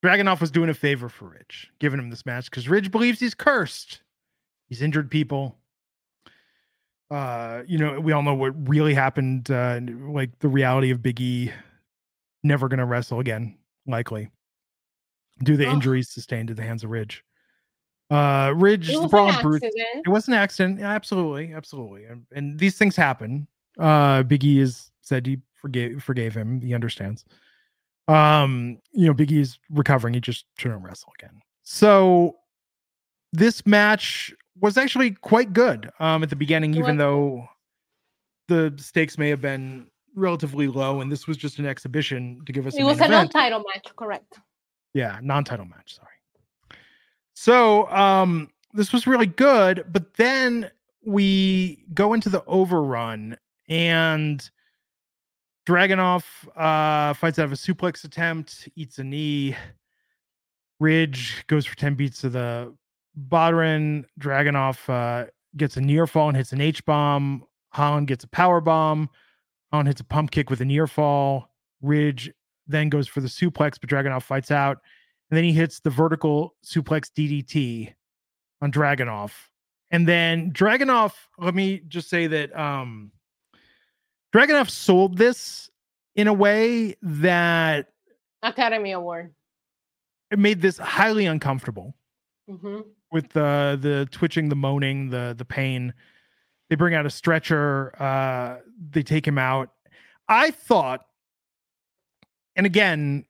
Dragunov 0.04 0.38
was 0.42 0.50
doing 0.50 0.68
a 0.68 0.74
favor 0.74 1.08
for 1.08 1.30
Ridge, 1.30 1.70
giving 1.78 1.98
him 1.98 2.10
this 2.10 2.26
match 2.26 2.50
because 2.50 2.68
Ridge 2.68 2.90
believes 2.90 3.20
he's 3.20 3.32
cursed. 3.32 4.02
He's 4.68 4.82
injured 4.82 5.10
people. 5.10 5.56
Uh, 7.10 7.62
you 7.66 7.78
know, 7.78 7.98
we 7.98 8.12
all 8.12 8.22
know 8.22 8.34
what 8.34 8.68
really 8.68 8.92
happened. 8.92 9.50
Uh, 9.50 9.80
like 10.10 10.38
the 10.40 10.48
reality 10.48 10.90
of 10.90 11.00
Big 11.00 11.18
E 11.22 11.50
never 12.42 12.68
going 12.68 12.80
to 12.80 12.84
wrestle 12.84 13.18
again, 13.18 13.56
likely, 13.86 14.28
due 15.42 15.52
to 15.52 15.56
the 15.56 15.68
Oh. 15.68 15.72
injuries 15.72 16.10
sustained 16.10 16.50
at 16.50 16.56
the 16.56 16.62
hands 16.62 16.84
of 16.84 16.90
Ridge. 16.90 17.24
Uh, 18.10 18.52
Ridge, 18.56 18.90
It 18.90 18.94
the 18.94 19.02
was 19.02 19.10
Brawl 19.10 19.28
an 19.30 19.40
Brute. 19.42 19.64
accident. 19.64 20.06
It 20.06 20.08
was 20.08 20.28
an 20.28 20.34
accident. 20.34 20.80
Absolutely, 20.80 21.52
absolutely. 21.54 22.04
And, 22.04 22.26
and 22.32 22.58
these 22.58 22.76
things 22.76 22.96
happen. 22.96 23.46
Uh 23.78 24.22
Biggie 24.22 24.60
has 24.60 24.90
said 25.00 25.26
he 25.26 25.38
forgave 25.54 26.02
forgave 26.02 26.34
him. 26.34 26.60
He 26.60 26.74
understands. 26.74 27.24
Um, 28.06 28.78
you 28.92 29.06
know, 29.06 29.14
Biggie 29.14 29.40
is 29.40 29.58
recovering. 29.70 30.14
He 30.14 30.20
just 30.20 30.44
shouldn't 30.58 30.82
wrestle 30.84 31.12
again. 31.18 31.40
So 31.62 32.36
this 33.32 33.66
match 33.66 34.32
was 34.60 34.76
actually 34.78 35.12
quite 35.12 35.52
good 35.52 35.90
um 35.98 36.22
at 36.22 36.30
the 36.30 36.36
beginning, 36.36 36.74
even 36.74 36.96
though 36.98 37.48
the 38.48 38.72
stakes 38.76 39.16
may 39.18 39.30
have 39.30 39.40
been 39.40 39.86
relatively 40.14 40.68
low, 40.68 41.00
and 41.00 41.10
this 41.10 41.26
was 41.26 41.36
just 41.36 41.58
an 41.58 41.66
exhibition 41.66 42.40
to 42.46 42.52
give 42.52 42.66
us 42.66 42.76
a 42.76 42.80
It 42.80 42.84
was 42.84 43.00
a 43.00 43.06
event. 43.06 43.32
non-title 43.34 43.64
match, 43.74 43.88
correct? 43.96 44.38
Yeah, 44.92 45.18
non-title 45.22 45.64
match, 45.66 45.96
sorry. 45.96 46.13
So, 47.34 47.90
um 47.90 48.50
this 48.72 48.92
was 48.92 49.06
really 49.06 49.26
good, 49.26 49.84
but 49.92 50.14
then 50.14 50.70
we 51.06 51.84
go 51.94 52.12
into 52.12 52.28
the 52.28 52.42
overrun 52.46 53.36
and 53.68 54.48
Dragunov 55.66 56.24
uh 56.56 57.14
fights 57.14 57.38
out 57.38 57.46
of 57.46 57.52
a 57.52 57.56
suplex 57.56 58.04
attempt, 58.04 58.68
eats 58.76 58.98
a 58.98 59.04
knee. 59.04 59.56
Ridge 60.80 61.44
goes 61.46 61.66
for 61.66 61.76
10 61.76 61.94
beats 61.94 62.20
to 62.22 62.28
the 62.28 62.74
Bodrin. 63.16 64.06
Dragunov 64.18 64.88
uh 64.88 65.28
gets 65.56 65.76
a 65.76 65.80
near 65.80 66.06
fall 66.06 66.28
and 66.28 66.36
hits 66.36 66.52
an 66.52 66.60
H 66.60 66.84
bomb. 66.84 67.44
Holland 67.70 68.06
gets 68.06 68.24
a 68.24 68.28
power 68.28 68.60
bomb. 68.60 69.08
Holland 69.72 69.88
hits 69.88 70.00
a 70.00 70.04
pump 70.04 70.30
kick 70.30 70.50
with 70.50 70.60
a 70.60 70.64
near 70.64 70.86
fall. 70.86 71.50
Ridge 71.82 72.30
then 72.66 72.88
goes 72.88 73.08
for 73.08 73.20
the 73.20 73.28
suplex, 73.28 73.78
but 73.80 73.90
Dragunov 73.90 74.22
fights 74.22 74.50
out. 74.50 74.78
And 75.34 75.36
then 75.38 75.42
he 75.42 75.52
hits 75.52 75.80
the 75.80 75.90
vertical 75.90 76.54
suplex 76.64 77.10
DDT 77.10 77.92
on 78.62 78.70
Dragunov. 78.70 79.32
And 79.90 80.06
then 80.06 80.52
Dragunov, 80.52 81.12
let 81.40 81.56
me 81.56 81.82
just 81.88 82.08
say 82.08 82.28
that 82.28 82.56
um 82.56 83.10
Dragunov 84.32 84.70
sold 84.70 85.18
this 85.18 85.68
in 86.14 86.28
a 86.28 86.32
way 86.32 86.94
that 87.02 87.88
Academy 88.44 88.92
Award. 88.92 89.34
it 90.30 90.38
made 90.38 90.62
this 90.62 90.78
highly 90.78 91.26
uncomfortable 91.26 91.96
hmm 92.48 92.82
with 93.10 93.28
the 93.30 93.76
the 93.82 94.06
twitching, 94.12 94.50
the 94.50 94.54
moaning, 94.54 95.10
the 95.10 95.34
the 95.36 95.44
pain. 95.44 95.94
They 96.70 96.76
bring 96.76 96.94
out 96.94 97.06
a 97.06 97.10
stretcher, 97.10 97.92
uh, 98.00 98.58
they 98.90 99.02
take 99.02 99.26
him 99.26 99.38
out. 99.38 99.70
I 100.28 100.52
thought, 100.52 101.04
and 102.54 102.66
again, 102.66 103.24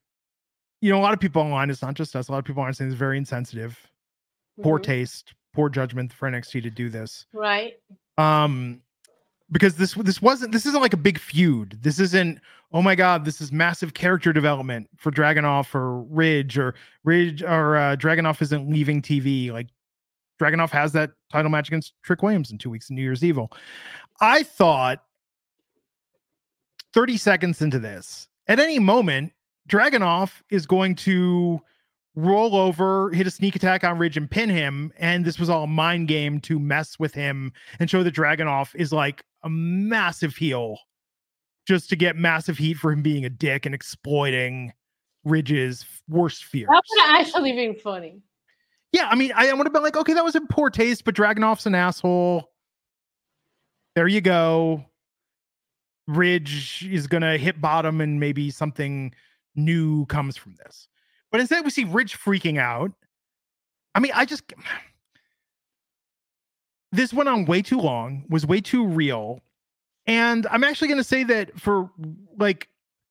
you 0.85 0.91
know, 0.93 0.99
a 0.99 1.03
lot 1.03 1.15
of 1.15 1.21
people 1.21 1.41
online, 1.41 1.71
it's 1.71 1.81
not 1.81 1.95
just 1.95 2.15
us, 2.15 2.29
a 2.29 2.33
lot 2.33 2.39
of 2.39 2.45
people 2.45 2.61
online 2.61 2.75
saying 2.75 2.91
it's 2.91 2.99
very 2.99 3.17
insensitive, 3.17 3.79
poor 4.63 4.79
Mhm. 4.79 4.83
taste, 4.83 5.33
poor 5.55 5.71
judgment 5.71 6.13
for 6.13 6.29
NXT 6.29 6.61
to 6.61 6.71
do 6.71 6.91
this. 6.91 7.27
Right. 7.33 7.75
um 8.19 8.81
because 9.51 9.77
this 9.77 9.95
this 9.95 10.21
wasn't 10.23 10.53
this 10.53 10.67
isn't 10.67 10.81
like 10.81 10.93
a 10.95 10.97
big 10.97 11.19
feud 11.19 11.79
this 11.83 11.99
isn't 11.99 12.41
oh 12.73 12.81
my 12.81 12.95
god 12.95 13.25
this 13.25 13.41
is 13.41 13.51
massive 13.53 13.93
character 13.93 14.33
development 14.33 14.89
for 14.97 15.11
dragunov 15.11 15.75
or 15.75 16.03
ridge 16.05 16.57
or 16.57 16.75
ridge 17.05 17.43
or 17.43 17.77
uh 17.77 17.95
dragunov 17.97 18.41
isn't 18.41 18.71
leaving 18.71 19.03
tv 19.03 19.51
like 19.53 19.67
dragunov 20.41 20.71
has 20.71 20.93
that 20.93 21.11
title 21.31 21.51
match 21.51 21.69
against 21.69 21.93
trick 22.03 22.23
williams 22.23 22.51
in 22.53 22.57
two 22.59 22.71
weeks 22.71 22.89
in 22.89 22.97
new 22.97 23.03
year's 23.03 23.23
evil 23.25 23.51
i 24.21 24.43
thought 24.43 25.03
30 26.95 27.17
seconds 27.17 27.61
into 27.63 27.79
this 27.79 28.29
at 28.49 28.59
any 28.61 28.79
moment 28.79 29.33
dragunov 29.69 30.31
is 30.51 30.67
going 30.67 30.95
to 30.97 31.61
roll 32.17 32.57
over, 32.57 33.11
hit 33.11 33.27
a 33.27 33.31
sneak 33.31 33.57
attack 33.57 33.85
on 33.85 33.99
Ridge 33.99 34.17
and 34.17 34.31
pin 34.31 34.49
him. 34.49 34.93
And 34.99 35.25
this 35.25 35.39
was 35.39 35.51
all 35.51 35.65
a 35.65 35.69
mind 35.69 36.09
game 36.09 36.41
to 36.43 36.59
mess 36.59 36.99
with 36.99 37.15
him 37.15 37.53
and 37.79 37.91
show 37.91 38.03
that 38.03 38.15
Dragunov 38.15 38.75
is 38.75 38.93
like 38.93 39.25
a 39.43 39.51
massive 39.51 40.37
heel 40.37 40.79
just 41.67 41.89
to 41.91 41.97
get 41.97 42.17
massive 42.17 42.59
heat 42.59 42.75
for 42.75 42.93
him 42.93 43.03
being 43.03 43.25
a 43.25 43.31
dick 43.31 43.67
and 43.67 43.75
exploiting 43.75 44.73
Ridge's 45.25 45.85
worst 46.09 46.45
fears. 46.45 46.69
That 46.71 46.83
would 46.91 47.21
actually 47.21 47.53
been 47.53 47.75
funny. 47.75 48.21
Yeah, 48.93 49.09
I 49.09 49.17
mean, 49.17 49.33
I, 49.35 49.49
I 49.49 49.55
would 49.55 49.67
have 49.67 49.73
been 49.73 49.83
like, 49.83 49.97
okay, 49.97 50.13
that 50.13 50.25
was 50.25 50.37
in 50.37 50.47
poor 50.47 50.71
taste, 50.71 51.05
but 51.05 51.17
Dragunov's 51.17 51.67
an 51.67 51.75
asshole. 51.75 52.51
There 53.97 54.07
you 54.07 54.21
go. 54.21 54.85
Ridge 56.07 56.87
is 56.89 57.07
gonna 57.07 57.39
hit 57.39 57.61
bottom 57.61 58.01
and 58.01 58.21
maybe 58.21 58.51
something 58.51 59.15
new 59.57 60.07
comes 60.07 60.37
from 60.37 60.57
this. 60.57 60.89
But 61.31 61.41
instead, 61.41 61.65
we 61.65 61.71
see 61.71 61.85
Ridge 61.85 62.19
freaking 62.19 62.59
out. 62.59 62.93
I 63.95 64.01
mean, 64.01 64.13
I 64.15 64.25
just 64.25 64.53
this 66.93 67.13
went 67.13 67.29
on 67.29 67.45
way 67.45 67.61
too 67.63 67.79
long, 67.79 68.25
was 68.29 68.47
way 68.47 68.61
too 68.61 68.87
real. 68.87 69.41
And 70.07 70.47
I'm 70.51 70.65
actually 70.65 70.89
gonna 70.89 71.05
say 71.05 71.25
that 71.25 71.59
for 71.59 71.91
like 72.39 72.69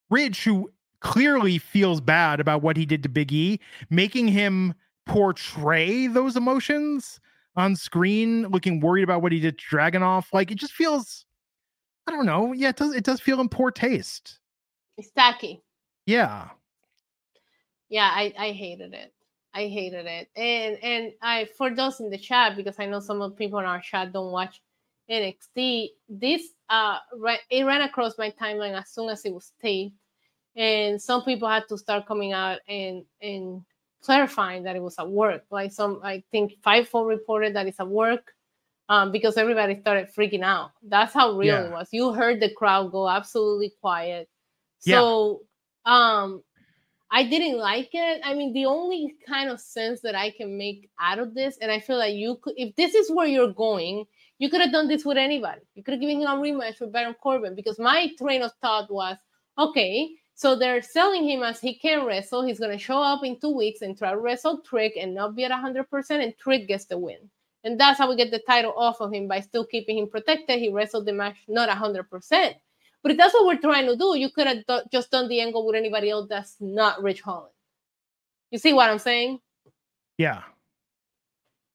Ridge, 0.09 0.43
who 0.43 0.71
clearly 0.99 1.57
feels 1.57 1.99
bad 1.99 2.39
about 2.39 2.61
what 2.61 2.77
he 2.77 2.85
did 2.85 3.03
to 3.03 3.09
Big 3.09 3.31
E, 3.33 3.59
making 3.89 4.27
him 4.27 4.73
portray 5.05 6.07
those 6.07 6.37
emotions 6.37 7.19
on 7.55 7.75
screen, 7.75 8.47
looking 8.47 8.79
worried 8.79 9.03
about 9.03 9.21
what 9.21 9.31
he 9.31 9.39
did 9.39 9.59
to 9.59 9.65
Dragunov. 9.65 10.25
Like 10.33 10.49
it 10.49 10.55
just 10.55 10.73
feels, 10.73 11.25
I 12.07 12.11
don't 12.11 12.25
know. 12.25 12.53
Yeah, 12.53 12.69
it 12.69 12.77
does. 12.77 12.93
It 12.93 13.03
does 13.03 13.19
feel 13.19 13.41
in 13.41 13.49
poor 13.49 13.69
taste. 13.71 14.39
It's 14.97 15.11
tacky. 15.11 15.61
Yeah. 16.05 16.49
Yeah, 17.89 18.09
I 18.11 18.33
I 18.37 18.51
hated 18.51 18.93
it. 18.93 19.13
I 19.53 19.67
hated 19.67 20.05
it. 20.05 20.29
And 20.35 20.77
and 20.83 21.13
I 21.21 21.47
for 21.57 21.73
those 21.73 21.99
in 21.99 22.09
the 22.09 22.17
chat 22.17 22.55
because 22.55 22.79
I 22.79 22.85
know 22.85 22.99
some 22.99 23.21
of 23.21 23.31
the 23.31 23.37
people 23.37 23.59
in 23.59 23.65
our 23.65 23.81
chat 23.81 24.11
don't 24.11 24.31
watch 24.31 24.61
NXT. 25.09 25.89
This 26.09 26.41
uh 26.69 26.97
it 27.49 27.63
ran 27.63 27.81
across 27.81 28.17
my 28.17 28.31
timeline 28.31 28.79
as 28.79 28.89
soon 28.89 29.09
as 29.09 29.23
it 29.25 29.33
was 29.33 29.53
taped, 29.61 29.95
and 30.55 31.01
some 31.01 31.23
people 31.23 31.47
had 31.47 31.67
to 31.69 31.77
start 31.77 32.07
coming 32.07 32.33
out 32.33 32.59
and 32.67 33.03
and 33.21 33.63
clarifying 34.03 34.63
that 34.63 34.75
it 34.75 34.81
was 34.81 34.95
at 34.99 35.09
work. 35.09 35.43
Like 35.49 35.71
some, 35.71 35.99
I 36.03 36.23
think 36.31 36.53
Fightful 36.65 37.07
reported 37.07 37.55
that 37.55 37.67
it's 37.67 37.79
at 37.79 37.87
work 37.87 38.33
um, 38.89 39.11
because 39.11 39.37
everybody 39.37 39.79
started 39.79 40.09
freaking 40.15 40.43
out. 40.43 40.71
That's 40.83 41.13
how 41.13 41.37
real 41.37 41.55
yeah. 41.55 41.65
it 41.67 41.71
was. 41.71 41.87
You 41.91 42.13
heard 42.13 42.39
the 42.39 42.53
crowd 42.53 42.91
go 42.91 43.09
absolutely 43.09 43.73
quiet. 43.81 44.29
So 44.79 45.39
yeah. 45.41 45.47
Um, 45.85 46.43
I 47.11 47.23
didn't 47.23 47.59
like 47.59 47.89
it. 47.93 48.21
I 48.23 48.33
mean, 48.33 48.53
the 48.53 48.65
only 48.65 49.15
kind 49.27 49.49
of 49.49 49.59
sense 49.59 50.01
that 50.01 50.15
I 50.15 50.31
can 50.31 50.57
make 50.57 50.89
out 50.99 51.19
of 51.19 51.35
this, 51.35 51.57
and 51.61 51.71
I 51.71 51.79
feel 51.79 51.97
like 51.97 52.15
you 52.15 52.37
could, 52.41 52.55
if 52.57 52.75
this 52.75 52.95
is 52.95 53.11
where 53.11 53.27
you're 53.27 53.53
going, 53.53 54.05
you 54.39 54.49
could 54.49 54.61
have 54.61 54.71
done 54.71 54.87
this 54.87 55.05
with 55.05 55.17
anybody. 55.17 55.61
You 55.75 55.83
could 55.83 55.93
have 55.93 56.01
given 56.01 56.21
him 56.21 56.27
a 56.27 56.35
rematch 56.35 56.79
with 56.81 56.91
Baron 56.91 57.15
Corbin 57.21 57.55
because 57.55 57.77
my 57.77 58.11
train 58.17 58.41
of 58.41 58.51
thought 58.61 58.91
was, 58.91 59.17
okay, 59.59 60.09
so 60.33 60.55
they're 60.55 60.81
selling 60.81 61.23
him 61.23 61.43
as 61.43 61.61
he 61.61 61.75
can 61.75 62.05
wrestle. 62.05 62.43
He's 62.43 62.59
going 62.59 62.71
to 62.71 62.83
show 62.83 63.01
up 63.01 63.23
in 63.23 63.39
two 63.39 63.55
weeks 63.55 63.81
and 63.81 63.97
try 63.97 64.11
to 64.11 64.17
wrestle 64.17 64.61
Trick 64.61 64.93
and 64.99 65.13
not 65.13 65.35
be 65.35 65.45
at 65.45 65.51
100%, 65.51 65.85
and 66.23 66.37
Trick 66.39 66.67
gets 66.67 66.85
the 66.85 66.97
win. 66.97 67.29
And 67.63 67.79
that's 67.79 67.99
how 67.99 68.09
we 68.09 68.15
get 68.15 68.31
the 68.31 68.39
title 68.39 68.73
off 68.75 68.99
of 68.99 69.13
him 69.13 69.27
by 69.27 69.39
still 69.39 69.65
keeping 69.65 69.99
him 69.99 70.09
protected. 70.09 70.59
He 70.59 70.69
wrestled 70.69 71.05
the 71.05 71.13
match 71.13 71.37
not 71.47 71.69
100%. 71.69 72.55
But 73.03 73.11
if 73.11 73.17
that's 73.17 73.33
what 73.33 73.45
we're 73.45 73.59
trying 73.59 73.85
to 73.87 73.97
do, 73.97 74.17
you 74.17 74.29
could 74.29 74.47
have 74.47 74.65
th- 74.65 74.83
just 74.91 75.11
done 75.11 75.27
the 75.27 75.41
angle 75.41 75.65
with 75.65 75.75
anybody 75.75 76.09
else 76.09 76.27
that's 76.29 76.55
not 76.59 77.03
Ridge 77.03 77.21
Holland. 77.21 77.53
You 78.49 78.57
see 78.57 78.73
what 78.73 78.89
I'm 78.89 78.99
saying? 78.99 79.39
Yeah. 80.17 80.41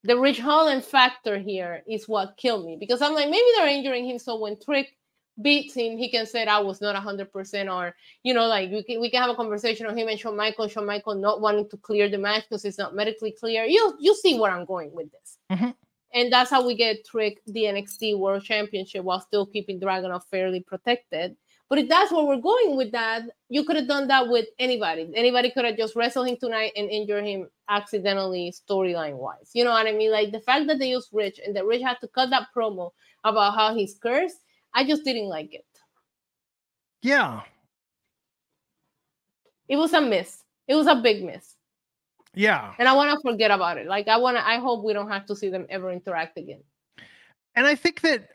The 0.04 0.18
Ridge 0.18 0.38
Holland 0.38 0.84
factor 0.84 1.38
here 1.38 1.82
is 1.86 2.08
what 2.08 2.36
killed 2.38 2.64
me 2.64 2.76
because 2.80 3.02
I'm 3.02 3.14
like, 3.14 3.28
maybe 3.28 3.44
they're 3.56 3.68
injuring 3.68 4.08
him 4.08 4.18
so 4.18 4.38
when 4.38 4.56
Trick 4.58 4.96
beats 5.42 5.74
him, 5.74 5.98
he 5.98 6.10
can 6.10 6.26
say 6.26 6.46
I 6.46 6.58
was 6.58 6.80
not 6.80 6.96
100%, 6.96 7.74
or, 7.74 7.94
you 8.22 8.34
know, 8.34 8.46
like 8.46 8.70
we 8.70 8.82
can, 8.82 9.00
we 9.00 9.10
can 9.10 9.20
have 9.20 9.30
a 9.30 9.34
conversation 9.34 9.86
on 9.86 9.96
him 9.96 10.08
and 10.08 10.18
Shawn 10.18 10.36
Michael, 10.36 10.68
Shawn 10.68 10.86
Michael 10.86 11.14
not 11.14 11.40
wanting 11.40 11.68
to 11.70 11.76
clear 11.76 12.08
the 12.08 12.18
match 12.18 12.44
because 12.48 12.64
it's 12.64 12.78
not 12.78 12.94
medically 12.94 13.32
clear. 13.38 13.64
You 13.64 13.94
you 14.00 14.14
see 14.14 14.38
where 14.38 14.50
I'm 14.50 14.64
going 14.64 14.92
with 14.92 15.10
this. 15.12 15.38
Mm-hmm. 15.52 15.70
And 16.14 16.32
that's 16.32 16.50
how 16.50 16.66
we 16.66 16.74
get 16.74 17.04
Trick 17.04 17.40
the 17.46 17.64
NXT 17.64 18.18
World 18.18 18.42
Championship 18.42 19.04
while 19.04 19.20
still 19.20 19.46
keeping 19.46 19.78
Dragunov 19.78 20.22
fairly 20.30 20.60
protected. 20.60 21.36
But 21.68 21.78
if 21.78 21.88
that's 21.88 22.10
where 22.10 22.24
we're 22.24 22.40
going 22.40 22.78
with 22.78 22.92
that, 22.92 23.24
you 23.50 23.62
could 23.62 23.76
have 23.76 23.88
done 23.88 24.08
that 24.08 24.28
with 24.28 24.46
anybody. 24.58 25.10
Anybody 25.14 25.50
could 25.50 25.66
have 25.66 25.76
just 25.76 25.94
wrestled 25.94 26.28
him 26.28 26.38
tonight 26.40 26.72
and 26.76 26.88
injured 26.88 27.24
him 27.24 27.48
accidentally, 27.68 28.52
storyline 28.52 29.16
wise. 29.16 29.50
You 29.52 29.64
know 29.64 29.72
what 29.72 29.86
I 29.86 29.92
mean? 29.92 30.10
Like 30.10 30.32
the 30.32 30.40
fact 30.40 30.66
that 30.68 30.78
they 30.78 30.88
used 30.88 31.10
Rich 31.12 31.40
and 31.44 31.54
that 31.56 31.66
Rich 31.66 31.82
had 31.82 31.98
to 32.00 32.08
cut 32.08 32.30
that 32.30 32.48
promo 32.56 32.92
about 33.22 33.54
how 33.54 33.74
he's 33.74 33.98
cursed 34.02 34.38
I 34.74 34.84
just 34.84 35.04
didn't 35.04 35.28
like 35.28 35.54
it. 35.54 35.64
Yeah. 37.02 37.42
It 39.68 39.76
was 39.76 39.92
a 39.92 40.00
miss. 40.00 40.44
It 40.66 40.74
was 40.74 40.86
a 40.86 40.96
big 40.96 41.24
miss. 41.24 41.56
Yeah. 42.34 42.72
And 42.78 42.88
I 42.88 42.92
want 42.94 43.10
to 43.10 43.20
forget 43.28 43.50
about 43.50 43.78
it. 43.78 43.86
Like 43.86 44.08
I 44.08 44.16
want 44.16 44.36
to 44.36 44.46
I 44.46 44.58
hope 44.58 44.84
we 44.84 44.92
don't 44.92 45.10
have 45.10 45.26
to 45.26 45.36
see 45.36 45.48
them 45.48 45.66
ever 45.68 45.90
interact 45.90 46.38
again. 46.38 46.62
And 47.54 47.66
I 47.66 47.74
think 47.74 48.02
that 48.02 48.28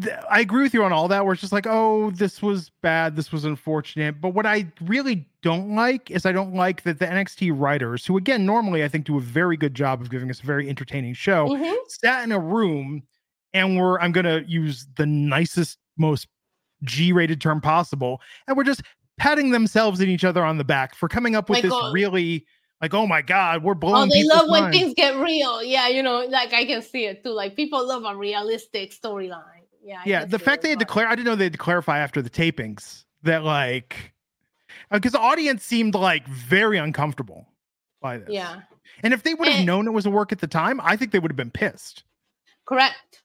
th- 0.00 0.16
I 0.30 0.40
agree 0.40 0.62
with 0.62 0.74
you 0.74 0.84
on 0.84 0.92
all 0.92 1.08
that 1.08 1.24
where 1.24 1.32
it's 1.32 1.40
just 1.40 1.52
like, 1.52 1.66
"Oh, 1.66 2.10
this 2.10 2.40
was 2.40 2.70
bad. 2.82 3.16
This 3.16 3.32
was 3.32 3.44
unfortunate." 3.44 4.20
But 4.20 4.30
what 4.30 4.46
I 4.46 4.66
really 4.82 5.28
don't 5.42 5.74
like 5.74 6.10
is 6.10 6.24
I 6.26 6.32
don't 6.32 6.54
like 6.54 6.82
that 6.84 6.98
the 6.98 7.06
NXT 7.06 7.52
writers, 7.54 8.06
who 8.06 8.16
again 8.16 8.46
normally 8.46 8.84
I 8.84 8.88
think 8.88 9.06
do 9.06 9.18
a 9.18 9.20
very 9.20 9.56
good 9.56 9.74
job 9.74 10.00
of 10.00 10.10
giving 10.10 10.30
us 10.30 10.40
a 10.40 10.46
very 10.46 10.68
entertaining 10.68 11.14
show, 11.14 11.48
mm-hmm. 11.48 11.74
sat 11.88 12.24
in 12.24 12.32
a 12.32 12.38
room 12.38 13.02
and 13.52 13.78
we're 13.78 13.98
I'm 13.98 14.12
gonna 14.12 14.44
use 14.46 14.86
the 14.96 15.06
nicest, 15.06 15.78
most 15.96 16.28
G-rated 16.84 17.40
term 17.40 17.60
possible, 17.60 18.20
and 18.46 18.56
we're 18.56 18.64
just 18.64 18.82
patting 19.18 19.50
themselves 19.50 20.00
and 20.00 20.08
each 20.08 20.24
other 20.24 20.44
on 20.44 20.58
the 20.58 20.64
back 20.64 20.94
for 20.94 21.08
coming 21.08 21.34
up 21.34 21.50
with 21.50 21.58
my 21.58 21.62
this 21.62 21.72
God. 21.72 21.92
really 21.92 22.46
like, 22.80 22.94
oh 22.94 23.06
my 23.06 23.22
God, 23.22 23.62
we're 23.62 23.74
blowing. 23.74 24.10
Oh, 24.10 24.14
they 24.14 24.24
love 24.24 24.48
when 24.48 24.70
things 24.70 24.94
get 24.94 25.16
real. 25.16 25.62
Yeah, 25.62 25.88
you 25.88 26.02
know, 26.02 26.24
like 26.26 26.52
I 26.52 26.64
can 26.64 26.82
see 26.82 27.06
it 27.06 27.24
too. 27.24 27.30
Like 27.30 27.56
people 27.56 27.86
love 27.86 28.04
a 28.04 28.16
realistic 28.16 28.92
storyline. 28.92 29.42
Yeah. 29.82 29.98
I 29.98 30.02
yeah. 30.08 30.24
The 30.24 30.38
fact 30.38 30.62
they 30.62 30.70
had 30.70 30.78
to 30.78 30.84
clarify, 30.84 31.12
I 31.12 31.16
didn't 31.16 31.26
know 31.26 31.36
they 31.36 31.44
had 31.44 31.52
to 31.52 31.58
clarify 31.58 31.98
after 31.98 32.22
the 32.22 32.30
tapings 32.30 33.04
that 33.22 33.42
like, 33.42 34.12
because 34.90 35.14
uh, 35.14 35.18
the 35.18 35.24
audience 35.24 35.64
seemed 35.64 35.94
like 35.94 36.26
very 36.28 36.78
uncomfortable 36.78 37.48
by 38.00 38.18
this. 38.18 38.28
Yeah. 38.30 38.60
And 39.02 39.12
if 39.12 39.22
they 39.22 39.34
would 39.34 39.48
have 39.48 39.64
known 39.64 39.86
it 39.86 39.92
was 39.92 40.06
a 40.06 40.10
work 40.10 40.32
at 40.32 40.40
the 40.40 40.46
time, 40.46 40.80
I 40.82 40.96
think 40.96 41.12
they 41.12 41.18
would 41.18 41.30
have 41.30 41.36
been 41.36 41.50
pissed. 41.50 42.04
Correct. 42.66 43.22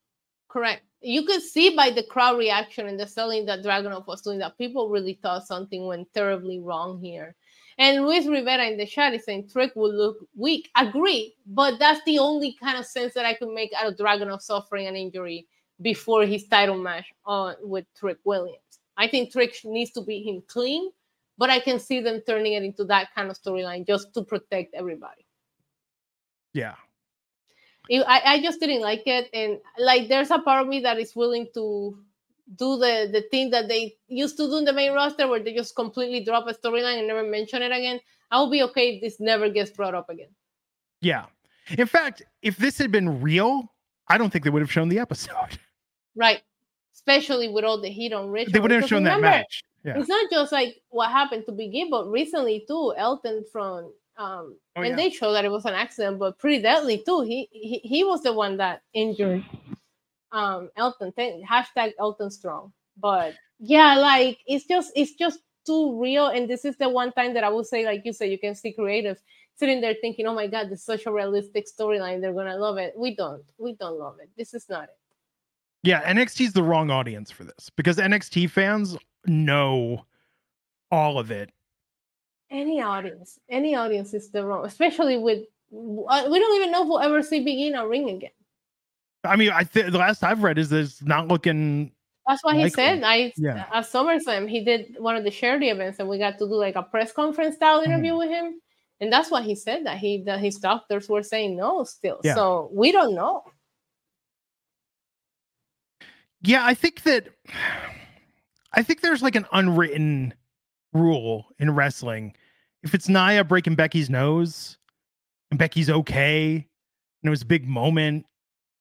Correct. 0.48 0.84
You 1.02 1.26
could 1.26 1.42
see 1.42 1.76
by 1.76 1.90
the 1.90 2.04
crowd 2.04 2.38
reaction 2.38 2.88
and 2.88 3.00
the 3.00 3.08
selling 3.08 3.46
that 3.48 3.64
Dragunov 3.64 4.08
was 4.08 4.22
doing 4.22 4.40
that 4.40 4.58
people 4.58 4.90
really 4.90 5.20
thought 5.22 5.46
something 5.46 5.86
went 5.86 6.14
terribly 6.14 6.60
wrong 6.60 7.00
here. 7.02 7.36
And 7.78 8.06
Luis 8.06 8.28
Rivera 8.28 8.66
in 8.66 8.78
the 8.78 8.86
chat 8.86 9.14
is 9.14 9.26
saying 9.26 9.50
Trick 9.50 9.76
will 9.76 9.94
look 9.94 10.18
weak. 10.36 10.70
Agree, 10.76 11.36
but 11.48 11.80
that's 11.80 12.04
the 12.06 12.20
only 12.20 12.54
kind 12.54 12.78
of 12.78 12.86
sense 12.86 13.14
that 13.14 13.26
I 13.26 13.34
could 13.34 13.54
make 13.54 13.72
out 13.78 13.88
of 13.88 13.98
Dragunov 13.98 14.42
suffering 14.42 14.88
an 14.88 14.96
injury 14.96 15.48
before 15.82 16.26
his 16.26 16.48
title 16.48 16.78
match 16.78 17.12
on 17.26 17.56
with 17.62 17.86
Trick 17.96 18.18
Williams. 18.24 18.60
I 18.98 19.08
think 19.08 19.32
Trick 19.32 19.56
needs 19.64 19.92
to 19.92 20.02
beat 20.02 20.28
him 20.28 20.44
clean, 20.48 20.92
but 21.38 21.50
I 21.50 21.60
can 21.60 21.80
see 21.80 22.00
them 22.00 22.22
turning 22.28 22.54
it 22.54 22.64
into 22.64 22.84
that 22.86 23.14
kind 23.16 23.32
of 23.32 23.42
storyline 23.42 23.88
just 23.88 24.14
to 24.14 24.24
protect 24.24 24.76
everybody. 24.76 25.26
Yeah, 26.54 26.76
I, 27.90 28.22
I 28.26 28.42
just 28.42 28.60
didn't 28.60 28.82
like 28.82 29.04
it 29.06 29.30
and 29.34 29.60
like 29.78 30.08
there's 30.08 30.32
a 30.32 30.40
part 30.40 30.62
of 30.62 30.68
me 30.68 30.80
that 30.82 31.00
is 31.00 31.16
willing 31.16 31.48
to 31.54 31.98
do 32.56 32.78
the 32.78 33.10
the 33.12 33.24
thing 33.32 33.50
that 33.50 33.68
they 33.68 33.96
used 34.08 34.38
to 34.38 34.48
do 34.48 34.58
in 34.58 34.66
the 34.66 34.74
main 34.74 34.94
roster 34.94 35.28
where 35.28 35.40
they 35.40 35.54
just 35.54 35.76
completely 35.76 36.24
drop 36.24 36.48
a 36.48 36.54
storyline 36.54 37.00
and 37.00 37.08
never 37.08 37.24
mention 37.24 37.62
it 37.62 37.72
again 37.72 38.00
i'll 38.32 38.50
be 38.50 38.62
okay 38.62 38.96
if 38.96 39.02
this 39.02 39.20
never 39.20 39.50
gets 39.50 39.72
brought 39.72 39.96
up 39.96 40.10
again 40.10 40.28
yeah 41.02 41.26
in 41.78 41.88
fact 41.88 42.22
if 42.42 42.58
this 42.58 42.78
had 42.78 42.92
been 42.92 43.22
real 43.22 43.72
i 44.10 44.18
don't 44.18 44.30
think 44.30 44.44
they 44.44 44.50
would 44.50 44.62
have 44.62 44.72
shown 44.72 44.90
the 44.90 45.00
episode 45.00 45.58
right 46.16 46.42
especially 46.94 47.48
with 47.48 47.64
all 47.64 47.82
the 47.82 47.90
heat 47.90 48.14
on 48.14 48.30
rich 48.30 48.50
they 48.50 48.60
wouldn't 48.60 48.82
have 48.82 48.90
shown 48.90 49.04
remember, 49.04 49.26
that 49.26 49.38
match 49.38 49.64
yeah. 49.86 49.98
it's 49.98 50.10
not 50.10 50.30
just 50.30 50.52
like 50.52 50.82
what 50.90 51.10
happened 51.10 51.46
to 51.46 51.52
begin 51.52 51.90
but 51.90 52.10
recently 52.10 52.66
too 52.68 52.94
elton 52.98 53.44
from 53.52 53.92
um, 54.18 54.58
oh, 54.76 54.82
and 54.82 54.90
yeah. 54.90 54.96
they 54.96 55.10
showed 55.10 55.34
that 55.34 55.44
it 55.44 55.50
was 55.50 55.66
an 55.66 55.74
accident, 55.74 56.20
but 56.20 56.38
pretty 56.38 56.62
deadly 56.62 57.02
too. 57.04 57.22
He 57.22 57.50
he, 57.52 57.80
he 57.84 58.04
was 58.04 58.22
the 58.22 58.32
one 58.32 58.58
that 58.58 58.84
injured 58.94 59.44
um 60.34 60.70
Elton. 60.76 61.14
Hashtag 61.18 61.94
Elton 62.00 62.30
Strong. 62.30 62.74
But 62.98 63.36
yeah, 63.60 63.96
like 63.96 64.40
it's 64.46 64.66
just 64.66 64.92
it's 64.96 65.14
just 65.14 65.40
too 65.66 66.00
real. 66.00 66.28
And 66.28 66.50
this 66.50 66.66
is 66.66 66.76
the 66.76 66.90
one 66.90 67.14
time 67.14 67.34
that 67.36 67.44
I 67.44 67.50
would 67.50 67.66
say, 67.66 67.86
like 67.86 68.02
you 68.04 68.12
said, 68.12 68.30
you 68.30 68.38
can 68.38 68.56
see 68.56 68.76
creatives 68.78 69.20
sitting 69.56 69.80
there 69.80 69.96
thinking, 70.02 70.28
"Oh 70.28 70.34
my 70.34 70.48
God, 70.48 70.70
this 70.70 70.80
is 70.80 70.86
such 70.86 71.06
a 71.06 71.12
realistic 71.12 71.68
storyline. 71.68 72.20
They're 72.20 72.34
gonna 72.34 72.58
love 72.58 72.78
it." 72.78 72.94
We 72.98 73.16
don't. 73.16 73.44
We 73.58 73.76
don't 73.76 73.98
love 73.98 74.18
it. 74.22 74.30
This 74.38 74.54
is 74.54 74.68
not 74.68 74.86
it. 74.86 74.98
Yeah, 75.84 76.02
NXT 76.12 76.48
is 76.48 76.54
the 76.54 76.64
wrong 76.64 76.90
audience 76.90 77.32
for 77.32 77.44
this 77.44 77.70
because 77.76 77.98
NXT 77.98 78.50
fans 78.50 78.98
know 79.26 80.06
all 80.92 81.18
of 81.18 81.32
it 81.32 81.50
any 82.54 82.82
audience, 82.82 83.40
any 83.50 83.76
audience 83.76 84.14
is 84.14 84.30
the 84.30 84.46
wrong, 84.46 84.66
especially 84.66 85.18
with 85.18 85.40
uh, 85.74 86.28
we 86.30 86.40
don't 86.40 86.56
even 86.56 86.72
know 86.72 86.84
if 86.84 86.88
we'll 86.88 87.00
ever 87.00 87.24
see 87.24 87.44
Big 87.44 87.58
E 87.58 87.68
in 87.68 87.76
a 87.76 87.86
ring 87.86 88.10
again. 88.10 88.30
I 89.24 89.36
mean, 89.36 89.52
I 89.52 89.64
think 89.64 89.92
the 89.92 89.98
last 89.98 90.24
I've 90.24 90.44
read 90.44 90.58
is 90.58 90.72
it's 90.72 91.02
not 91.02 91.28
looking. 91.28 91.92
That's 92.28 92.44
what 92.44 92.56
likely. 92.56 92.70
he 92.70 92.70
said. 92.70 93.04
I 93.04 93.34
yeah. 93.38 93.66
at 93.74 93.86
SummerSlam 93.86 94.50
he 94.50 94.64
did 94.64 94.96
one 94.98 95.16
of 95.16 95.24
the 95.24 95.32
charity 95.32 95.70
events, 95.70 96.00
and 96.00 96.08
we 96.08 96.18
got 96.18 96.38
to 96.40 96.48
do 96.48 96.56
like 96.56 96.76
a 96.76 96.84
press 96.84 97.12
conference 97.12 97.56
style 97.56 97.82
mm-hmm. 97.82 97.92
interview 97.92 98.14
mm. 98.14 98.20
with 98.20 98.30
him, 98.30 98.62
and 99.00 99.12
that's 99.12 99.30
what 99.32 99.44
he 99.44 99.56
said 99.56 99.86
that 99.86 99.98
he 99.98 100.24
that 100.24 100.40
his 100.40 100.58
doctors 100.58 101.10
were 101.10 101.24
saying 101.24 101.58
no 101.58 101.84
still. 101.84 102.20
Yeah. 102.24 102.36
So 102.36 102.70
we 102.74 102.92
don't 102.92 103.16
know. 103.16 103.44
Yeah, 106.42 106.66
I 106.66 106.74
think 106.74 107.04
that 107.04 107.30
I 108.74 108.84
think 108.84 109.02
there's 109.02 109.24
like 109.24 109.36
an 109.36 109.46
unwritten 109.52 110.34
rule 110.94 111.48
in 111.60 111.74
wrestling 111.74 112.36
if 112.84 112.94
it's 112.94 113.10
Nia 113.10 113.44
breaking 113.44 113.76
Becky's 113.76 114.10
nose 114.10 114.78
and 115.50 115.58
Becky's 115.58 115.90
okay, 115.90 116.56
and 116.56 117.28
it 117.28 117.30
was 117.30 117.42
a 117.42 117.48
big 117.48 117.68
moment, 117.68 118.26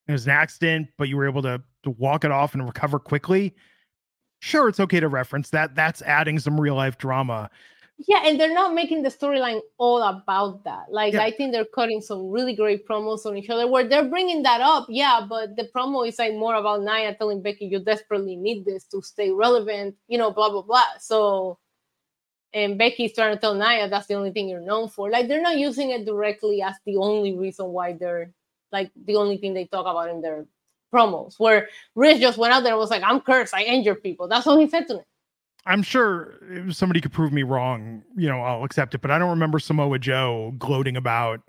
it 0.09 0.13
was 0.13 0.27
an 0.27 0.33
accident, 0.33 0.89
but 0.99 1.09
you 1.09 1.17
were 1.17 1.27
able 1.27 1.43
to 1.43 1.63
to 1.85 1.91
walk 1.91 2.25
it 2.25 2.31
off 2.31 2.55
and 2.55 2.65
recover 2.65 2.99
quickly, 2.99 3.55
sure, 4.41 4.69
it's 4.69 4.81
okay 4.81 5.01
to 5.01 5.09
reference 5.09 5.51
that. 5.51 5.75
That's 5.75 6.03
adding 6.03 6.39
some 6.39 6.61
real 6.61 6.75
life 6.77 6.99
drama. 6.99 7.51
Yeah, 8.09 8.23
and 8.27 8.39
they're 8.41 8.55
not 8.55 8.75
making 8.75 9.03
the 9.03 9.11
storyline 9.11 9.61
all 9.79 10.03
about 10.03 10.65
that. 10.65 10.87
Like 10.91 11.15
Yeah. 11.15 11.23
I 11.23 11.31
think 11.31 11.53
they're 11.53 11.65
cutting 11.75 12.01
some 12.01 12.31
really 12.31 12.55
great 12.55 12.87
promos 12.87 13.27
on 13.27 13.37
each 13.37 13.51
other 13.51 13.67
where 13.69 13.87
they're 13.89 14.09
bringing 14.09 14.43
that 14.43 14.61
up. 14.61 14.87
Yeah, 14.89 15.25
but 15.29 15.57
the 15.57 15.69
promo 15.75 16.07
is 16.09 16.19
like 16.19 16.35
more 16.35 16.55
about 16.57 16.83
Nia 16.83 17.15
telling 17.15 17.43
Becky, 17.43 17.67
"You 17.67 17.79
desperately 17.81 18.37
need 18.37 18.65
this 18.65 18.85
to 18.87 19.03
stay 19.03 19.31
relevant," 19.31 19.97
you 20.09 20.19
know, 20.19 20.31
blah 20.33 20.51
blah 20.51 20.63
blah. 20.63 20.99
So, 20.99 21.59
and 22.53 22.79
Becky's 22.79 23.15
trying 23.15 23.35
to 23.35 23.41
tell 23.41 23.55
Nia 23.55 23.89
that's 23.89 24.07
the 24.09 24.15
only 24.15 24.33
thing 24.33 24.49
you're 24.49 24.61
known 24.61 24.89
for. 24.89 25.11
Like 25.11 25.29
they're 25.29 25.43
not 25.43 25.59
using 25.59 25.91
it 25.91 26.05
directly 26.07 26.63
as 26.63 26.75
the 26.87 26.97
only 26.97 27.37
reason 27.37 27.69
why 27.69 27.93
they're 27.95 28.33
like 28.73 28.91
the 29.05 29.17
only 29.17 29.37
thing 29.37 29.55
they 29.55 29.67
talk 29.67 29.87
about 29.87 30.11
in 30.11 30.21
their 30.21 30.47
promos. 30.93 31.35
Where 31.39 31.69
Rich 31.95 32.21
just 32.21 32.39
went 32.39 32.53
out 32.53 32.63
there 32.63 32.73
and 32.73 32.79
was 32.79 32.91
like, 32.91 33.03
"I'm 33.05 33.21
cursed. 33.21 33.55
I 33.55 33.63
injured 33.63 34.03
people." 34.03 34.29
That's 34.29 34.47
all 34.47 34.59
he 34.59 34.69
said 34.69 34.89
to 34.89 34.95
me. 34.95 35.01
I'm 35.65 35.83
sure 35.83 36.39
if 36.51 36.75
somebody 36.75 37.01
could 37.01 37.13
prove 37.13 37.33
me 37.33 37.45
wrong, 37.45 38.03
you 38.17 38.29
know, 38.29 38.41
I'll 38.41 38.65
accept 38.65 38.95
it. 38.95 39.01
But 39.01 39.13
I 39.13 39.19
don't 39.19 39.31
remember 39.31 39.59
Samoa 39.61 39.99
Joe 39.99 40.55
gloating 40.59 40.97
about 40.97 41.41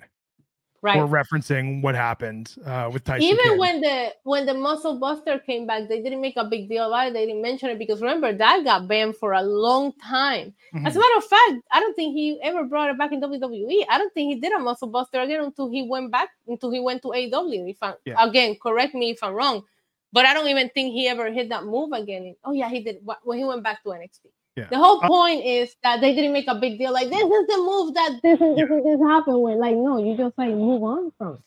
Right. 0.83 0.97
or 0.99 1.07
referencing 1.07 1.81
what 1.81 1.95
happened 1.95 2.55
uh, 2.65 2.89
with 2.91 3.05
Tyson. 3.05 3.23
even 3.23 3.57
when 3.57 3.79
the 3.79 4.13
when 4.23 4.45
the 4.45 4.53
muscle 4.53 4.99
buster 4.99 5.39
came 5.39 5.65
back 5.65 5.87
they 5.87 6.01
didn't 6.01 6.19
make 6.19 6.35
a 6.35 6.43
big 6.43 6.67
deal 6.67 6.87
about 6.87 7.07
it 7.07 7.13
they 7.13 7.25
didn't 7.25 7.41
mention 7.41 7.69
it 7.69 7.79
because 7.79 8.01
remember 8.01 8.33
that 8.33 8.65
got 8.65 8.85
banned 8.85 9.15
for 9.15 9.31
a 9.31 9.41
long 9.41 9.93
time 10.03 10.53
as 10.85 10.93
a 10.97 10.99
matter 10.99 11.17
of 11.17 11.23
fact 11.23 11.53
i 11.71 11.79
don't 11.79 11.95
think 11.95 12.13
he 12.13 12.37
ever 12.43 12.65
brought 12.65 12.89
it 12.89 12.97
back 12.97 13.13
in 13.13 13.21
wwe 13.21 13.85
i 13.89 13.97
don't 13.97 14.13
think 14.13 14.33
he 14.33 14.41
did 14.41 14.51
a 14.51 14.59
muscle 14.59 14.89
buster 14.89 15.21
again 15.21 15.41
until 15.41 15.69
he 15.71 15.87
went 15.87 16.11
back 16.11 16.27
until 16.49 16.69
he 16.69 16.81
went 16.81 17.01
to 17.01 17.13
aw 17.13 17.49
if 17.73 17.77
I, 17.81 17.93
Yeah. 18.03 18.21
again 18.27 18.57
correct 18.61 18.93
me 18.93 19.11
if 19.11 19.23
i'm 19.23 19.33
wrong 19.33 19.63
but 20.11 20.25
i 20.25 20.33
don't 20.33 20.49
even 20.49 20.67
think 20.69 20.91
he 20.91 21.07
ever 21.07 21.31
hit 21.31 21.47
that 21.47 21.63
move 21.63 21.93
again 21.93 22.35
oh 22.43 22.51
yeah 22.51 22.67
he 22.67 22.83
did 22.83 22.97
when 23.23 23.37
he 23.37 23.45
went 23.45 23.63
back 23.63 23.81
to 23.83 23.89
nxt 23.89 24.19
Yeah. 24.55 24.67
the 24.69 24.77
whole 24.77 25.03
Uh, 25.03 25.07
point 25.07 25.43
is 25.43 25.75
that 25.83 25.99
they 26.01 26.13
didn't 26.13 26.31
make 26.33 26.47
a 26.47 26.55
big 26.55 26.77
deal 26.77 26.93
like 26.93 27.09
this 27.09 27.23
is 27.23 27.47
the 27.47 27.57
move 27.57 27.93
that 27.95 28.19
this 28.21 28.39
and 28.39 28.55
this 28.57 28.69
and 28.69 28.85
this 28.85 28.99
happened 29.07 29.41
with 29.41 29.57
like 29.57 29.75
no 29.75 29.97
you 30.03 30.15
just 30.15 30.37
like 30.37 30.51
move 30.51 30.83
on 30.83 31.11
from 31.17 31.33
it 31.35 31.39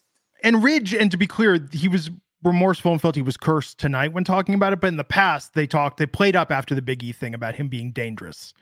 and 0.42 0.62
Ridge, 0.62 0.92
and 0.92 1.10
to 1.10 1.16
be 1.16 1.26
clear, 1.26 1.66
he 1.72 1.88
was 1.88 2.10
remorseful 2.44 2.92
and 2.92 3.00
felt 3.00 3.16
he 3.16 3.22
was 3.22 3.38
cursed 3.38 3.78
tonight 3.78 4.12
when 4.12 4.22
talking 4.22 4.54
about 4.54 4.74
it. 4.74 4.80
But 4.82 4.88
in 4.88 4.96
the 4.98 5.02
past, 5.02 5.54
they 5.54 5.66
talked, 5.66 5.96
they 5.96 6.04
played 6.06 6.36
up 6.36 6.52
after 6.52 6.74
the 6.74 6.82
Big 6.82 7.02
E 7.02 7.10
thing 7.12 7.32
about 7.32 7.54
him 7.54 7.68
being 7.68 7.90
dangerous 7.90 8.52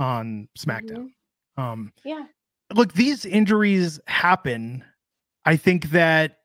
on 0.00 0.48
SmackDown. 0.58 1.10
Um, 1.56 1.92
yeah 2.04 2.24
look, 2.74 2.92
these 2.94 3.24
injuries 3.24 4.00
happen. 4.06 4.84
I 5.44 5.56
think 5.56 5.90
that 5.90 6.38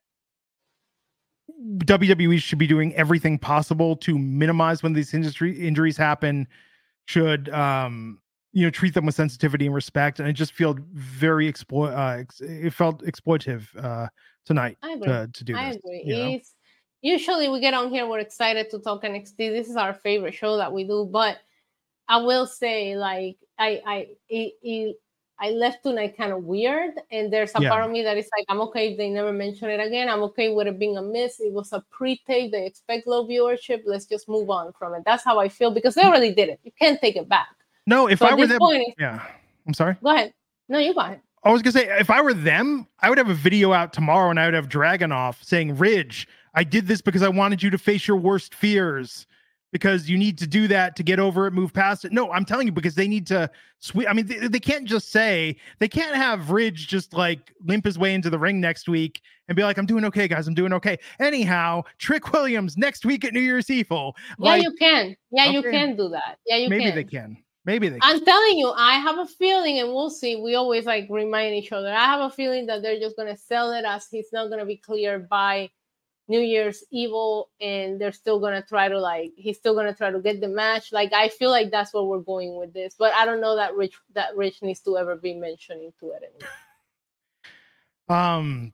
WWE 1.79 2.39
should 2.41 2.59
be 2.59 2.67
doing 2.67 2.93
everything 2.95 3.39
possible 3.39 3.95
to 3.97 4.17
minimize 4.17 4.83
when 4.83 4.93
these 4.93 5.13
industry 5.13 5.57
injuries 5.59 5.97
happen. 5.97 6.47
Should 7.07 7.49
um, 7.49 8.19
you 8.53 8.65
know 8.65 8.69
treat 8.69 8.93
them 8.93 9.05
with 9.05 9.15
sensitivity 9.15 9.65
and 9.65 9.75
respect, 9.75 10.19
and 10.19 10.27
it 10.27 10.33
just 10.33 10.53
felt 10.53 10.79
very 10.93 11.47
exploit. 11.47 11.89
Uh, 11.91 12.17
ex- 12.19 12.41
it 12.41 12.73
felt 12.73 13.03
exploitative 13.03 13.65
uh, 13.83 14.07
tonight 14.45 14.77
I 14.81 14.91
agree. 14.93 15.07
to, 15.07 15.29
to 15.33 15.43
do 15.43 15.55
I 15.55 15.69
this. 15.69 15.77
agree. 15.77 16.03
you? 16.05 16.41
Usually 17.01 17.47
we 17.47 17.59
get 17.59 17.73
on 17.73 17.91
here, 17.91 18.07
we're 18.07 18.19
excited 18.19 18.71
to 18.71 18.79
talk 18.79 19.03
NXT. 19.03 19.37
This 19.37 19.69
is 19.69 19.75
our 19.75 19.93
favorite 19.93 20.33
show 20.33 20.57
that 20.57 20.73
we 20.73 20.83
do, 20.83 21.07
but 21.11 21.37
I 22.07 22.17
will 22.17 22.47
say, 22.47 22.97
like, 22.97 23.37
I 23.59 23.81
I 23.85 24.07
it, 24.29 24.53
it, 24.63 24.95
I 25.39 25.51
left 25.51 25.83
tonight 25.83 26.17
kind 26.17 26.31
of 26.31 26.43
weird, 26.45 26.95
and 27.11 27.31
there's 27.31 27.51
a 27.55 27.61
Yeah. 27.61 27.69
part 27.69 27.83
of 27.85 27.91
me 27.91 28.01
that 28.03 28.17
is 28.17 28.27
like, 28.35 28.45
I'm 28.49 28.59
okay 28.61 28.91
if 28.91 28.97
they 28.97 29.09
never 29.09 29.31
mention 29.31 29.69
it 29.69 29.79
again. 29.79 30.09
I'm 30.09 30.23
okay 30.23 30.49
with 30.49 30.67
it 30.67 30.79
being 30.79 30.97
a 30.97 31.01
miss. 31.01 31.39
It 31.39 31.53
was 31.53 31.73
a 31.73 31.83
pre-tape. 31.91 32.51
They 32.51 32.65
expect 32.65 33.05
low 33.07 33.25
viewership. 33.27 33.81
Let's 33.85 34.05
just 34.05 34.27
move 34.27 34.49
on 34.49 34.73
from 34.73 34.95
it. 34.95 35.03
That's 35.05 35.23
how 35.23 35.39
I 35.39 35.47
feel 35.49 35.69
because 35.71 35.93
they 35.95 36.03
already 36.03 36.33
did 36.33 36.49
it. 36.49 36.59
You 36.63 36.71
can't 36.79 36.99
take 36.99 37.15
it 37.15 37.29
back. 37.29 37.49
No, 37.85 38.07
if 38.07 38.19
So 38.19 38.25
I 38.27 38.33
were 38.33 38.47
them, 38.47 38.57
point, 38.59 38.95
yeah. 38.99 39.21
I'm 39.67 39.73
sorry. 39.73 39.95
go 40.03 40.09
ahead. 40.13 40.33
No, 40.69 40.79
you 40.79 40.93
go 40.93 41.01
ahead. 41.01 41.21
I 41.43 41.51
was 41.51 41.61
gonna 41.61 41.71
say 41.71 41.87
if 41.99 42.09
I 42.09 42.21
were 42.21 42.33
them, 42.33 42.87
I 42.99 43.09
would 43.09 43.17
have 43.17 43.29
a 43.29 43.33
video 43.35 43.71
out 43.71 43.93
tomorrow 43.93 44.29
and 44.31 44.39
I 44.39 44.45
would 44.45 44.53
have 44.55 44.67
Dragunov 44.67 45.41
saying, 45.43 45.77
Ridge, 45.77 46.27
I 46.55 46.63
did 46.63 46.87
this 46.87 46.99
because 46.99 47.21
I 47.21 47.29
wanted 47.29 47.61
you 47.63 47.69
to 47.69 47.77
face 47.77 48.07
your 48.07 48.17
worst 48.17 48.53
fears. 48.55 49.27
Because 49.73 50.09
you 50.09 50.17
need 50.17 50.37
to 50.37 50.47
do 50.47 50.67
that 50.69 50.95
to 50.95 51.03
get 51.03 51.19
over 51.19 51.45
it, 51.45 51.51
move 51.51 51.73
past 51.73 52.05
it. 52.05 52.13
No, 52.13 52.31
I'm 52.31 52.45
telling 52.45 52.67
you, 52.67 52.71
because 52.71 52.95
they 52.95 53.07
need 53.07 53.27
to 53.27 53.49
sweep. 53.79 54.09
I 54.09 54.13
mean, 54.13 54.25
they, 54.25 54.47
they 54.47 54.59
can't 54.59 54.85
just 54.85 55.11
say 55.11 55.57
they 55.79 55.89
can't 55.89 56.15
have 56.15 56.51
Ridge 56.51 56.87
just 56.87 57.13
like 57.13 57.53
limp 57.65 57.83
his 57.83 57.99
way 57.99 58.13
into 58.13 58.29
the 58.29 58.39
ring 58.39 58.61
next 58.61 58.87
week 58.87 59.21
and 59.47 59.55
be 59.55 59.63
like, 59.63 59.77
"I'm 59.77 59.85
doing 59.85 60.05
okay, 60.05 60.27
guys. 60.27 60.47
I'm 60.47 60.53
doing 60.53 60.71
okay." 60.73 60.97
Anyhow, 61.19 61.83
Trick 61.97 62.31
Williams 62.31 62.77
next 62.77 63.05
week 63.05 63.25
at 63.25 63.33
New 63.33 63.41
Year's 63.41 63.69
Eve. 63.69 63.77
Evil. 63.77 64.15
Yeah, 64.39 64.49
Like, 64.49 64.63
you 64.63 64.73
can. 64.73 65.15
Yeah, 65.31 65.45
you 65.49 65.61
can 65.61 65.95
do 65.95 66.09
that. 66.09 66.37
Yeah, 66.45 66.57
you 66.57 66.69
can 66.69 66.77
maybe 66.77 66.83
can. 66.85 66.95
they 66.95 67.03
can. 67.03 67.37
Maybe 67.65 67.89
they. 67.89 67.99
Can. 67.99 68.15
I'm 68.15 68.25
telling 68.25 68.57
you, 68.57 68.71
I 68.75 68.93
have 68.93 69.17
a 69.19 69.25
feeling, 69.25 69.79
and 69.79 69.89
we'll 69.89 70.09
see. 70.09 70.37
We 70.37 70.55
always 70.55 70.85
like 70.85 71.07
remind 71.09 71.55
each 71.55 71.71
other. 71.71 71.91
I 71.91 72.05
have 72.05 72.21
a 72.21 72.29
feeling 72.29 72.65
that 72.67 72.81
they're 72.81 72.99
just 72.99 73.17
gonna 73.17 73.37
sell 73.37 73.71
it 73.73 73.85
as 73.85 74.07
he's 74.09 74.29
not 74.33 74.49
gonna 74.49 74.65
be 74.65 74.77
cleared 74.77 75.29
by 75.29 75.69
New 76.27 76.39
Year's 76.39 76.83
Evil, 76.91 77.49
and 77.61 77.99
they're 77.99 78.11
still 78.11 78.39
gonna 78.39 78.61
try 78.61 78.89
to 78.89 78.99
like 78.99 79.33
he's 79.37 79.57
still 79.57 79.75
gonna 79.75 79.93
try 79.93 80.11
to 80.11 80.19
get 80.19 80.41
the 80.41 80.47
match. 80.47 80.91
Like 80.91 81.13
I 81.13 81.29
feel 81.29 81.49
like 81.49 81.71
that's 81.71 81.93
where 81.93 82.03
we're 82.03 82.19
going 82.19 82.57
with 82.57 82.73
this, 82.73 82.95
but 82.97 83.13
I 83.13 83.25
don't 83.25 83.41
know 83.41 83.55
that 83.55 83.75
Ridge 83.75 83.97
that 84.13 84.35
Ridge 84.35 84.61
needs 84.61 84.81
to 84.81 84.97
ever 84.97 85.15
be 85.15 85.33
mentioning 85.33 85.93
to 85.99 86.11
it 86.11 86.23
anymore. 86.23 86.53
Um, 88.09 88.71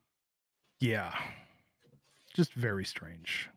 yeah, 0.79 1.11
just 2.35 2.53
very 2.53 2.85
strange. 2.85 3.49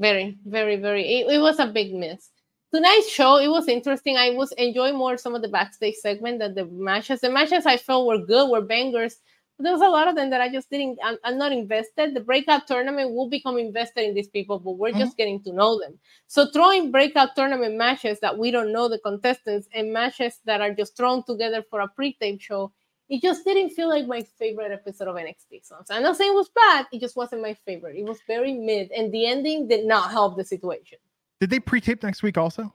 Very, 0.00 0.38
very, 0.46 0.76
very. 0.76 1.02
It, 1.02 1.30
it 1.30 1.38
was 1.38 1.58
a 1.58 1.66
big 1.66 1.94
miss. 1.94 2.30
Tonight's 2.72 3.08
show, 3.08 3.36
it 3.36 3.48
was 3.48 3.68
interesting. 3.68 4.16
I 4.16 4.30
was 4.30 4.50
enjoying 4.52 4.96
more 4.96 5.16
some 5.16 5.34
of 5.34 5.42
the 5.42 5.48
backstage 5.48 5.94
segment 5.96 6.40
than 6.40 6.54
the 6.54 6.64
matches. 6.64 7.20
The 7.20 7.30
matches 7.30 7.66
I 7.66 7.76
felt 7.76 8.06
were 8.06 8.18
good, 8.18 8.50
were 8.50 8.62
bangers. 8.62 9.16
There 9.58 9.72
was 9.72 9.82
a 9.82 9.88
lot 9.88 10.08
of 10.08 10.16
them 10.16 10.30
that 10.30 10.40
I 10.40 10.48
just 10.48 10.68
didn't. 10.68 10.98
I'm, 11.02 11.16
I'm 11.22 11.38
not 11.38 11.52
invested. 11.52 12.14
The 12.14 12.20
breakout 12.20 12.66
tournament 12.66 13.14
will 13.14 13.28
become 13.28 13.56
invested 13.56 14.04
in 14.04 14.14
these 14.14 14.28
people, 14.28 14.58
but 14.58 14.72
we're 14.72 14.90
just 14.90 15.12
mm-hmm. 15.12 15.16
getting 15.16 15.42
to 15.44 15.52
know 15.52 15.78
them. 15.78 15.98
So 16.26 16.46
throwing 16.50 16.90
breakout 16.90 17.36
tournament 17.36 17.76
matches 17.76 18.18
that 18.20 18.36
we 18.36 18.50
don't 18.50 18.72
know 18.72 18.88
the 18.88 18.98
contestants 18.98 19.68
and 19.72 19.92
matches 19.92 20.40
that 20.44 20.60
are 20.60 20.74
just 20.74 20.96
thrown 20.96 21.22
together 21.24 21.64
for 21.70 21.80
a 21.80 21.88
pre-tape 21.88 22.40
show, 22.40 22.72
it 23.08 23.22
just 23.22 23.44
didn't 23.44 23.70
feel 23.70 23.88
like 23.88 24.06
my 24.06 24.22
favorite 24.38 24.72
episode 24.72 25.08
of 25.08 25.16
NXT. 25.16 25.60
So 25.62 25.76
I'm 25.90 26.02
not 26.02 26.16
saying 26.16 26.32
it 26.32 26.36
was 26.36 26.50
bad. 26.54 26.86
It 26.92 27.00
just 27.00 27.16
wasn't 27.16 27.42
my 27.42 27.54
favorite. 27.66 27.96
It 27.96 28.04
was 28.04 28.18
very 28.26 28.52
mid, 28.52 28.90
and 28.90 29.12
the 29.12 29.26
ending 29.26 29.68
did 29.68 29.86
not 29.86 30.10
help 30.10 30.36
the 30.36 30.44
situation. 30.44 30.98
Did 31.40 31.50
they 31.50 31.60
pre-tape 31.60 32.02
next 32.02 32.22
week 32.22 32.38
also? 32.38 32.72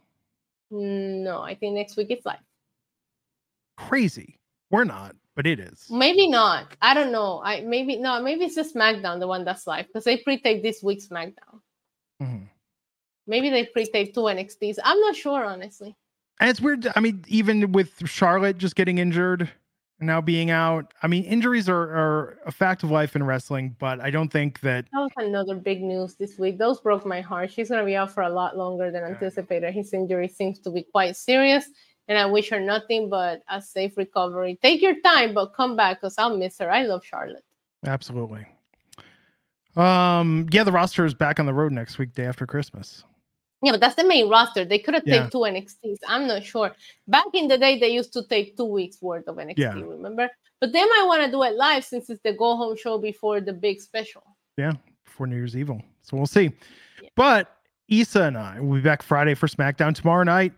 Mm, 0.72 1.24
no, 1.24 1.42
I 1.42 1.56
think 1.56 1.74
next 1.76 1.98
week 1.98 2.08
it's 2.10 2.26
live. 2.26 2.40
Crazy. 3.78 4.40
We're 4.70 4.84
not, 4.84 5.16
but 5.40 5.48
it 5.48 5.58
is. 5.58 5.88
Maybe 5.90 6.28
not. 6.28 6.76
I 6.82 6.94
don't 6.94 7.14
know. 7.14 7.42
I 7.42 7.62
maybe 7.62 7.96
no. 7.96 8.22
Maybe 8.22 8.44
it's 8.44 8.56
just 8.56 8.76
SmackDown, 8.76 9.22
the 9.22 9.28
one 9.28 9.46
that's 9.46 9.66
live, 9.66 9.88
because 9.88 10.04
they 10.04 10.18
pre-tape 10.18 10.62
this 10.62 10.84
week's 10.84 11.08
SmackDown. 11.08 11.62
Mhm. 12.22 12.50
Maybe 13.26 13.50
they 13.50 13.64
pre-tape 13.64 14.14
two 14.14 14.28
NXTs. 14.28 14.80
I'm 14.84 15.00
not 15.00 15.16
sure, 15.16 15.46
honestly. 15.46 15.96
And 16.42 16.50
it's 16.50 16.60
weird. 16.60 16.90
I 16.94 17.00
mean, 17.00 17.24
even 17.30 17.72
with 17.72 18.06
Charlotte 18.06 18.58
just 18.58 18.76
getting 18.76 18.98
injured 18.98 19.50
and 20.02 20.08
now 20.08 20.20
being 20.20 20.52
out, 20.52 20.94
I 21.04 21.08
mean, 21.08 21.24
injuries 21.24 21.70
are, 21.70 21.84
are 21.84 22.40
a 22.46 22.52
fact 22.52 22.84
of 22.84 22.92
life 22.92 23.16
in 23.16 23.24
wrestling, 23.24 23.78
but 23.80 24.02
I 24.02 24.10
don't 24.10 24.28
think 24.28 24.60
that 24.60 24.88
That 24.92 25.00
was 25.00 25.12
another 25.16 25.56
big 25.56 25.82
news 25.82 26.16
this 26.16 26.38
week. 26.38 26.58
Those 26.58 26.82
broke 26.82 27.06
my 27.06 27.22
heart. 27.22 27.50
She's 27.50 27.70
gonna 27.70 27.86
be 27.86 27.96
out 27.96 28.12
for 28.12 28.24
a 28.24 28.30
lot 28.30 28.58
longer 28.58 28.92
than 28.92 29.06
anticipated. 29.06 29.74
His 29.74 29.94
injury 29.94 30.28
seems 30.28 30.60
to 30.60 30.70
be 30.70 30.84
quite 30.84 31.16
serious, 31.16 31.66
and 32.10 32.18
I 32.18 32.26
wish 32.26 32.50
her 32.50 32.60
nothing 32.60 33.08
but 33.10 33.42
a 33.50 33.62
safe 33.62 33.96
recovery. 33.96 34.60
Take 34.62 34.82
your 34.82 35.00
time, 35.02 35.34
but 35.34 35.54
come 35.54 35.76
back 35.78 36.02
because 36.02 36.16
I'll 36.18 36.36
miss 36.38 36.58
her. 36.60 36.70
I 36.70 36.84
love 36.84 37.06
Charlotte. 37.06 37.44
absolutely. 37.86 38.46
Um, 39.78 40.48
yeah, 40.52 40.64
the 40.64 40.72
roster 40.72 41.06
is 41.06 41.14
back 41.14 41.40
on 41.40 41.46
the 41.46 41.54
road 41.54 41.72
next 41.72 41.98
week, 41.98 42.14
day 42.14 42.26
after 42.26 42.46
Christmas. 42.46 43.04
Yeah, 43.62 43.72
but 43.74 43.80
that's 43.82 43.96
the 43.96 44.04
main 44.04 44.30
roster. 44.30 44.66
They 44.66 44.80
could 44.80 44.94
have 44.94 45.04
Yeah. 45.06 45.16
taken 45.16 45.30
two 45.32 45.46
NXTs. 45.46 45.98
I'm 46.08 46.28
not 46.28 46.44
sure. 46.44 46.72
Back 47.08 47.26
in 47.34 47.48
the 47.48 47.58
day, 47.58 47.78
they 47.80 47.90
used 47.90 48.12
to 48.14 48.24
take 48.28 48.58
two 48.58 48.66
weeks 48.66 49.02
worth 49.02 49.28
of 49.28 49.38
NXT, 49.38 49.58
Yeah. 49.60 49.74
remember? 49.74 50.30
But 50.60 50.74
they 50.74 50.82
might 50.82 51.04
want 51.06 51.24
to 51.24 51.32
do 51.32 51.44
it 51.44 51.56
live 51.56 51.86
since 51.86 52.10
it's 52.10 52.22
the 52.24 52.34
go 52.34 52.56
home 52.58 52.76
show 52.76 52.98
before 52.98 53.40
the 53.42 53.54
big 53.54 53.80
special. 53.80 54.24
Yeah, 54.58 54.74
before 55.06 55.28
New 55.28 55.36
Year's 55.36 55.56
Evil. 55.56 55.82
So 56.02 56.18
we'll 56.18 56.26
see. 56.26 56.52
Yeah. 57.02 57.10
But 57.16 57.56
Isa 57.88 58.24
and 58.24 58.38
I 58.38 58.60
will 58.60 58.76
be 58.76 58.82
back 58.82 59.02
Friday 59.04 59.36
for 59.36 59.48
SmackDown. 59.48 59.94
Tomorrow 59.96 60.24
night, 60.24 60.54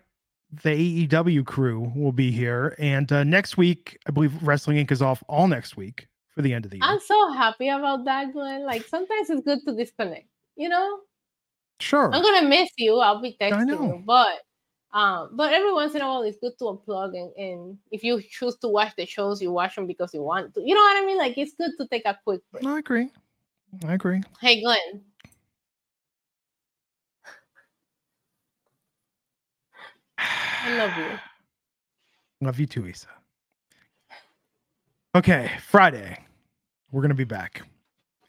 the 0.64 1.08
AEW 1.08 1.46
crew 1.46 1.92
will 1.96 2.12
be 2.12 2.32
here. 2.32 2.76
And 2.78 3.12
uh, 3.12 3.24
next 3.24 3.58
week, 3.58 3.98
I 4.08 4.12
believe 4.12 4.42
Wrestling 4.44 4.78
Inc. 4.78 4.92
is 4.92 5.02
off 5.02 5.24
all 5.28 5.48
next 5.48 5.78
week 5.78 6.08
for 6.36 6.42
the 6.42 6.54
end 6.54 6.66
of 6.66 6.72
the 6.72 6.78
year. 6.78 6.86
I'm 6.86 7.00
so 7.00 7.32
happy 7.32 7.70
about 7.70 8.06
that, 8.06 8.34
Glenn. 8.34 8.66
Like 8.66 8.86
sometimes 8.88 9.30
it's 9.30 9.42
good 9.42 9.60
to 9.68 9.76
disconnect, 9.76 10.28
you 10.56 10.70
know? 10.70 11.00
sure. 11.80 12.14
I'm 12.14 12.22
gonna 12.22 12.48
miss 12.48 12.70
you. 12.78 12.98
I'll 12.98 13.22
be 13.22 13.36
texting 13.40 13.70
you, 13.70 14.04
but 14.06 14.40
um, 14.94 15.30
but 15.34 15.54
every 15.54 15.74
once 15.74 15.96
in 15.96 16.02
a 16.02 16.08
while 16.08 16.22
it's 16.24 16.38
good 16.40 16.58
to 16.60 16.66
unplug 16.66 17.16
and, 17.16 17.32
and 17.38 17.78
if 17.92 18.04
you 18.04 18.22
choose 18.22 18.58
to 18.58 18.68
watch 18.68 18.94
the 18.98 19.06
shows, 19.06 19.42
you 19.42 19.52
watch 19.52 19.76
them 19.76 19.88
because 19.88 20.14
you 20.14 20.22
want 20.22 20.54
to. 20.54 20.62
You 20.62 20.76
know 20.76 20.82
what 20.82 21.02
I 21.02 21.06
mean? 21.06 21.18
Like 21.18 21.38
it's 21.38 21.54
good 21.54 21.72
to 21.80 21.88
take 21.88 22.04
a 22.06 22.18
quick 22.24 22.42
break. 22.52 22.66
I 22.66 22.80
agree. 22.80 23.10
I 23.86 23.94
agree. 23.94 24.22
Hey 24.42 24.62
Glenn. 24.62 25.02
I 30.64 30.78
love 30.78 30.98
you. 30.98 31.20
Love 32.42 32.60
you 32.60 32.66
too, 32.66 32.88
Isa. 32.88 33.08
Okay, 35.16 35.52
Friday. 35.68 36.18
We're 36.92 37.02
gonna 37.02 37.14
be 37.14 37.24
back. 37.24 37.62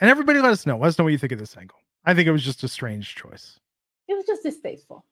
And 0.00 0.10
everybody 0.10 0.40
let 0.40 0.52
us 0.52 0.66
know. 0.66 0.78
Let 0.78 0.88
us 0.88 0.98
know 0.98 1.04
what 1.04 1.12
you 1.12 1.18
think 1.18 1.32
of 1.32 1.38
this 1.38 1.56
angle. 1.56 1.78
I 2.04 2.14
think 2.14 2.26
it 2.26 2.32
was 2.32 2.44
just 2.44 2.64
a 2.64 2.68
strange 2.68 3.14
choice. 3.14 3.60
It 4.08 4.14
was 4.14 4.26
just 4.26 4.42
distasteful. 4.42 5.04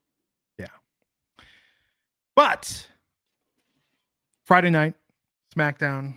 Yeah. 0.58 0.66
But 2.34 2.88
Friday 4.44 4.70
night, 4.70 4.94
SmackDown 5.54 6.14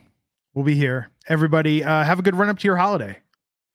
We'll 0.53 0.65
be 0.65 0.75
here. 0.75 1.09
Everybody, 1.27 1.83
uh, 1.83 2.03
have 2.03 2.19
a 2.19 2.21
good 2.21 2.35
run 2.35 2.49
up 2.49 2.59
to 2.59 2.67
your 2.67 2.77
holiday. 2.77 3.17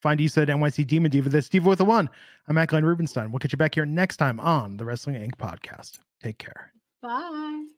Find 0.01 0.21
Isa 0.21 0.43
at 0.43 0.49
NYC 0.49 0.87
Demon 0.87 1.11
Diva. 1.11 1.29
This 1.29 1.49
Diva 1.49 1.69
with 1.69 1.81
a 1.81 1.85
one. 1.85 2.09
I'm 2.47 2.55
Matt 2.55 2.69
Glenn 2.69 2.85
Rubenstein. 2.85 3.33
We'll 3.33 3.41
catch 3.41 3.53
you 3.53 3.59
back 3.59 3.75
here 3.75 3.85
next 3.85 4.19
time 4.19 4.39
on 4.39 4.77
the 4.77 4.85
Wrestling 4.85 5.17
Inc. 5.17 5.37
podcast. 5.37 5.99
Take 6.23 6.39
care. 6.39 6.73
Bye. 7.03 7.78